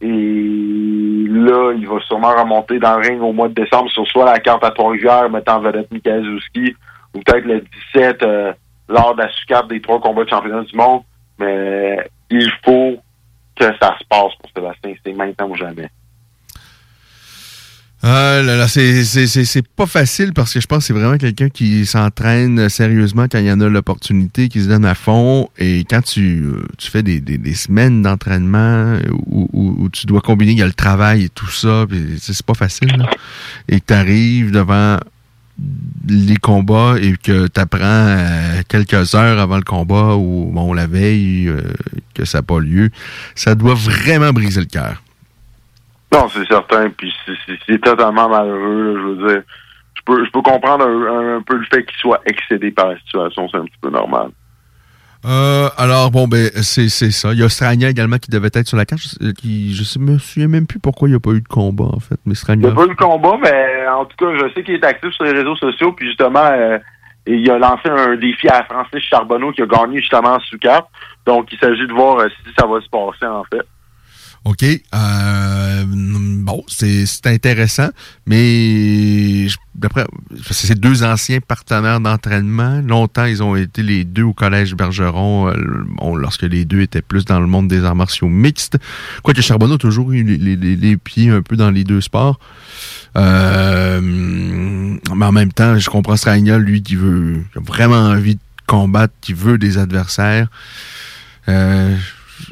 [0.00, 4.24] Et là, il va sûrement remonter dans le ring au mois de décembre sur soit
[4.24, 7.64] la carte à Trois-Rivières, mettant vedette Mikael ou peut-être le
[7.94, 8.52] 17 euh,
[8.88, 11.02] lors de la sous-carte des trois combats de championnat du monde.
[11.38, 12.96] Mais il faut
[13.56, 14.94] que ça se passe pour Sébastien.
[15.04, 15.90] C'est maintenant ou jamais.
[18.02, 21.84] Ah là là, c'est, pas facile parce que je pense que c'est vraiment quelqu'un qui
[21.84, 25.50] s'entraîne sérieusement quand il y en a l'opportunité, qui se donne à fond.
[25.58, 28.96] Et quand tu, euh, tu fais des, des, des semaines d'entraînement
[29.26, 31.84] où, où, tu dois combiner, il y a le travail et tout ça,
[32.18, 32.88] c'est, pas facile.
[32.96, 33.10] là.
[33.68, 34.98] Et que tu arrives devant
[36.08, 38.16] les combats et que tu apprends
[38.68, 41.60] quelques heures avant le combat ou bon la veille euh,
[42.14, 42.88] que ça n'a pas lieu,
[43.34, 45.02] ça doit vraiment briser le cœur.
[46.12, 46.90] Non, c'est certain.
[46.90, 48.94] Puis c'est- totalement malheureux.
[48.94, 49.42] là, je veux dire,
[49.94, 52.88] je peux, je peux comprendre un, un- un peu le fait qu'il soit excédé par
[52.88, 53.48] la situation.
[53.48, 54.30] C'est un petit peu normal.
[55.26, 57.32] Euh, alors, bon, ben, c'est ça.
[57.32, 59.02] Il y a Strania également qui devait être sur la carte.
[59.20, 61.48] Je, qui, je sais- me souviens même plus pourquoi il n'y a pas eu de
[61.48, 62.16] combat, en fait.
[62.24, 64.74] Mais Il n'y a pas eu de combat, mais en tout cas, je sais qu'il
[64.74, 65.92] est actif sur les réseaux sociaux.
[65.92, 66.78] Puis justement, euh,
[67.26, 70.86] il a lancé un défi à Francis Charbonneau qui a gagné justement sous carte.
[71.26, 73.66] Donc, il s'agit de voir euh, si ça va se passer, en fait.
[74.44, 74.64] OK?
[74.64, 77.90] Euh, bon, c'est intéressant,
[78.26, 80.06] mais d'après,
[80.50, 82.80] c'est deux anciens partenaires d'entraînement.
[82.80, 85.54] Longtemps, ils ont été les deux au Collège Bergeron, euh,
[85.98, 88.78] bon, lorsque les deux étaient plus dans le monde des arts martiaux mixtes.
[89.22, 92.40] Quoique Charbonneau a toujours eu les, les- les- pieds un peu dans les deux sports.
[93.16, 98.36] Euh, mais en même temps, je comprends Stragna, lui, qui veut qui a vraiment envie
[98.36, 100.48] de combattre, qui veut des adversaires.
[101.48, 101.96] Euh,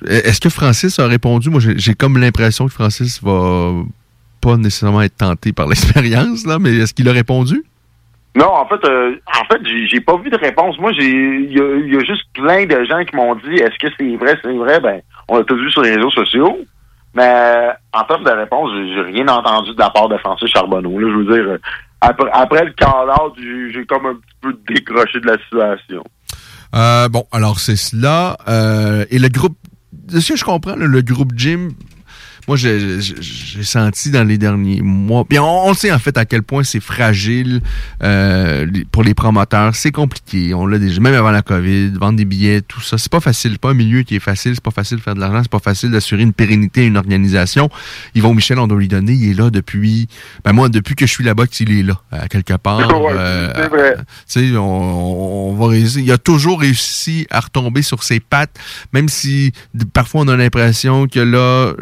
[0.06, 1.50] est-ce que Francis a répondu?
[1.50, 3.72] Moi, j'ai comme l'impression que Francis va
[4.40, 7.62] pas nécessairement être tenté par l'expérience, là, mais est-ce qu'il a répondu?
[8.36, 9.60] Non, en fait, euh, en fait,
[9.90, 10.78] j'ai pas vu de réponse.
[10.78, 13.54] Moi, j'ai, il y, a- il y a juste plein de gens qui m'ont dit,
[13.54, 14.78] est-ce que c'est vrai, c'est vrai?
[14.80, 16.56] Ben, on l'a tout vu sur les réseaux sociaux.
[17.14, 20.98] Mais en termes de réponse, j'ai rien entendu de la part de Francis Charbonneau.
[21.00, 21.58] Là, je veux dire,
[22.00, 26.04] après, après le call-out, j'ai j'ai comme un petit peu décroché de la situation.
[26.76, 28.36] Euh, bon, alors c'est cela.
[28.46, 29.56] Euh, et le groupe,
[30.08, 31.70] de ce que je comprends, le groupe Jim,
[32.48, 32.98] moi j'ai
[33.62, 36.80] senti dans les derniers mois, puis on, on sait en fait à quel point c'est
[36.80, 37.60] fragile
[38.02, 40.54] euh, pour les promoteurs, c'est compliqué.
[40.54, 43.52] On l'a déjà, même avant la COVID, vendre des billets, tout ça, c'est pas facile,
[43.52, 45.50] c'est pas un milieu qui est facile, c'est pas facile de faire de l'argent, c'est
[45.50, 47.68] pas facile d'assurer une pérennité à une organisation.
[48.14, 50.08] Yvon Michel, on doit lui donner, il est là depuis,
[50.44, 52.78] ben moi depuis que je suis là-bas, qu'il est là, à quelque part.
[52.78, 53.96] Ouais, Euh, c'est vrai.
[53.96, 56.00] tu sais, on, on va réussir.
[56.02, 58.58] Il a toujours réussi à retomber sur ses pattes,
[58.92, 59.52] même si
[59.92, 61.72] parfois on a l'impression que là,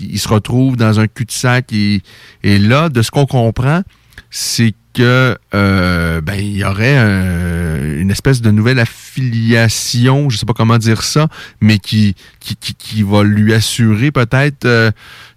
[0.00, 1.72] il se retrouve dans un cul-de-sac.
[1.72, 2.02] Et,
[2.42, 3.82] et là, de ce qu'on comprend,
[4.30, 10.46] c'est que euh, ben il y aurait un- une espèce de nouvelle affiliation, je sais
[10.46, 11.28] pas comment dire ça,
[11.60, 14.90] mais qui qui, qui, qui va lui assurer peut-être euh,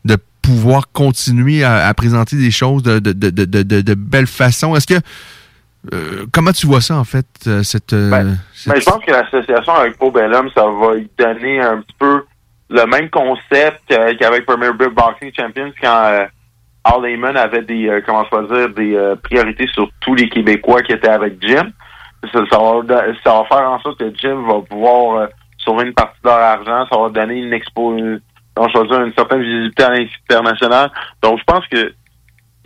[0.05, 4.27] de pouvoir continuer à, à présenter des choses de, de, de, de, de, de belle
[4.27, 4.75] façon.
[4.75, 4.99] Est-ce que
[5.93, 9.11] euh, comment tu vois ça en fait euh, cette, euh, cette- Mais je pense que
[9.11, 12.23] l'association avec Pro Bellum, ça va y donner un petit peu
[12.73, 16.25] le même concept euh, qu'avec Premier Boxing Champions quand euh,
[16.83, 20.81] Al avait des, euh, comment je peux dire, des euh, priorités sur tous les Québécois
[20.81, 21.71] qui étaient avec Jim.
[22.31, 25.27] Ça, va, ça va faire en sorte que Jim va pouvoir euh,
[25.59, 28.19] sauver une partie de leur argent, ça va donner une expo, une,
[28.57, 30.91] une certaine visibilité à l'international.
[31.21, 31.93] Donc, je pense que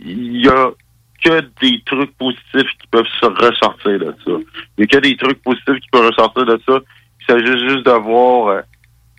[0.00, 0.70] il y a
[1.22, 4.32] que des trucs positifs qui peuvent se ressortir de ça.
[4.78, 6.78] Il y a que des trucs positifs qui peuvent ressortir de ça.
[7.20, 8.62] Il s'agit juste de voir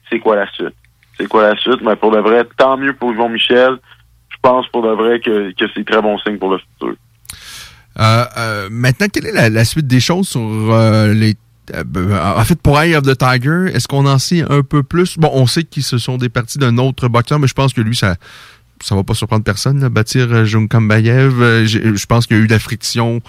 [0.09, 0.75] c'est quoi la suite?
[1.17, 3.77] C'est quoi la suite, mais pour de vrai, tant mieux pour Yvon Michel.
[4.29, 6.95] Je pense pour de vrai que, que c'est très bon signe pour le futur.
[7.99, 11.35] Euh, euh, maintenant, quelle est la, suite des choses sur euh, les.
[11.73, 15.17] en fait, pour Eye of the Tiger, est-ce qu'on en sait un peu plus?
[15.17, 17.95] Bon, on sait qu'ils se sont départis d'un autre boxeur, mais je pense que lui,
[17.95, 18.15] ça
[18.81, 21.41] ça va pas surprendre personne, là, bâtir euh, Junkambayev.
[21.41, 23.21] Euh, Je pense qu'il y a eu de la friction.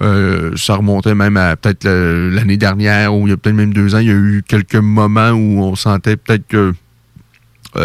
[0.00, 3.94] Euh, ça remontait même à peut-être l'année dernière, ou il y a peut-être même deux
[3.94, 3.98] ans.
[3.98, 6.74] Il y a eu quelques moments où on sentait peut-être que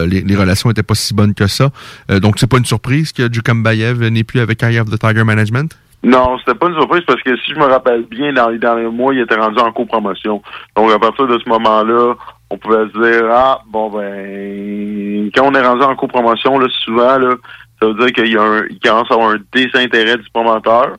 [0.06, 1.70] les, relations n'étaient pas si bonnes que ça.
[2.10, 5.24] Euh, donc, c'est pas une surprise que Jukambayev n'est plus avec Eye of the Tiger
[5.24, 5.78] Management?
[6.04, 8.90] Non, c'était pas une surprise parce que si je me rappelle bien, dans les derniers
[8.90, 10.42] mois, il était rendu en copromotion.
[10.76, 12.16] Donc à partir de ce moment-là,
[12.52, 17.18] on pouvait se dire Ah, bon ben quand on est rendu en copromotion, là, souvent,
[17.18, 17.36] là,
[17.80, 20.98] ça veut dire qu'il y a un il commence à avoir un désintérêt du promoteur.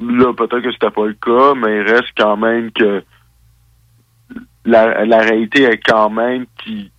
[0.00, 3.02] Là, peut-être que c'était pas le cas, mais il reste quand même que
[4.64, 6.90] la, la réalité est quand même qu'il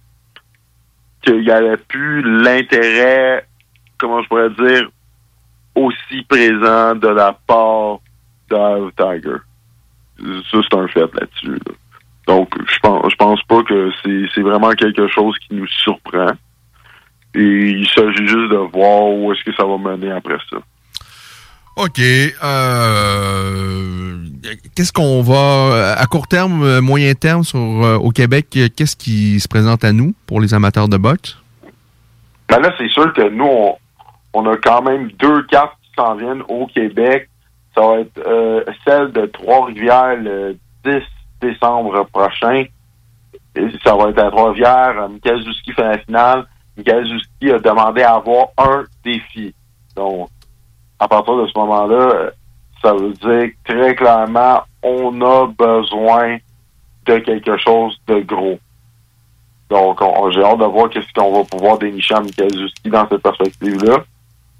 [1.22, 3.46] qu'il n'y avait plus l'intérêt,
[3.98, 4.90] comment je pourrais dire,
[5.76, 8.00] aussi présent de la part
[8.50, 9.38] d'Ave Tiger.
[10.50, 11.60] Ça, c'est un fait là-dessus.
[11.68, 11.74] là.
[12.30, 16.30] Donc, je pense, je pense pas que c'est vraiment quelque chose qui nous surprend.
[17.34, 20.58] Et il s'agit juste de voir où est-ce que ça va mener après ça.
[21.76, 22.00] OK.
[22.00, 22.36] Euh,
[24.76, 29.48] qu'est-ce qu'on va à court terme, moyen terme sur euh, au Québec, qu'est-ce qui se
[29.48, 31.36] présente à nous pour les amateurs de boxe?
[32.48, 33.76] Ben là, c'est sûr que nous, on,
[34.34, 37.28] on a quand même deux cartes qui s'en viennent au Québec.
[37.74, 41.02] Ça va être euh, celle de Trois-Rivières le 10
[41.42, 42.66] décembre prochain.
[43.84, 44.96] Ça va être à Trois-Rivières.
[45.02, 46.46] Euh, Michael Zuski fait la finale.
[46.78, 49.54] Michael Zuski a demandé à avoir un défi.
[49.96, 50.30] Donc,
[51.00, 52.32] à partir de ce moment-là,
[52.82, 56.38] ça veut dire très clairement, on a besoin
[57.06, 58.60] de quelque chose de gros.
[59.70, 62.90] Donc, on- on- j'ai hâte de voir qu'est-ce qu'on va pouvoir dénicher à Michael Zuski
[62.90, 64.04] dans cette perspective-là.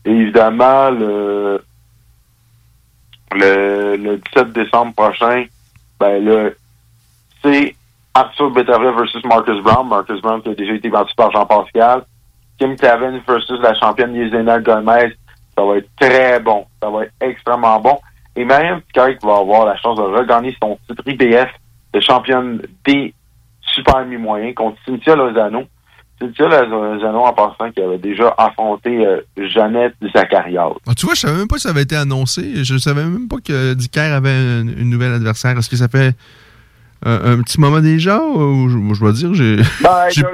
[0.06, 1.64] Et évidemment, le,
[3.34, 5.46] le, le 17 décembre prochain,
[6.00, 6.50] ben là,
[7.44, 7.76] c'est
[8.14, 9.88] Arthur Beterbiev versus Marcus Brown.
[9.88, 12.04] Marcus Brown qui a déjà été battu par Jean-Pascal.
[12.58, 15.14] Kim Clavin versus la championne Yesenia Gomez.
[15.58, 16.66] Ça va être très bon.
[16.82, 17.98] Ça va être extrêmement bon.
[18.36, 21.50] Et Marianne Picard qui va avoir la chance de regagner son titre IBF
[21.94, 23.14] de championne des
[23.62, 25.64] super mi-moyens contre Cynthia Lozano.
[26.20, 30.74] Cynthia Lozano, en passant, qui avait déjà affronté euh, Jeannette Zacharias.
[30.86, 32.64] Ah, tu vois, je savais même pas que ça avait été annoncé.
[32.64, 35.58] Je savais même pas que Dicker avait une nouvelle adversaire.
[35.58, 36.14] Est-ce que ça fait
[37.06, 39.56] un, un petit moment déjà ou je, je dois dire, j'ai.
[39.82, 40.32] Ben, ils, pas-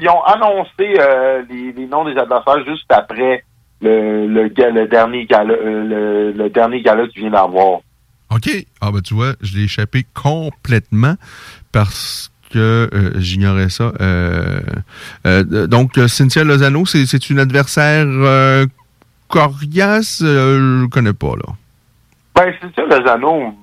[0.00, 3.44] ils ont, annoncé euh, les, les noms des adversaires juste après
[3.80, 7.80] le, le, ga- le dernier gala, euh, le, le dernier gala qui vient d'avoir.
[8.30, 8.50] OK.
[8.80, 11.14] Ah, ben, tu vois, je l'ai échappé complètement
[11.72, 13.92] parce que euh, j'ignorais ça.
[15.44, 18.06] Donc, Cynthia Lozano, c'est une adversaire
[19.28, 20.18] coriace?
[20.20, 21.54] Je le connais pas, là.
[22.34, 23.54] Ben, c'est ça, Lozano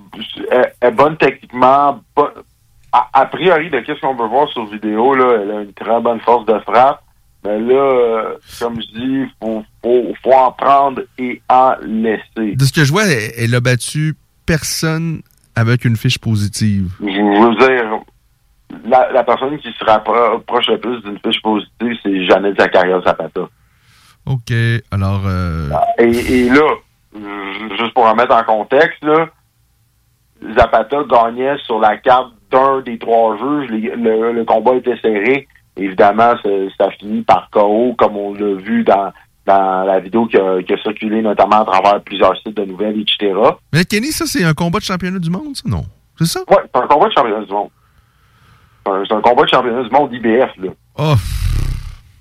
[0.50, 2.00] est, est bonne techniquement.
[2.94, 6.00] A, a priori, de qu'est-ce qu'on peut voir sur vidéo, là, elle a une très
[6.00, 7.02] bonne force de frappe.
[7.44, 12.54] Mais là, euh, comme je dis, faut, faut, faut en prendre et en laisser.
[12.54, 14.14] De ce que je vois, elle, elle a battu
[14.46, 15.22] personne
[15.56, 16.92] avec une fiche positive.
[17.00, 18.00] Je veux dire,
[18.86, 23.48] la, la personne qui se rapproche le plus d'une fiche positive, c'est Jeannette Zacharias Zapata.
[24.26, 24.52] OK.
[24.90, 25.68] Alors, euh,
[25.98, 26.62] Et, et là,
[27.14, 29.28] juste pour remettre en contexte, là,
[30.56, 33.70] Zapata gagnait sur la carte d'un des trois juges.
[33.70, 35.46] Les- le, le combat était serré.
[35.76, 36.34] Évidemment,
[36.78, 39.12] ça, finit par KO, comme on l'a vu dans,
[39.46, 43.00] dans la vidéo qui a, qui a circulé notamment à travers plusieurs sites de nouvelles,
[43.00, 43.32] etc.
[43.72, 45.62] mais Kenny, ça, c'est un combat de championnat du monde, ça?
[45.68, 45.84] Non?
[46.18, 46.40] C'est ça?
[46.50, 47.70] Ouais, c'est un combat de championnat du monde.
[48.84, 50.70] C'est un- C'est un combat de championnat du monde IBF, là.
[50.98, 51.14] Oh.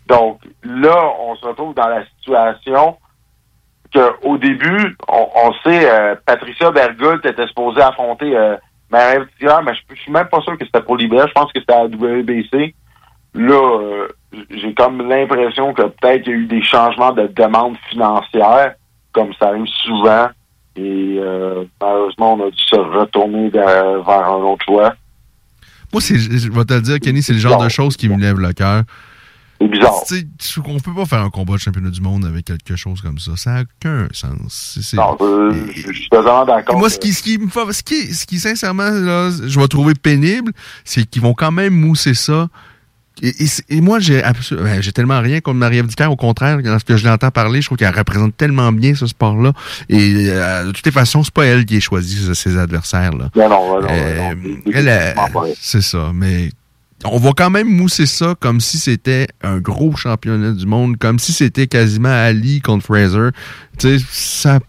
[0.08, 2.98] Donc, là, on se retrouve dans la situation
[3.94, 8.56] que au début, on, on sait, euh, Patricia Bergult était supposée affronter euh,
[8.92, 9.26] Marie
[9.66, 11.28] mais je, je suis même pas sûr que c'était pour l'IBF.
[11.28, 12.76] Je pense que c'était à la WBC.
[13.34, 14.08] Là, euh,
[14.50, 18.76] j'ai comme l'impression que peut-être il y a eu des changements de demande financière,
[19.14, 20.30] comme ça arrive souvent.
[20.76, 24.94] Et euh, malheureusement, on a dû se retourner vers, vers un autre choix.
[25.94, 28.18] Moi, c'est, je vais te le dire, Kenny, c'est le genre de choses qui me
[28.18, 28.84] lève le cœur.
[29.62, 29.94] C'est bizarre.
[30.08, 33.00] Tu sais, on peut pas faire un combat de championnat du monde avec quelque chose
[33.02, 33.34] comme ça.
[33.36, 34.80] Ça n'a aucun sens.
[34.94, 36.80] Non, euh, je suis totalement d'accord.
[36.80, 39.60] Moi, que- ce qui, ce qui me fait, ce qui, ce qui sincèrement, là, je
[39.60, 40.52] vais trouver pénible,
[40.84, 42.48] c'est qu'ils vont quand même mousser ça.
[43.22, 45.88] Et, et c'est- et moi, j'ai ben, j'ai tellement rien contre Marie-Ève.
[46.10, 49.54] Au contraire, lorsque je l'entends parler, je trouve qu'elle représente tellement bien ce sport-là.
[49.90, 53.12] Et euh, de toutes les façons, c'est pas elle qui a choisi ses- adversaires.
[53.16, 53.30] Là.
[53.36, 55.16] Non, non, non, Euh, non, elle, elle-
[55.60, 56.10] c'est ça.
[56.16, 56.50] Mais
[57.06, 61.20] on va quand même mousser ça comme si c'était un gros championnat du monde, comme
[61.20, 63.30] si c'était quasiment Ali contre Fraser.
[63.78, 64.60] Tu sais, ça.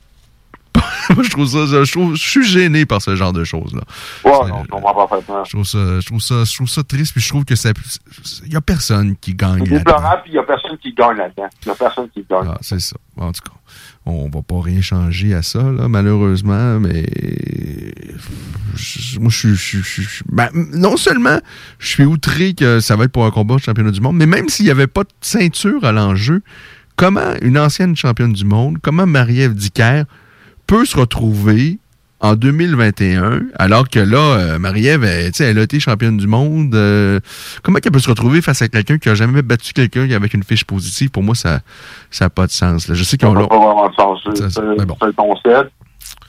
[1.15, 3.83] Moi, je trouve ça, je trouve, je suis gêné par ce genre de choses-là.
[4.25, 5.45] Ouais, non, je comprends parfaitement.
[5.45, 7.71] Je trouve ça, je trouve ça, je trouve ça triste, puis je trouve que ça,
[8.47, 9.65] il y a personne qui gagne.
[9.65, 9.79] C'est là-dedans.
[9.79, 11.49] déplorable, puis il n'y a personne qui gagne là-dedans.
[11.63, 12.49] Il n'y a personne qui gagne.
[12.49, 12.97] Ah, c'est ça.
[13.17, 13.53] En tout cas,
[14.07, 17.05] on va pas rien changer à ça, là, malheureusement, mais
[19.21, 21.39] moi, je suis- ben, non seulement
[21.79, 24.27] je suis outré que ça va être pour un combat de championnat du monde, mais
[24.27, 26.43] même s'il n'y avait pas de ceinture à l'enjeu,
[26.97, 30.05] comment une ancienne championne du monde, comment Marie-Ève Dicker
[30.67, 31.79] peut se retrouver
[32.21, 36.73] en 2021, alors que là, euh, Marie-Ève, elle, sais, elle a été championne du monde.
[36.75, 37.19] euh,
[37.65, 40.45] comment elle peut se retrouver face à quelqu'un qui a jamais battu quelqu'un avec une
[40.45, 41.11] fiche positive?
[41.11, 41.61] Pour moi, ça
[42.21, 42.87] n'a pas de sens.
[42.87, 42.95] là.
[42.95, 43.47] Je sais n'a là.
[43.49, 44.21] pas vraiment de sens.
[44.37, 45.73] C'est c'est un concept.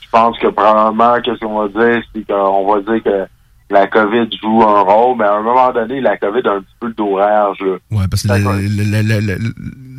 [0.02, 3.26] Je pense que probablement, qu'est-ce qu'on va dire, c'est qu'on va dire que
[3.70, 6.74] la COVID joue un rôle, mais à un moment donné, la COVID a un petit
[6.80, 7.56] peu d'orage.
[7.60, 7.76] là.
[7.92, 9.38] Ouais, parce que la, la- la- la-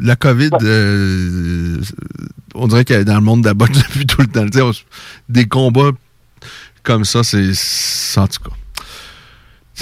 [0.02, 1.78] la COVID, euh,
[2.56, 4.46] on dirait qu'elle est dans le monde de la boxe depuis tout le temps.
[4.68, 4.72] On
[5.30, 5.92] des combats
[6.84, 7.52] comme ça, c'est.
[8.18, 8.56] En tout cas.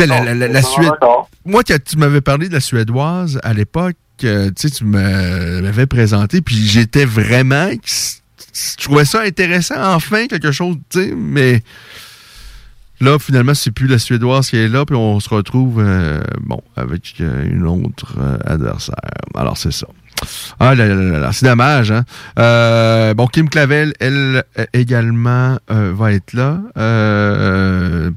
[0.05, 0.89] La, la- la- la Non, Suède.
[1.45, 6.55] Moi, quand tu m'avais parlé de la Suédoise à l'époque, euh, tu m'avais présenté, puis
[6.67, 7.69] j'étais vraiment.
[7.85, 11.61] Je trouvais ça intéressant, enfin, quelque chose, tu sais, mais.
[13.01, 16.61] Là, finalement, c'est plus la Suédoise qui est là, puis on se retrouve, euh, bon,
[16.77, 18.95] avec euh, une autre euh, adversaire.
[19.35, 19.87] Alors, c'est ça.
[20.59, 22.03] Ah là là là là, c'est dommage, hein.
[22.39, 26.57] Euh, bon, Kim Clavel, elle euh, également euh, va être là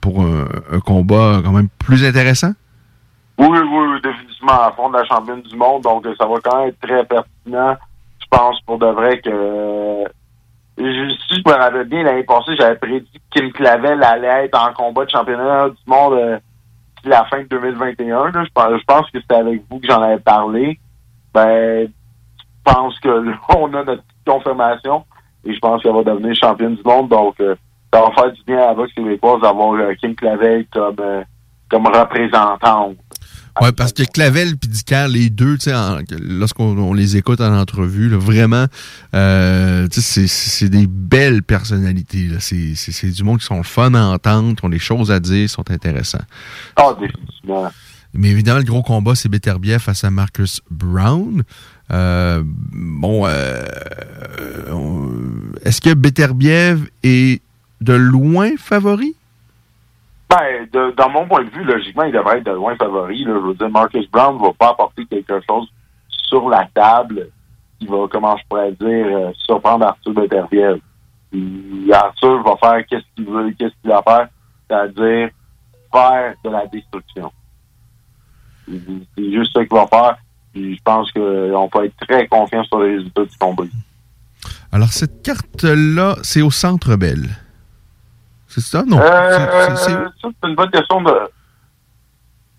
[0.00, 2.52] pour un, combat quand même plus intéressant.
[3.38, 6.58] Oui, oui, oui, définitivement à fond de la championne du monde, donc ça va quand
[6.58, 7.76] même être très pertinent.
[8.20, 10.04] Je pense pour de vrai que
[10.78, 14.72] si je me rappelle bien l'année passée, j'avais prédit que Kim Clavel allait être en
[14.72, 16.40] combat de championnat du monde
[17.06, 18.30] la fin de 2021.
[18.30, 18.44] là.
[18.44, 20.78] Je, pense, je pense que c'était avec vous que j'en avais parlé.
[21.32, 21.88] Ben,
[22.70, 25.04] pense que là, on a notre confirmation
[25.44, 27.08] et je pense qu'elle va devenir championne du monde.
[27.08, 27.54] Donc, euh,
[27.92, 31.22] ça va faire du bien à la boxe québécoise d'avoir euh, Kim Clavel comme, euh,
[31.70, 32.96] comme représentante.
[33.62, 37.40] Ouais, parce que Clavel et Dicker, les deux, tu sais, en- lorsqu'on on les écoute
[37.40, 38.66] en entrevue, là, vraiment,
[39.14, 42.28] euh, c'est- des belles personnalités.
[42.38, 45.70] c'est du monde qui sont fun à entendre, qui ont des choses à dire, sont
[45.70, 46.20] intéressants.
[46.76, 47.70] Ah, définitivement.
[48.12, 51.42] Mais évidemment, le gros combat, c'est Beterbiev face à Marcus Brown.
[51.92, 53.64] Euh, bon, euh,
[54.72, 55.10] on-
[55.64, 57.40] est-ce que Beterbiev est
[57.80, 59.14] de loin favori?
[60.28, 63.24] Ben, de- dans mon point de vue, logiquement, il devrait être de loin favori.
[63.24, 65.68] Je veux dire, Marcus Brown va pas apporter quelque chose
[66.08, 67.28] sur la table
[67.78, 70.80] qui va, comment je pourrais dire, euh, surprendre Arthur Beterbiev.
[71.92, 74.28] Arthur va faire qu'est-ce qu'il veut, qu'est-ce qu'il va faire,
[74.68, 75.28] c'est-à-dire
[75.92, 77.30] faire de la destruction.
[78.68, 80.16] C'est juste ça qu'il va faire.
[80.56, 83.64] Puis je pense qu'on peut être très confiant sur les résultats du combat.
[84.72, 87.28] Alors, cette carte-là, c'est au Centre Bell.
[88.48, 88.82] C'est ça?
[88.86, 88.98] Non?
[88.98, 91.10] Euh, C'est- une bonne question de...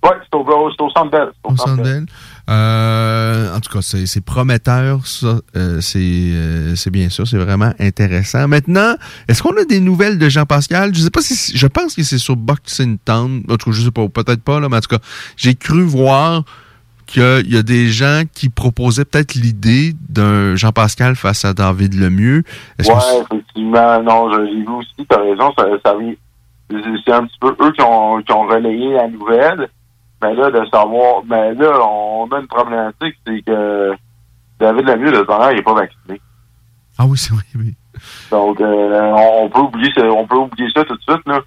[0.03, 1.29] Ouais, c'est au, au centre Bell.
[1.33, 2.05] C'est au Au Centre Centre Bell.
[2.05, 2.05] Bell.
[2.51, 5.39] Euh, en tout cas, c'est prometteur, ça.
[5.55, 8.47] Euh, c'est euh, c'est bien sûr, c'est vraiment intéressant.
[8.47, 8.93] Maintenant,
[9.27, 10.93] est-ce qu'on a des nouvelles de Jean-Pascal?
[10.93, 11.57] Je sais pas si...
[11.57, 13.43] Je pense que c'est sur Boxing Town.
[13.49, 15.03] En tout cas, je sais pas, peut-être pas, là, mais en tout cas,
[15.35, 16.43] j'ai cru voir
[17.07, 22.43] qu'il y a des gens qui proposaient peut-être l'idée d'un Jean-Pascal face à David Lemieux.
[22.79, 22.85] Ouais,
[23.21, 27.81] effectivement, non, je l'ai vu aussi, t'as raison, ça, c'est un petit peu eux qui
[27.81, 29.69] ont, qui ont relayé la nouvelle,
[30.21, 33.93] mais là, de savoir, mais là, on a une problématique, c'est que
[34.59, 36.21] David Lemieux, de temps il n'est pas vacciné.
[36.97, 37.73] Ah oui, c'est vrai, oui.
[38.31, 41.41] Donc, euh, on, on peut oublier ça, on peut oublier ça tout de suite, là.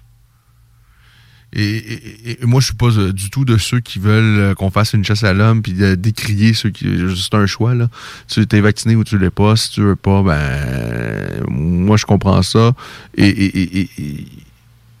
[1.53, 4.53] Et, et- et moi, je suis pas euh, du tout de ceux qui veulent euh,
[4.55, 6.87] qu'on fasse une chasse à l'homme puis de décrier ceux qui.
[7.15, 7.87] C'est un choix, là.
[8.29, 9.55] Tu es vacciné ou tu l'es pas.
[9.57, 11.43] Si tu veux pas, ben.
[11.49, 12.71] Moi, je comprends ça.
[13.15, 13.89] Et, et-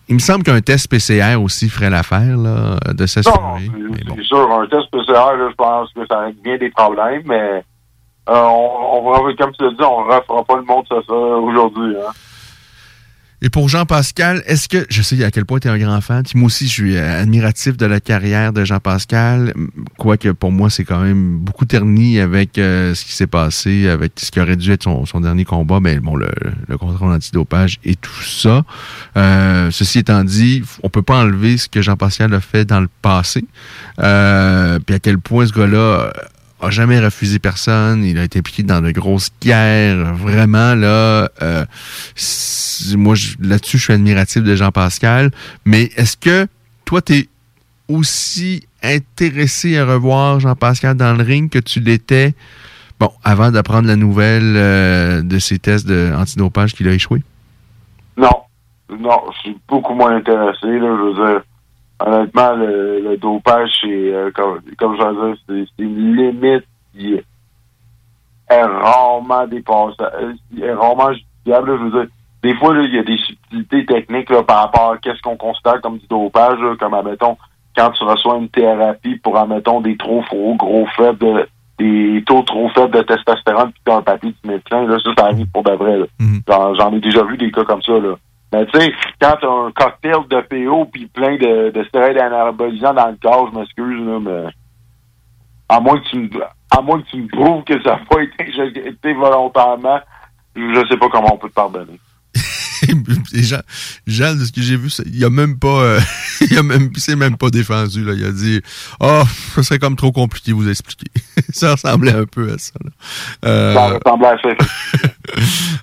[0.09, 3.37] il me semble qu'un test PCR aussi ferait l'affaire, là, de Non, s'assurer.
[3.63, 7.21] c'est c'est sûr, un test PCR, là, je pense que ça règle bien des problèmes,
[7.25, 7.63] mais
[8.27, 10.95] euh, on, on va, comme tu l'as dit, on ne refera pas le monde ça,
[11.07, 12.11] ça aujourd'hui, hein.
[13.43, 16.23] Et pour Jean-Pascal, est-ce que, je sais à quel point tu es un grand fan,
[16.35, 19.55] moi aussi je suis admiratif de la carrière de Jean-Pascal,
[19.97, 24.11] quoique pour moi c'est quand même beaucoup terni avec euh, ce qui s'est passé, avec
[24.17, 26.29] ce qui aurait dû être son, dernier combat, mais bon, le,
[26.67, 28.63] le contrôle antidopage et tout ça.
[29.17, 32.89] Euh, ceci étant dit, on peut pas enlever ce que Jean-Pascal a fait dans le
[33.01, 33.43] passé,
[33.99, 36.13] euh, puis à quel point ce gars-là
[36.61, 38.03] a jamais refusé personne.
[38.03, 40.13] Il a été impliqué dans de grosses guerres.
[40.13, 41.65] Vraiment, là, euh,
[42.95, 45.31] moi, là-dessus, je suis admiratif de Jean-Pascal.
[45.65, 46.47] Mais est-ce que
[46.85, 47.29] toi, tu es
[47.87, 52.33] aussi intéressé à revoir Jean-Pascal dans le ring que tu l'étais,
[52.99, 57.23] bon, avant d'apprendre la nouvelle euh, de ses tests de antidopage qu'il a échoué?
[58.17, 58.29] Non.
[58.99, 61.41] Non, je suis beaucoup moins intéressé, là, je veux dire.
[62.05, 67.13] Honnêtement, le, le dopage, c'est, euh, comme, comme je dire, c'est une limite qui
[68.49, 72.11] est rarement dépassée, euh, est rarement justifiable, là, je veux dire.
[72.43, 75.79] Des fois, il y a des subtilités techniques, là, par rapport à qu'est-ce qu'on considère
[75.81, 77.37] comme du dopage, là, comme, admettons,
[77.77, 81.47] quand tu reçois une thérapie pour, admettons, des trop gros, gros faibles de,
[81.77, 85.25] des taux trop faibles de testostérone puis t'as un papier du médecin, là, ça, ça
[85.27, 86.05] arrive pour de vrai, là.
[86.47, 88.15] J'en- J'en ai déjà vu des cas comme ça, là.
[88.51, 88.91] Mais tu sais,
[89.21, 93.49] quand t'as un cocktail de PO puis plein de, de stéroïdes anabolisants dans le corps,
[93.51, 94.49] je m'excuse, là, mais
[95.69, 96.29] à moins que tu me
[96.71, 99.99] à moins que tu me prouves que ça n'a pas été injecté volontairement,
[100.55, 101.99] je sais pas comment on peut te pardonner.
[103.33, 103.61] Et Jean,
[104.07, 105.99] Jean, de ce que j'ai vu, il a même pas, euh,
[106.49, 108.13] il a même, s'est même pas défendu, là.
[108.13, 108.61] Il a dit,
[108.99, 109.23] oh,
[109.55, 111.07] ça serait comme trop compliqué vous expliquer.
[111.53, 112.91] ça ressemblait un peu à ça, là.
[113.45, 115.09] Euh, Ça ressemblait à ça.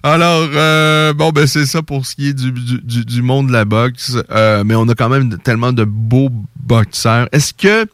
[0.03, 3.49] alors, euh, bon, ben c'est ça pour ce qui est du, du, du- du monde
[3.49, 4.17] de la boxe.
[4.31, 6.31] Euh, mais on a quand même tellement de beaux
[6.61, 7.29] boxeurs.
[7.33, 7.87] Est-ce que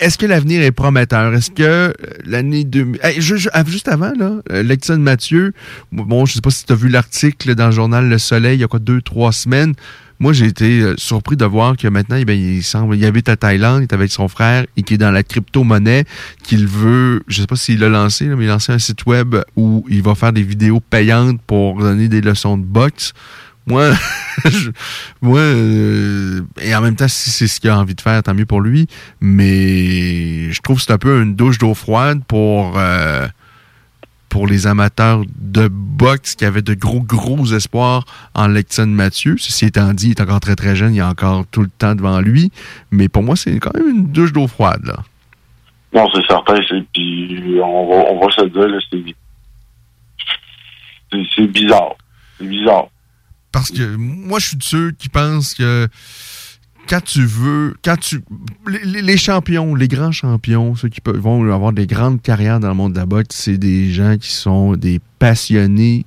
[0.00, 1.34] est-ce que l'avenir est prometteur?
[1.34, 1.92] Est-ce que euh,
[2.24, 3.00] l'année 2000...
[3.02, 5.52] Hey, je- je- ah, juste avant, là, euh, Lexon Mathieu,
[5.92, 8.64] bon, je sais pas si tu vu l'article dans le journal Le Soleil il y
[8.64, 9.74] a quoi, deux, trois semaines.
[10.20, 13.36] Moi, j'ai été euh, surpris de voir que maintenant, eh il semble, il habite à
[13.36, 16.04] Thaïlande, il est avec son frère et qui est dans la crypto-monnaie,
[16.42, 19.36] qu'il veut, je sais pas s'il l'a lancé, mais il a lancé un site web
[19.54, 23.12] où il va faire des vidéos payantes pour donner des leçons de boxe.
[23.68, 23.90] Moi,
[25.20, 28.34] moi, euh, et en même temps, si c'est ce qu'il a envie de faire, tant
[28.34, 28.86] mieux pour lui.
[29.20, 33.26] Mais je trouve que c'est un peu une douche d'eau froide pour euh,
[34.28, 38.04] pour les amateurs de boxe qui avaient de gros, gros espoirs
[38.34, 39.36] en Lexon Mathieu.
[39.38, 41.94] Ceci étant dit, il est encore très, très jeune, il a encore tout le temps
[41.94, 42.50] devant lui.
[42.90, 44.96] Mais pour moi, c'est quand même une douche d'eau froide, là.
[45.94, 46.54] Non, c'est certain,
[46.92, 48.78] puis on va on va se dire,
[51.34, 51.94] c'est bizarre.
[52.38, 52.88] C'est bizarre.
[53.52, 55.88] Parce que moi, je suis de ceux qui pensent que
[56.88, 58.22] quand tu veux, quand tu.
[58.66, 62.74] Les, champions, les grands champions, ceux qui peuvent, vont avoir des grandes carrières dans le
[62.74, 66.06] monde de la boxe, c'est des gens qui sont des passionnés,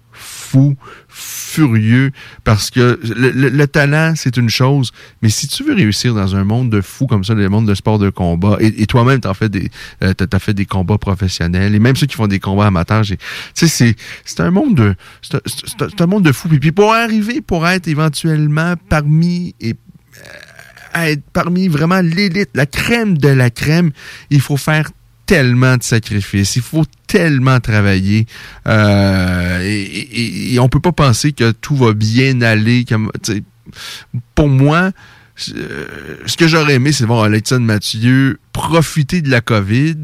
[0.52, 0.76] fous,
[1.08, 2.12] furieux,
[2.44, 4.92] parce que le, le- le talent, c'est une chose,
[5.22, 7.76] mais si tu veux réussir dans un monde de fous comme ça, le monde de
[7.76, 9.70] sport de combat, et, toi-même, t'as fait des,
[10.04, 13.18] euh, fait des combats professionnels, et même ceux qui font des combats amateurs, tu
[13.54, 13.96] sais,
[14.26, 16.50] c'est, un monde de, c'est un, monde de fous.
[16.50, 19.76] Puis, puis pour arriver, pour être éventuellement parmi et
[20.94, 23.92] à être parmi vraiment l'élite, la crème de la crème,
[24.30, 24.92] il faut faire
[25.26, 28.26] tellement de sacrifices, il faut tellement travailler
[28.68, 32.86] euh, et, et- et on peut pas penser que tout va bien aller.
[34.36, 34.92] Pour moi,
[35.38, 39.96] ce que j'aurais aimé, c'est voir Alexandre Mathieu profiter de la COVID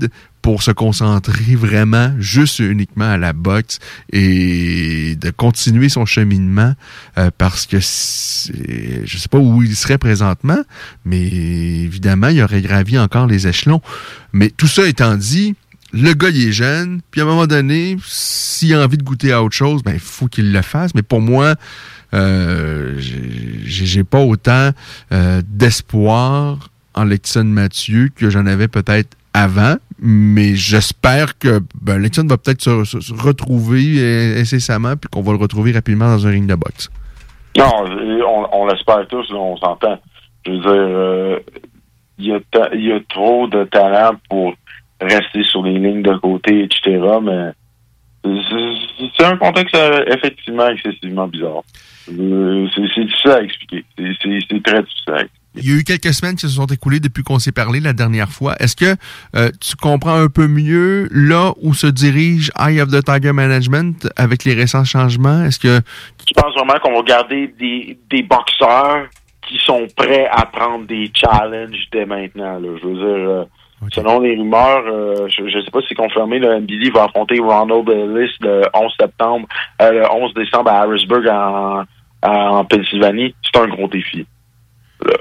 [0.48, 3.80] pour se concentrer vraiment juste uniquement à la boxe
[4.14, 6.74] et de continuer son cheminement
[7.18, 10.60] euh, parce que je sais pas où il serait présentement,
[11.04, 13.82] mais évidemment, il aurait gravi encore les échelons.
[14.32, 15.54] Mais tout ça étant dit,
[15.92, 19.34] le gars, il est jeune, puis à un moment donné, s'il a envie de goûter
[19.34, 20.96] à autre chose, ben, il faut qu'il le fasse.
[20.96, 21.56] Mais pour moi,
[22.14, 22.96] euh,
[23.66, 24.72] j'ai pas autant
[25.12, 32.26] euh, d'espoir en Lexon Mathieu que j'en avais peut-être avant, mais j'espère que ben, Lexon
[32.28, 36.48] va peut-être se, retrouver euh, incessamment, puis qu'on va le retrouver rapidement dans un ring
[36.48, 36.90] de boxe.
[37.58, 37.72] Non,
[38.52, 40.00] on, l'espère tous, on s'entend.
[40.46, 41.40] Je veux dire, euh,
[42.20, 44.54] il y, a trop de talent pour
[45.02, 47.00] rester sur les lignes de côté, etc.
[47.22, 47.52] Mais
[48.24, 51.64] c'est- un contexte euh, effectivement excessivement bizarre.
[52.06, 53.84] C'est difficile à expliquer.
[53.98, 55.28] C'est très difficile à expliquer.
[55.58, 57.94] Il y a eu quelques semaines qui se sont écoulées depuis qu'on s'est parlé la
[57.94, 58.56] dernière fois.
[58.60, 58.96] Est-ce que
[59.36, 64.08] euh, tu comprends un peu mieux là où se dirige Eye of the Tiger Management
[64.16, 65.44] avec les récents changements?
[65.44, 65.82] Est-ce que
[66.28, 69.08] Je pense vraiment qu'on va garder des, des boxeurs
[69.48, 72.60] qui sont prêts à prendre des challenges dès maintenant.
[72.60, 72.70] Là?
[72.82, 73.44] Je veux dire, euh,
[73.92, 77.40] selon les rumeurs, euh, je ne sais pas si c'est confirmé, le NBD va affronter
[77.40, 79.48] Ronald Ellis le 11 septembre,
[79.82, 81.84] euh, le 11 décembre à Harrisburg en,
[82.24, 83.34] en Pennsylvanie.
[83.44, 84.26] C'est un gros défi.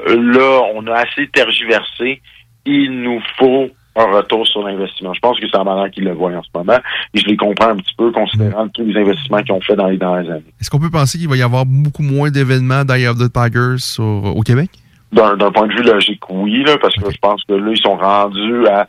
[0.08, 2.20] Là, on a assez tergiversé.
[2.64, 3.68] Il nous faut
[3.98, 5.14] un retour sur l'investissement.
[5.14, 6.78] Je pense que c'est la manière qu'ils le voient en ce moment.
[7.14, 9.86] Et je les comprends un petit peu, considérant tous les investissements qu'ils ont fait dans
[9.86, 10.44] les dernières années.
[10.60, 13.78] est-ce qu'on peut penser qu'il va y avoir beaucoup moins d'événements d'Eye of the Tigers
[13.78, 14.04] sur-
[14.36, 14.70] au Québec?
[15.12, 17.80] D'un d'un point de vue logique, oui, là, parce que je pense que là, ils
[17.80, 18.86] sont rendus à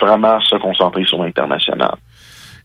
[0.00, 1.94] vraiment se concentrer sur l'international.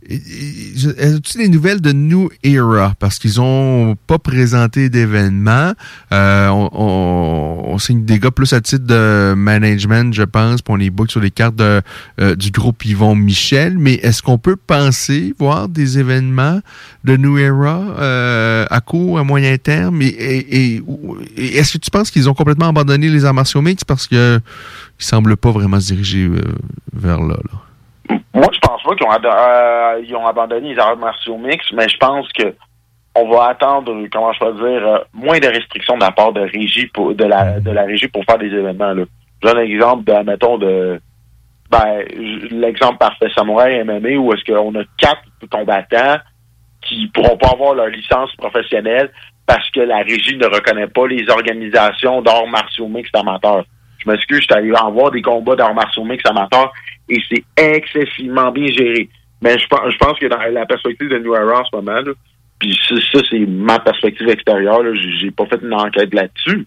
[0.09, 2.93] As-tu des nouvelles de New Era?
[2.99, 5.73] Parce qu'ils ont pas présenté d'événements.
[6.11, 10.77] Euh, on, on, on signe des gars plus à titre de management, je pense, pour
[10.77, 11.81] les book sur les cartes de,
[12.19, 13.77] euh, du groupe Yvon Michel.
[13.77, 16.59] Mais est-ce qu'on peut penser voir des événements
[17.03, 20.01] de New Era euh, à court, à moyen terme?
[20.01, 20.83] Et, et-
[21.37, 23.85] et est-ce que tu penses qu'ils ont complètement abandonné les arts martiaux mixtes?
[23.85, 24.39] Parce que
[24.99, 26.41] ils semblent pas vraiment se diriger euh,
[26.93, 27.59] vers là, là?
[28.09, 32.27] Moi, je pense pas qu'ils euh, ont abandonné les arts martiaux mixtes, mais je pense
[32.33, 32.53] que
[33.15, 36.39] on va attendre, comment je peux dire, euh, moins de restrictions de la part de
[36.39, 38.95] la régie pour faire des événements.
[38.95, 40.99] Je donne un exemple de, mettons, de
[41.69, 42.03] ben
[42.51, 46.17] l'exemple parfait Samouraï MMA où est-ce qu'on a quatre combattants
[46.81, 49.11] qui pourront pas avoir leur licence professionnelle
[49.45, 53.65] parce que la régie ne reconnaît pas les organisations d'arts martiaux mixtes amateurs.
[53.97, 56.71] Je m'excuse, je suis allé en voir des combats d'arts martiaux mixtes amateurs
[57.09, 59.09] et c'est excessivement bien géré.
[59.41, 61.99] Mais je pense, je pense que dans la perspective de New Era en ce moment,
[62.01, 62.11] là,
[62.59, 64.83] puis ça, c'est ma perspective extérieure,
[65.19, 66.65] j'ai pas fait une enquête là-dessus.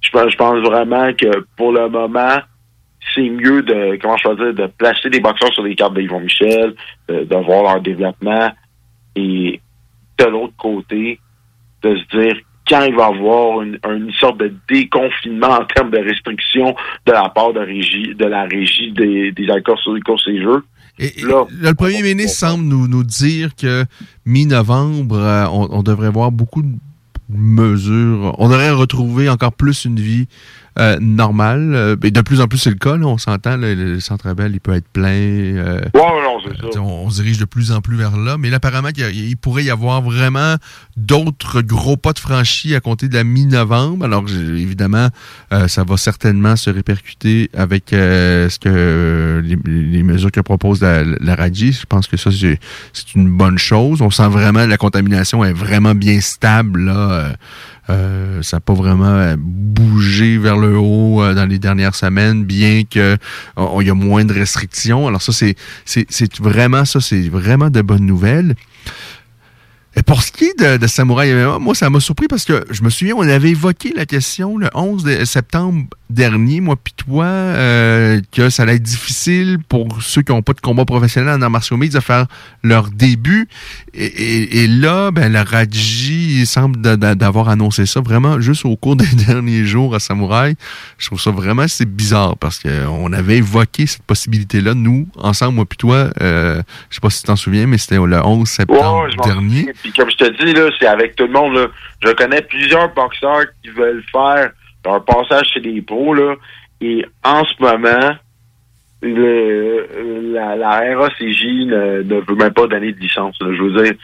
[0.00, 2.38] Je pense, vraiment que pour le moment,
[3.12, 6.74] c'est mieux de, comment je dire, de placer des boxeurs sur les cartes d'Yvon Michel,
[7.08, 8.52] de, de voir leur développement
[9.16, 9.60] et
[10.18, 11.18] de l'autre côté,
[11.82, 12.36] de se dire
[12.68, 16.74] quand il va y avoir une, une sorte de déconfinement en termes de restrictions
[17.06, 20.40] de la part de régie, de la régie des, des accords sur les courses et
[20.42, 20.62] jeux.
[20.98, 23.84] Là, le premier ministre semble nous, nous dire que
[24.24, 26.72] mi-novembre, euh, on, on devrait voir beaucoup de
[27.28, 28.34] mesures.
[28.38, 30.26] On devrait retrouver encore plus une vie
[30.78, 31.72] euh, normale.
[31.74, 32.96] Euh, de plus en plus, c'est le cas.
[32.96, 33.56] là, on s'entend.
[33.56, 35.08] Le, centre Bell, il peut être plein.
[35.10, 36.80] euh, non, c'est ça.
[36.80, 38.36] on, on se dirige de plus en plus vers là.
[38.38, 40.56] Mais là, apparemment, y a- il pourrait y avoir vraiment
[40.96, 44.04] d'autres gros pas de franchis à compter de la mi-novembre.
[44.04, 45.08] Alors, évidemment,
[45.52, 50.40] euh, ça va certainement se répercuter avec euh, ce que euh, les, les mesures que
[50.40, 51.36] propose la, la.
[51.52, 52.58] Je pense que ça, c'est
[52.92, 54.02] c'est une bonne chose.
[54.02, 56.86] On sent vraiment la contamination est vraiment bien stable.
[56.86, 57.34] Là.
[57.90, 61.94] Euh, euh, ça n'a pas vraiment euh, bougé vers le haut euh, dans les dernières
[61.94, 63.16] semaines, bien que
[63.56, 65.06] on- il y a moins de restrictions.
[65.06, 65.56] Alors ça, c'est
[66.40, 68.54] vraiment ça, c'est vraiment de bonnes nouvelles.
[69.98, 72.64] Et pour ce qui est de, de Samouraï MMA, moi, ça m'a surpris parce que
[72.70, 76.92] je me souviens, on avait évoqué la question le 11 de- septembre dernier, moi puis
[76.96, 81.34] toi, euh, que ça allait être difficile pour ceux qui n'ont pas de combat professionnel
[81.34, 82.26] en arts martiaux mixtes de faire
[82.62, 83.48] leur début.
[83.94, 88.64] Et, et- et là, ben, la Raji semble d'a- d'a- d'avoir annoncé ça vraiment juste
[88.66, 90.54] au cours des derniers jours à Samouraï.
[90.98, 95.64] Je trouve ça vraiment c'est bizarre parce qu'on avait évoqué cette possibilité-là, nous, ensemble, moi
[95.66, 96.10] puis toi.
[96.20, 98.80] Euh, je sais pas si tu t'en souviens, mais c'était le 11 septembre
[99.24, 99.72] dernier.
[99.86, 101.54] Puis comme je te dis, là, c'est avec tout le monde.
[101.54, 101.68] Là.
[102.00, 104.50] Je connais plusieurs boxeurs qui veulent faire
[104.84, 106.12] leur passage chez les pros.
[106.12, 106.34] Là,
[106.80, 108.16] et en ce moment,
[109.00, 113.36] le, la, RACJ ne, veut même pas donner de licence.
[113.40, 113.94] je veux dire,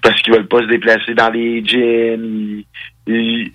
[0.00, 2.62] parce qu'ils veulent pas se déplacer dans les gyms.
[3.06, 3.50] Je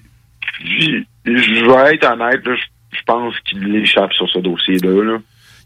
[1.25, 5.03] vais être honnête, je, pense qu'il échappe sur ce dossier-là.
[5.03, 5.17] Là.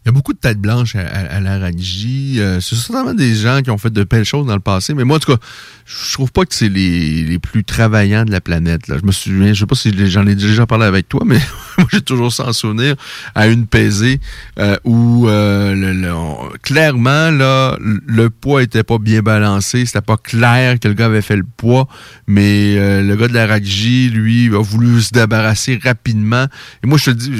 [0.08, 2.36] Y a beaucoup de têtes blanches à, la Raji.
[2.38, 5.04] Euh, c'est certainement des gens qui ont fait de belles choses dans le passé, mais
[5.04, 5.38] moi, en tout cas,
[5.84, 8.88] je trouve pas que c'est les, les plus travaillants de la planète.
[8.88, 8.96] Là.
[8.98, 11.38] Je me souviens, je sais pas si j'en ai déjà parlé avec toi, mais
[11.78, 12.94] moi, j'ai toujours ça en souvenir
[13.34, 14.18] à une pesée
[14.58, 19.84] euh, où euh, le- le- clairement, là, le poids était pas bien balancé.
[19.84, 21.86] C'était pas clair que le gars avait fait le poids,
[22.26, 26.46] mais euh, le gars de la Raji, lui, a voulu se débarrasser rapidement.
[26.82, 27.30] Et moi, je te dis,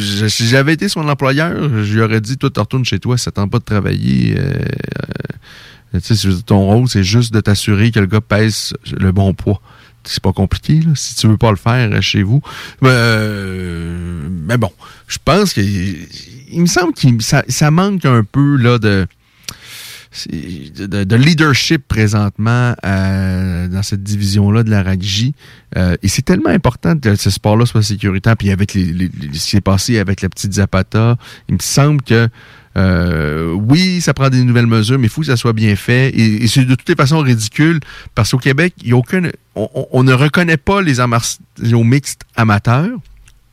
[0.49, 3.51] j'avais été son employeur, je lui aurais dit, toi, tu retournes chez toi, ça tente
[3.51, 4.35] pas de travailler.
[4.36, 4.59] euh,
[5.94, 9.60] euh, ton rôle, c'est juste de t'assurer que le gars pèse le bon poids.
[10.05, 10.80] C'est pas compliqué.
[10.94, 12.43] Si tu veux pas le faire euh, chez vous.
[12.82, 14.72] Mais, bon,
[15.06, 19.06] je pense que il me semble que ça, ça manque un peu là de
[20.27, 25.35] de, de leadership présentement euh, dans cette division-là de la rugby.
[25.77, 28.36] Euh, et c'est tellement important que ce sport-là soit sécuritaire.
[28.36, 31.16] Puis avec ce qui s'est passé avec la petite Zapata,
[31.49, 32.28] il me semble que
[32.77, 36.11] euh, oui, ça prend des nouvelles mesures, mais il faut que ça soit bien fait.
[36.16, 37.81] Et, c'est de toutes les façons ridicule
[38.15, 39.23] parce qu'au Québec, il y a aucun,
[39.55, 41.09] on, ne reconnaît pas les arts
[41.61, 42.97] mixtes amateurs.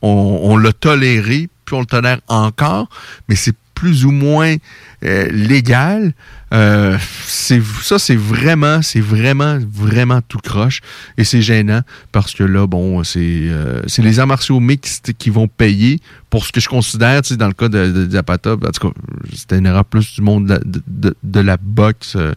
[0.02, 2.88] On, on l'a toléré, puis on le tolère encore,
[3.28, 4.56] mais c'est plus ou moins
[5.02, 6.14] légal.
[6.54, 10.80] Euh, c'est ça, c'est vraiment, c'est vraiment, vraiment tout croche
[11.18, 11.80] et c'est gênant
[12.12, 15.98] parce que là, bon, c'est euh, les arts martiaux mixtes qui vont payer
[16.30, 18.94] pour ce que je considère, tu sais, dans le cas de, Zapata, en tout cas,
[19.34, 22.32] c'était une erreur plus du monde de la, boxe euh,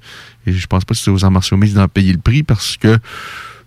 [0.47, 2.77] et je pense pas que c'est aux arts martiaux mixtes d'en payer le prix parce
[2.77, 2.97] que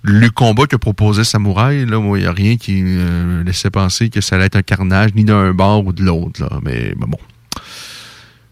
[0.03, 4.21] le combat que proposait Samouraï, là, il n'y a rien qui euh, laissait penser que
[4.21, 6.43] ça allait être un carnage ni d'un bord ou de l'autre.
[6.65, 7.19] Mais, mais bon.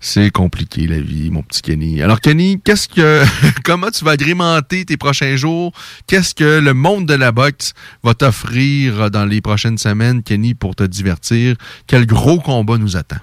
[0.02, 2.02] C'est compliqué la vie, mon petit Kenny.
[2.02, 3.22] Alors Kenny, qu'est-ce que
[3.64, 5.72] comment tu vas agrémenter tes prochains jours?
[6.06, 10.74] Qu'est-ce que le monde de la boxe va t'offrir dans les prochaines semaines, Kenny, pour
[10.74, 11.56] te divertir?
[11.86, 13.18] Quel gros combat nous attend?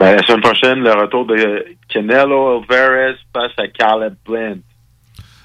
[0.00, 4.60] Ben, la semaine prochaine, le retour de Canelo Alvarez face à Caleb Plant.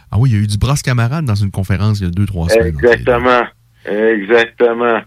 [0.10, 2.10] Ah oui, il y a eu du brasse camarade dans une conférence il y a
[2.10, 2.68] deux trois semaines.
[2.68, 3.44] Exactement.
[3.86, 5.02] Exactement.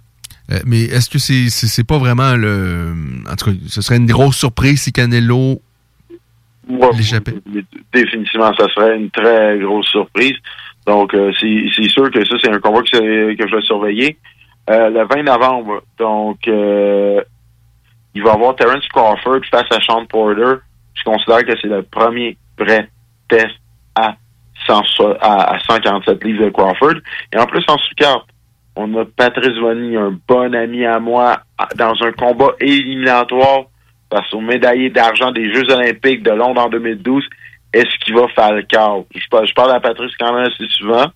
[0.52, 2.92] Euh, mais est-ce que c'est c'est pas vraiment le
[3.30, 5.60] en tout cas, ce serait une grosse surprise si Canelo
[6.68, 6.88] Ouais,
[7.92, 10.36] Définitivement, ça serait une très grosse surprise.
[10.86, 14.16] Donc, euh, c'est sûr que ça, c'est un combat que, que je vais surveiller.
[14.68, 17.20] Euh, le 20 novembre, donc, euh,
[18.14, 20.60] il va y avoir Terence Crawford face à Sean Porter.
[20.94, 22.88] Je considère que c'est le premier vrai
[23.28, 23.54] test
[23.96, 24.14] à,
[24.66, 27.00] 100 so- à, à 147 livres de Crawford.
[27.32, 28.28] Et en plus, en sous-carte,
[28.76, 31.40] on a Patrice Vonny, un bon ami à moi,
[31.76, 33.64] dans un combat éliminatoire
[34.12, 37.24] face au médaillé d'argent des Jeux olympiques de Londres en 2012,
[37.72, 38.62] est-ce qu'il va faire le?
[38.62, 41.06] Je, parle- je parle à Patrice quand même assez souvent.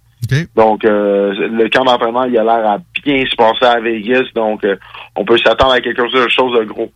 [0.56, 4.24] Donc, euh, le camp d'entraînement, il a l'air à bien se passer à Vegas.
[4.35, 4.76] Donc, euh,
[5.16, 6.90] on peut s'attendre à quelque chose de gros.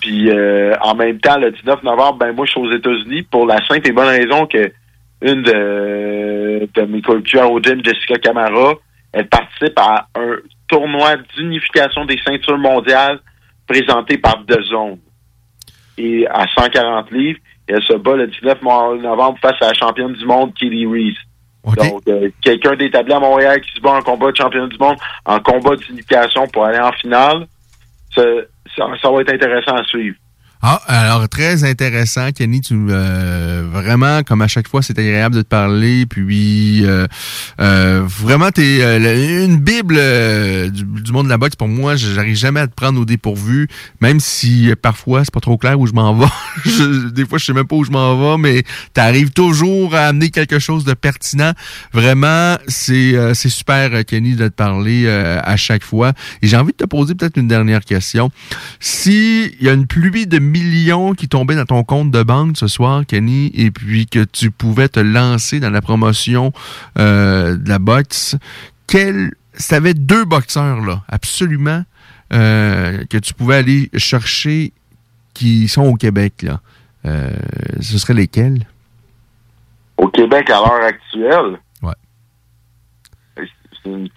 [0.00, 3.46] Puis, euh, en même temps, le 19 novembre, ben moi, je suis aux États-Unis pour
[3.46, 4.70] la simple et bonne raison que
[5.22, 8.74] une de, de mes coéquipières au gym, Jessica Camara,
[9.18, 10.36] elle participe à un
[10.68, 13.20] tournoi d'unification des ceintures mondiales
[13.66, 14.98] présenté par The Zone.
[15.96, 20.24] Et à 140 livres, elle se bat le 19 novembre face à la championne du
[20.24, 21.18] monde, Kelly Reese.
[21.76, 24.96] Donc, euh, quelqu'un d'établi à Montréal qui se bat en combat de champion du monde,
[25.26, 27.46] en combat d'unification pour aller en finale,
[28.14, 28.22] ça,
[28.76, 30.16] ça, ça va être intéressant à suivre.
[30.60, 32.60] Ah, alors très intéressant, Kenny.
[32.60, 36.04] Tu euh, vraiment, comme à chaque fois, c'est agréable de te parler.
[36.04, 37.06] Puis euh,
[37.60, 41.54] euh, vraiment, t'es euh, le- une bible euh, du, monde de la boxe.
[41.54, 43.68] Pour moi, j'arrive jamais à te prendre au dépourvu,
[44.00, 46.26] même si euh, parfois c'est pas trop clair où je m'en vais.
[47.12, 48.62] Des fois, je sais même pas où je m'en vais, mais
[48.94, 51.52] t'arrives toujours à amener quelque chose de pertinent.
[51.92, 56.14] Vraiment, c'est euh, c'est super, euh, Kenny, de te parler euh, à chaque fois.
[56.42, 58.30] Et j'ai envie de te poser peut-être une dernière question.
[58.80, 62.56] Si il y a une pluie de millions qui tombaient dans ton compte de banque
[62.56, 66.52] ce soir, Kenny, et puis que tu pouvais te lancer dans la promotion
[66.98, 68.36] euh, de la boxe,
[68.86, 69.32] quel...
[69.68, 71.82] T'avais deux boxeurs, là, absolument,
[72.32, 74.72] euh, que tu pouvais aller chercher
[75.34, 76.60] qui sont au Québec, là,
[77.04, 77.30] euh,
[77.80, 78.66] ce seraient lesquels?
[79.96, 81.58] Au Québec, à l'heure actuelle?
[83.84, 84.08] C'est une,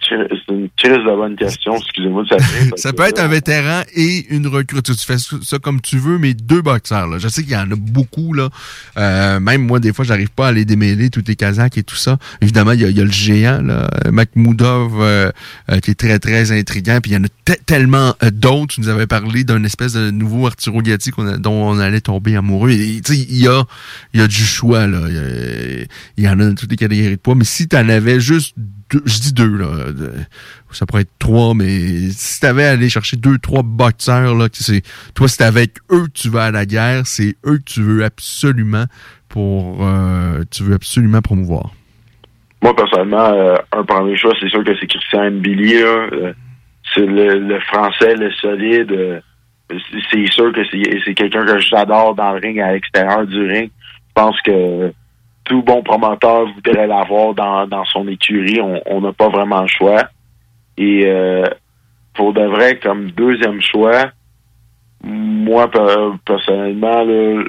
[0.48, 1.76] une crise de bonne question.
[1.76, 2.36] Excusez-moi de ça.
[2.76, 4.82] Ça peut être un vétéran et une recrue.
[4.82, 7.06] Tu, fais ça comme tu veux, mais deux boxeurs.
[7.06, 7.18] Là.
[7.18, 8.32] Je sais qu'il y en a beaucoup.
[8.34, 8.48] Là.
[8.98, 11.96] Euh, même moi, des fois, j'arrive pas à les démêler, tous les Kazakhs et tout
[11.96, 12.18] ça.
[12.40, 15.30] Évidemment, il y a, il y a le géant, là, Makhmoudov, euh,
[15.70, 16.98] euh, qui est très, très intriguant.
[17.02, 18.74] Puis il y en a te- tellement d'autres.
[18.74, 22.70] Tu nous avais parlé d'un espèce de nouveau Arturo Gatti dont on allait tomber amoureux.
[22.72, 23.00] Il
[23.38, 23.64] y a,
[24.14, 24.86] il y a du choix.
[24.86, 25.00] Là.
[25.08, 25.86] Il, y a-
[26.18, 27.34] il y en a dans toutes les catégories de poids.
[27.34, 28.64] Mais si tu en avais juste deux,
[29.04, 29.66] je dis deux, là.
[30.70, 34.82] ça pourrait être trois, mais si t'avais à aller chercher deux, trois boxeurs, là, c'est,
[35.14, 38.04] toi, c'est avec eux que tu vas à la guerre, c'est eux que tu veux
[38.04, 38.84] absolument
[39.28, 41.70] pour, euh, tu veux absolument promouvoir.
[42.62, 45.74] Moi, personnellement, euh, un premier choix, c'est sûr que c'est Christian Mbili.
[45.80, 46.06] là.
[46.12, 46.32] Euh,
[46.94, 49.22] c'est le, le français, le solide.
[50.10, 53.70] c'est- sûr que c'est quelqu'un que j'adore dans le ring, à l'extérieur du ring.
[54.08, 54.92] Je pense que
[55.44, 58.60] tout bon promoteur voudrait l'avoir dans, dans son écurie.
[58.60, 60.04] On- n'a pas vraiment le choix.
[60.76, 61.44] Et euh,
[62.14, 64.10] pour de vrai, comme deuxième choix,
[65.04, 67.04] moi, pe- personnellement,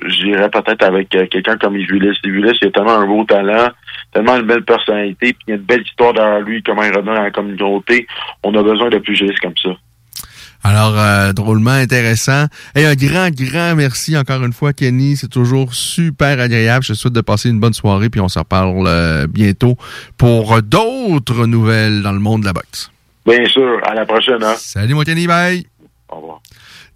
[0.08, 2.18] j'irais peut-être avec euh, quelqu'un comme Ivulis.
[2.24, 3.70] Ivulis, il a tellement un beau talent,
[4.12, 6.96] tellement une belle personnalité, puis il y a une belle histoire derrière lui, comment il
[6.96, 8.08] redonne à la communauté.
[8.44, 9.70] On a besoin de pugilistes comme ça.
[10.64, 12.46] Alors, euh, drôlement intéressant.
[12.76, 15.18] Et un grand, grand merci encore une fois, Kenny.
[15.18, 16.86] C'est toujours super agréable.
[16.86, 19.76] Je te souhaite de passer une bonne soirée, puis on s'en reparle euh, bientôt
[20.18, 22.90] pour d'autres nouvelles dans le monde de la boxe.
[23.26, 24.44] Bien sûr, à la prochaine.
[24.44, 24.56] Hein?
[24.58, 25.66] Salut, mon Kenny, bye!
[26.10, 26.42] Au revoir.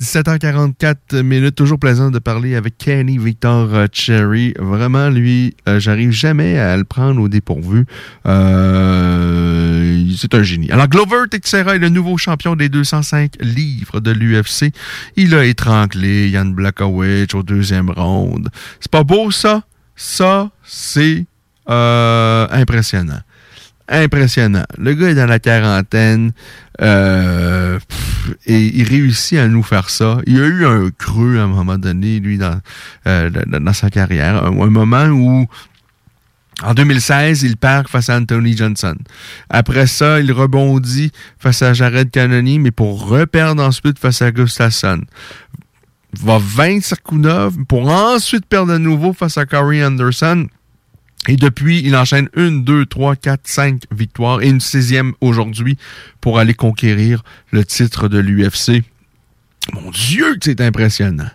[0.02, 4.54] 17h44 minutes, toujours plaisant de parler avec Kenny Victor euh, Cherry.
[4.60, 7.86] Vraiment, lui, euh, j'arrive jamais à le prendre au dépourvu.
[8.28, 10.70] Euh, c'est un génie.
[10.72, 14.72] Alors, Glover Teixeira est le nouveau champion des 205 livres de l'UFC.
[15.16, 18.50] Il a étranglé Yann Blakowicz au deuxième round.
[18.80, 19.64] C'est pas beau, ça?
[19.96, 21.26] Ça, c'est
[21.70, 23.22] euh, impressionnant
[23.90, 24.66] impressionnant.
[24.78, 26.32] Le gars est dans la quarantaine
[26.82, 27.80] euh,
[28.46, 30.20] et il réussit à nous faire ça.
[30.26, 32.60] Il a eu un creux à un moment donné, lui, dans,
[33.08, 33.30] euh,
[33.74, 34.44] sa carrière.
[34.46, 35.48] Un, moment où
[36.64, 38.96] en 2016, il perd face à Anthony Johnson.
[39.50, 45.02] Après ça, il rebondit face à Jared Cannonier, mais pour reperdre ensuite face à Gustafsson.
[46.20, 50.48] Va vaincre Sarkounov pour ensuite perdre de nouveau face à Corey Anderson.
[51.28, 55.78] Et depuis, il enchaîne une, deux, trois, quatre, cinq victoires et une sixième aujourd'hui
[56.22, 58.84] pour aller conquérir le titre de l'UFC.
[59.74, 61.30] Mon Dieu, c'est impressionnant.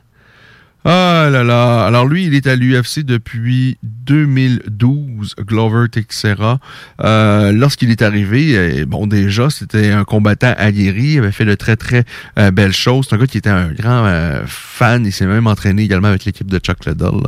[0.84, 1.86] Ah là là.
[1.86, 6.58] Alors lui, il est à l'UFC depuis 2012, Glover Teixeira.
[7.04, 11.12] Euh, Lorsqu'il est arrivé, euh, bon déjà, c'était un combattant aguerri.
[11.12, 12.04] Il avait fait de très très
[12.36, 13.06] euh, belles choses.
[13.08, 15.06] C'est un gars qui était un grand euh, fan.
[15.06, 17.20] Il s'est même entraîné également avec l'équipe de Chuck Liddell.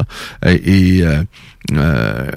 [0.45, 1.05] Et, et,
[1.73, 2.31] euh,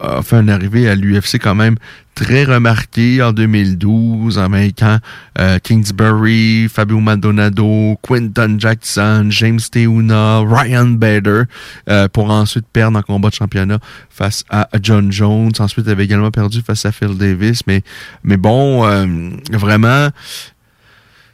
[0.00, 1.76] a fait une arrivée à l'UFC quand même
[2.18, 4.98] très remarqué en 2012 en vainquant
[5.38, 11.44] euh, Kingsbury, Fabio Maldonado, Quinton Jackson, James Teuna, Ryan Bader
[11.88, 13.78] euh, pour ensuite perdre en combat de championnat
[14.10, 15.52] face à John Jones.
[15.60, 17.60] Ensuite, il avait également perdu face à Phil Davis.
[17.68, 17.82] Mais,
[18.24, 19.06] mais bon, euh,
[19.52, 20.08] vraiment,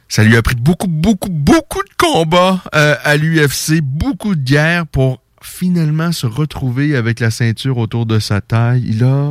[0.07, 4.85] ça lui a pris beaucoup, beaucoup, beaucoup de combats euh, à l'UFC, beaucoup de guerres
[4.85, 8.83] pour finalement se retrouver avec la ceinture autour de sa taille.
[8.87, 9.29] Il a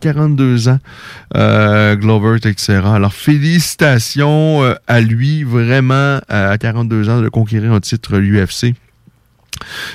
[0.00, 0.78] 42 ans,
[1.34, 2.94] euh, Glover Teixeira.
[2.94, 8.74] Alors, félicitations euh, à lui, vraiment, à 42 ans, de conquérir un titre l'UFC.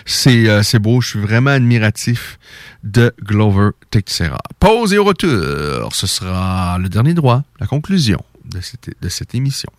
[0.05, 2.37] C'est euh, beau, je suis vraiment admiratif
[2.83, 4.41] de Glover Teixeira.
[4.59, 9.71] Pause et retour, ce sera le dernier droit, la conclusion de cette, de cette émission.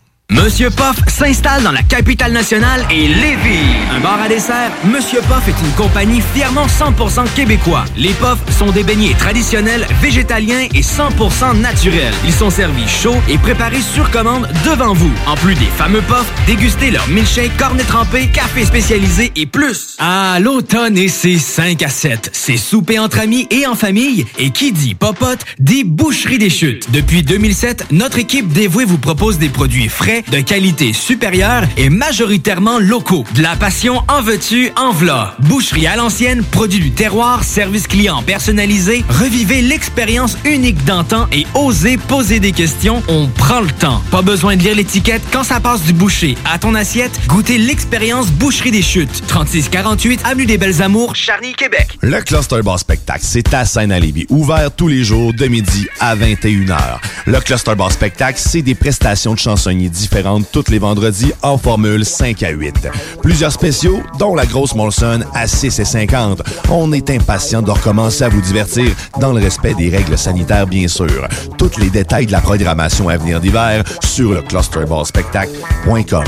[0.44, 3.76] Monsieur Poff s'installe dans la capitale nationale et Lévis.
[3.94, 7.84] Un bar à dessert, Monsieur Poff est une compagnie fièrement 100% québécois.
[7.96, 12.12] Les Poffs sont des beignets traditionnels, végétaliens et 100% naturels.
[12.24, 15.12] Ils sont servis chauds et préparés sur commande devant vous.
[15.26, 19.96] En plus des fameux Poffs, dégustez leur milkshake, cornet trempé, café spécialisé et plus.
[19.98, 22.30] Ah, l'automne et ses 5 à 7.
[22.32, 24.26] C'est souper entre amis et en famille.
[24.38, 26.90] Et qui dit popote, dit boucherie des chutes.
[26.90, 32.78] Depuis 2007, notre équipe dévouée vous propose des produits frais de qualité supérieure et majoritairement
[32.78, 33.24] locaux.
[33.34, 35.34] De la passion en veux-tu, en v'là.
[35.40, 39.04] Boucherie à l'ancienne, produit du terroir, service client personnalisé.
[39.08, 43.02] Revivez l'expérience unique d'antan et osez poser des questions.
[43.08, 44.02] On prend le temps.
[44.10, 47.12] Pas besoin de lire l'étiquette quand ça passe du boucher à ton assiette.
[47.26, 49.26] Goûtez l'expérience Boucherie des Chutes.
[49.26, 51.98] 3648 Avenue des Belles Amours, Charny, Québec.
[52.00, 56.98] Le Cluster Bar Spectacle, c'est à Seine-à-Lévis, ouvert tous les jours de midi à 21h.
[57.26, 62.04] Le Cluster Bar Spectacle, c'est des prestations de chansonniers différentes tous les vendredis en formule
[62.04, 62.88] 5 à 8.
[63.22, 66.42] Plusieurs spéciaux, dont la grosse Molson à 6 et 50.
[66.70, 70.88] On est impatient de recommencer à vous divertir dans le respect des règles sanitaires, bien
[70.88, 71.28] sûr.
[71.56, 76.24] Tous les détails de la programmation à venir d'hiver sur le clusterbarspectacle.com.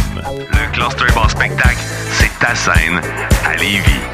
[0.53, 1.79] Le Cluster Bar Spectacle,
[2.13, 3.01] c'est ta scène
[3.45, 4.14] à Lévis.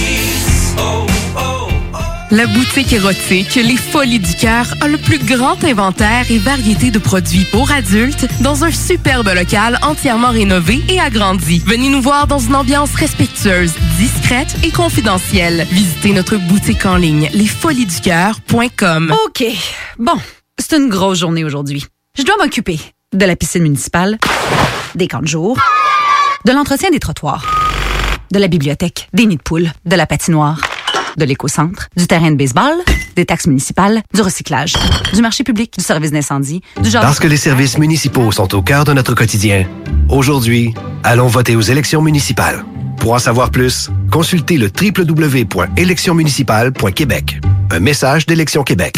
[2.31, 6.97] La boutique érotique Les Folies du Cœur a le plus grand inventaire et variété de
[6.97, 11.61] produits pour adultes dans un superbe local entièrement rénové et agrandi.
[11.65, 15.67] Venez nous voir dans une ambiance respectueuse, discrète et confidentielle.
[15.71, 19.13] Visitez notre boutique en ligne lesfoliesducoeur.com.
[19.25, 19.43] OK.
[19.99, 20.15] Bon,
[20.57, 21.85] c'est une grosse journée aujourd'hui.
[22.17, 22.79] Je dois m'occuper
[23.11, 24.17] de la piscine municipale,
[24.95, 25.59] des camps de jour,
[26.45, 27.45] de l'entretien des trottoirs,
[28.31, 30.61] de la bibliothèque, des nids de poules, de la patinoire,
[31.17, 32.73] de l'éco-centre, du terrain de baseball,
[33.15, 34.75] des taxes municipales, du recyclage,
[35.13, 37.01] du marché public, du service d'incendie, du genre...
[37.01, 39.65] Parce que les services municipaux sont au cœur de notre quotidien,
[40.09, 40.73] aujourd'hui,
[41.03, 42.65] allons voter aux élections municipales.
[42.97, 47.39] Pour en savoir plus, consultez le www.électionsmunicipales.québec.
[47.71, 48.97] Un message d'Élection Québec.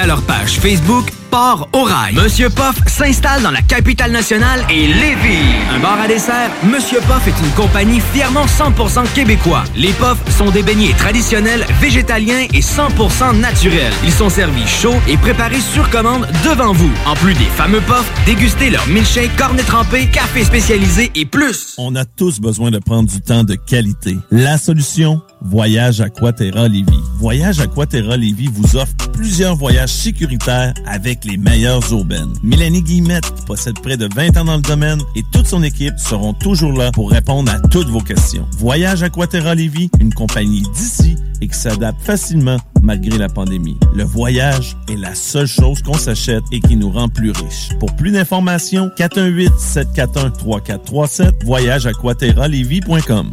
[0.00, 2.14] leur page Facebook Au Rail.
[2.14, 5.48] Monsieur Poff s'installe dans la capitale nationale et Lévis.
[5.74, 9.64] Un bar à dessert, Monsieur Poff est une compagnie fièrement 100% québécois.
[9.74, 13.94] Les Poffs sont des beignets traditionnels, végétaliens et 100% naturels.
[14.04, 16.92] Ils sont servis chauds et préparés sur commande devant vous.
[17.06, 21.76] En plus des fameux Poffs, dégustez leur milkshake, cornet trempé, café spécialisé et plus.
[21.78, 24.18] On a tous besoin de prendre du temps de qualité.
[24.30, 27.00] La solution Voyage Aquaterra Lévis.
[27.18, 32.32] Voyage Aquaterra Lévis vous offre plusieurs voyages sécuritaires avec les meilleures urbaines.
[32.42, 36.34] Mélanie Guillemette possède près de 20 ans dans le domaine et toute son équipe seront
[36.34, 38.46] toujours là pour répondre à toutes vos questions.
[38.58, 43.76] Voyage Aquaterra Lévis, une compagnie d'ici et qui s'adapte facilement malgré la pandémie.
[43.94, 47.70] Le voyage est la seule chose qu'on s'achète et qui nous rend plus riches.
[47.80, 53.32] Pour plus d'informations, 418-741-3437, voyageaquaterralévis.com.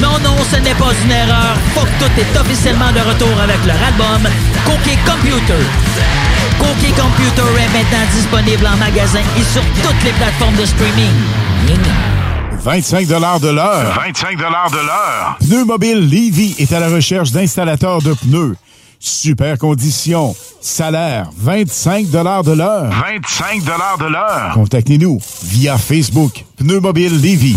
[0.00, 1.56] Non, non, ce n'est pas une erreur.
[1.74, 4.30] Faut que tout est officiellement de retour avec leur album
[4.64, 5.62] Cookie Computer.
[6.58, 11.12] Cookie Computer est maintenant disponible en magasin et sur toutes les plateformes de streaming.
[12.62, 13.94] 25 de l'heure.
[13.94, 15.38] 25 de l'heure.
[15.40, 18.56] Pneu Mobile Levy est à la recherche d'installateurs de pneus.
[18.98, 20.34] Super conditions.
[20.60, 22.90] Salaire 25 de l'heure.
[22.90, 24.50] 25 de l'heure.
[24.54, 26.44] Contactez-nous via Facebook.
[26.58, 27.56] Pneu Mobile Levy.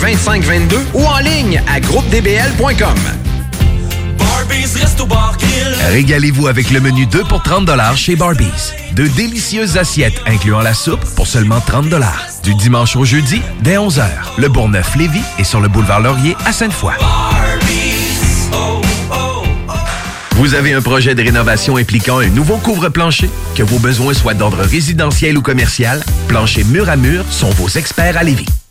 [0.01, 2.97] 2522 ou en ligne à groupedbl.com.
[5.91, 8.73] Régalez-vous avec le menu 2 pour 30 chez Barbies.
[8.93, 11.85] De délicieuses assiettes incluant la soupe pour seulement 30
[12.43, 14.03] Du dimanche au jeudi, dès 11h.
[14.39, 16.93] Le Bourgneuf-Lévis est sur le boulevard Laurier à Sainte-Foy.
[20.31, 23.29] Vous avez un projet de rénovation impliquant un nouveau couvre-plancher?
[23.55, 28.17] Que vos besoins soient d'ordre résidentiel ou commercial, Plancher Mur à Mur sont vos experts
[28.17, 28.47] à Lévis.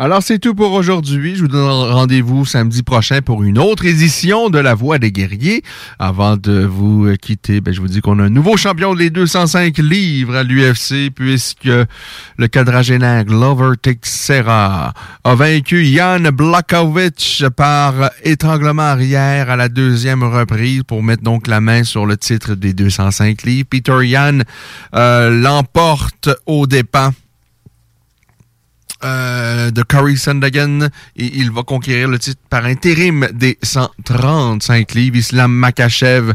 [0.00, 1.34] Alors, c'est tout pour aujourd'hui.
[1.34, 5.64] Je vous donne rendez-vous samedi prochain pour une autre édition de La Voix des guerriers.
[5.98, 9.10] Avant de vous euh, quitter, ben, je vous dis qu'on a un nouveau champion des
[9.10, 14.94] 205 livres à l'UFC puisque le quadragénaire Glover Teixeira
[15.24, 21.60] a vaincu Jan Blakovic par étranglement arrière à la deuxième reprise pour mettre donc la
[21.60, 23.66] main sur le titre des 205 livres.
[23.68, 24.42] Peter Yan
[24.94, 27.10] euh, l'emporte au dépens
[29.04, 35.16] euh, de Curry Sandagan et il va conquérir le titre par intérim des 135 livres.
[35.16, 36.32] Islam Makachev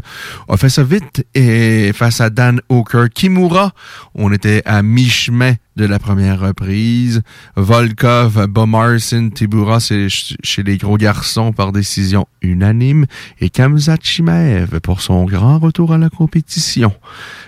[0.48, 3.72] a fait ça vite et face à Dan Hooker Kimura,
[4.14, 7.22] on était à mi-chemin de la première reprise.
[7.56, 13.06] Volkov, Bomarsin, Tibura, c'est chez les gros garçons par décision unanime.
[13.40, 16.92] Et Kamzat Chimaev pour son grand retour à la compétition.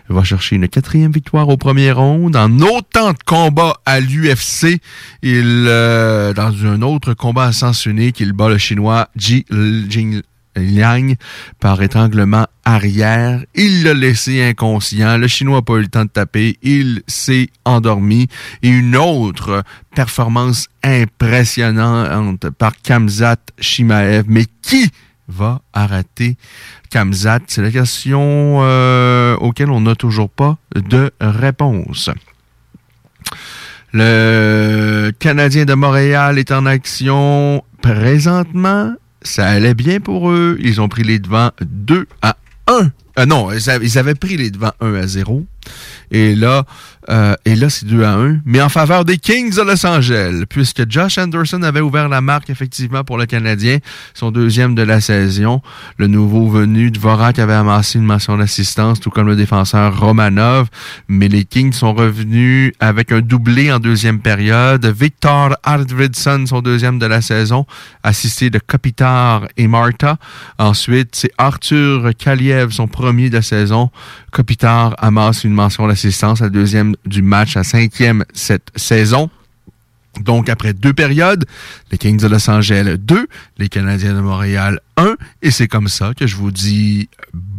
[0.08, 2.36] Va chercher une quatrième victoire au premier round.
[2.36, 4.80] En autant de combats à l'UFC,
[5.22, 9.44] il, euh, dans un autre combat à sens unique, il bat le chinois Ji
[9.88, 10.22] Jing
[10.56, 11.14] Liang
[11.60, 13.44] par étranglement arrière.
[13.54, 15.18] Il l'a laissé inconscient.
[15.18, 16.56] Le Chinois n'a pas eu le temps de taper.
[16.62, 18.28] Il s'est endormi.
[18.62, 19.62] Et une autre
[19.94, 24.24] performance impressionnante par Kamzat Shimaev.
[24.28, 24.90] Mais qui
[25.28, 26.36] va arrêter
[26.90, 27.40] Kamzat?
[27.46, 32.10] C'est la question euh, auquel on n'a toujours pas de réponse.
[33.92, 38.94] Le Canadien de Montréal est en action présentement
[39.26, 40.56] ça allait bien pour eux.
[40.60, 42.36] Ils ont pris les devants 2 à
[42.68, 42.90] 1.
[43.18, 45.44] Euh, non, ils avaient pris les devants 1 à 0.
[46.10, 46.64] Et là,
[47.08, 50.44] euh, et là, c'est 2 à 1, mais en faveur des Kings de Los Angeles,
[50.48, 53.78] puisque Josh Anderson avait ouvert la marque effectivement pour le Canadien,
[54.14, 55.62] son deuxième de la saison.
[55.98, 60.68] Le nouveau venu de Vorak avait amassé une mention d'assistance, tout comme le défenseur Romanov,
[61.08, 64.84] mais les Kings sont revenus avec un doublé en deuxième période.
[64.86, 67.66] Victor Arvidsson, son deuxième de la saison,
[68.02, 70.16] assisté de Kopitar et Marta.
[70.58, 73.90] Ensuite, c'est Arthur Kaliev, son premier de la saison.
[74.32, 79.31] Kopitar amasse une mention d'assistance, la deuxième du match, à cinquième cette saison.
[80.20, 81.44] Donc, après deux périodes,
[81.90, 83.26] les Kings de Los Angeles 2,
[83.58, 87.08] les Canadiens de Montréal 1, et c'est comme ça que je vous dis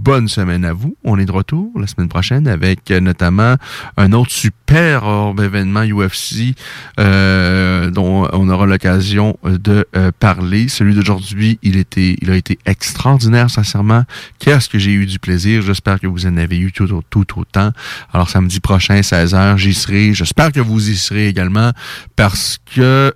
[0.07, 0.95] bonne semaine à vous.
[1.03, 3.55] On est de retour la semaine prochaine avec euh, notamment
[3.97, 5.03] un autre super
[5.37, 6.55] événement UFC
[6.97, 10.69] euh, dont on aura l'occasion de euh, parler.
[10.69, 14.03] Celui d'aujourd'hui, il était, a été extraordinaire, sincèrement.
[14.39, 15.61] Qu'est-ce que j'ai eu du plaisir?
[15.61, 16.87] J'espère que vous en avez eu tout,
[17.35, 17.71] autant.
[18.13, 20.13] Alors samedi prochain, 16h, j'y serai.
[20.13, 21.71] J'espère que vous y serez également
[22.15, 23.13] parce que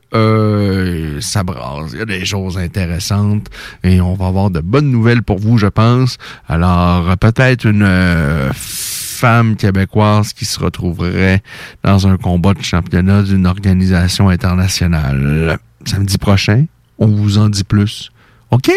[1.94, 3.48] Il y a des choses intéressantes
[3.84, 6.18] et on va avoir de bonnes nouvelles pour vous, je pense.
[6.48, 11.44] Alors, peut-être une euh, femme québécoise qui se retrouverait
[11.84, 15.60] dans un combat de championnat d'une organisation internationale.
[15.86, 16.66] Samedi prochain,
[16.98, 18.12] on vous en dit plus.
[18.52, 18.72] OK?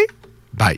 [0.53, 0.77] Bye.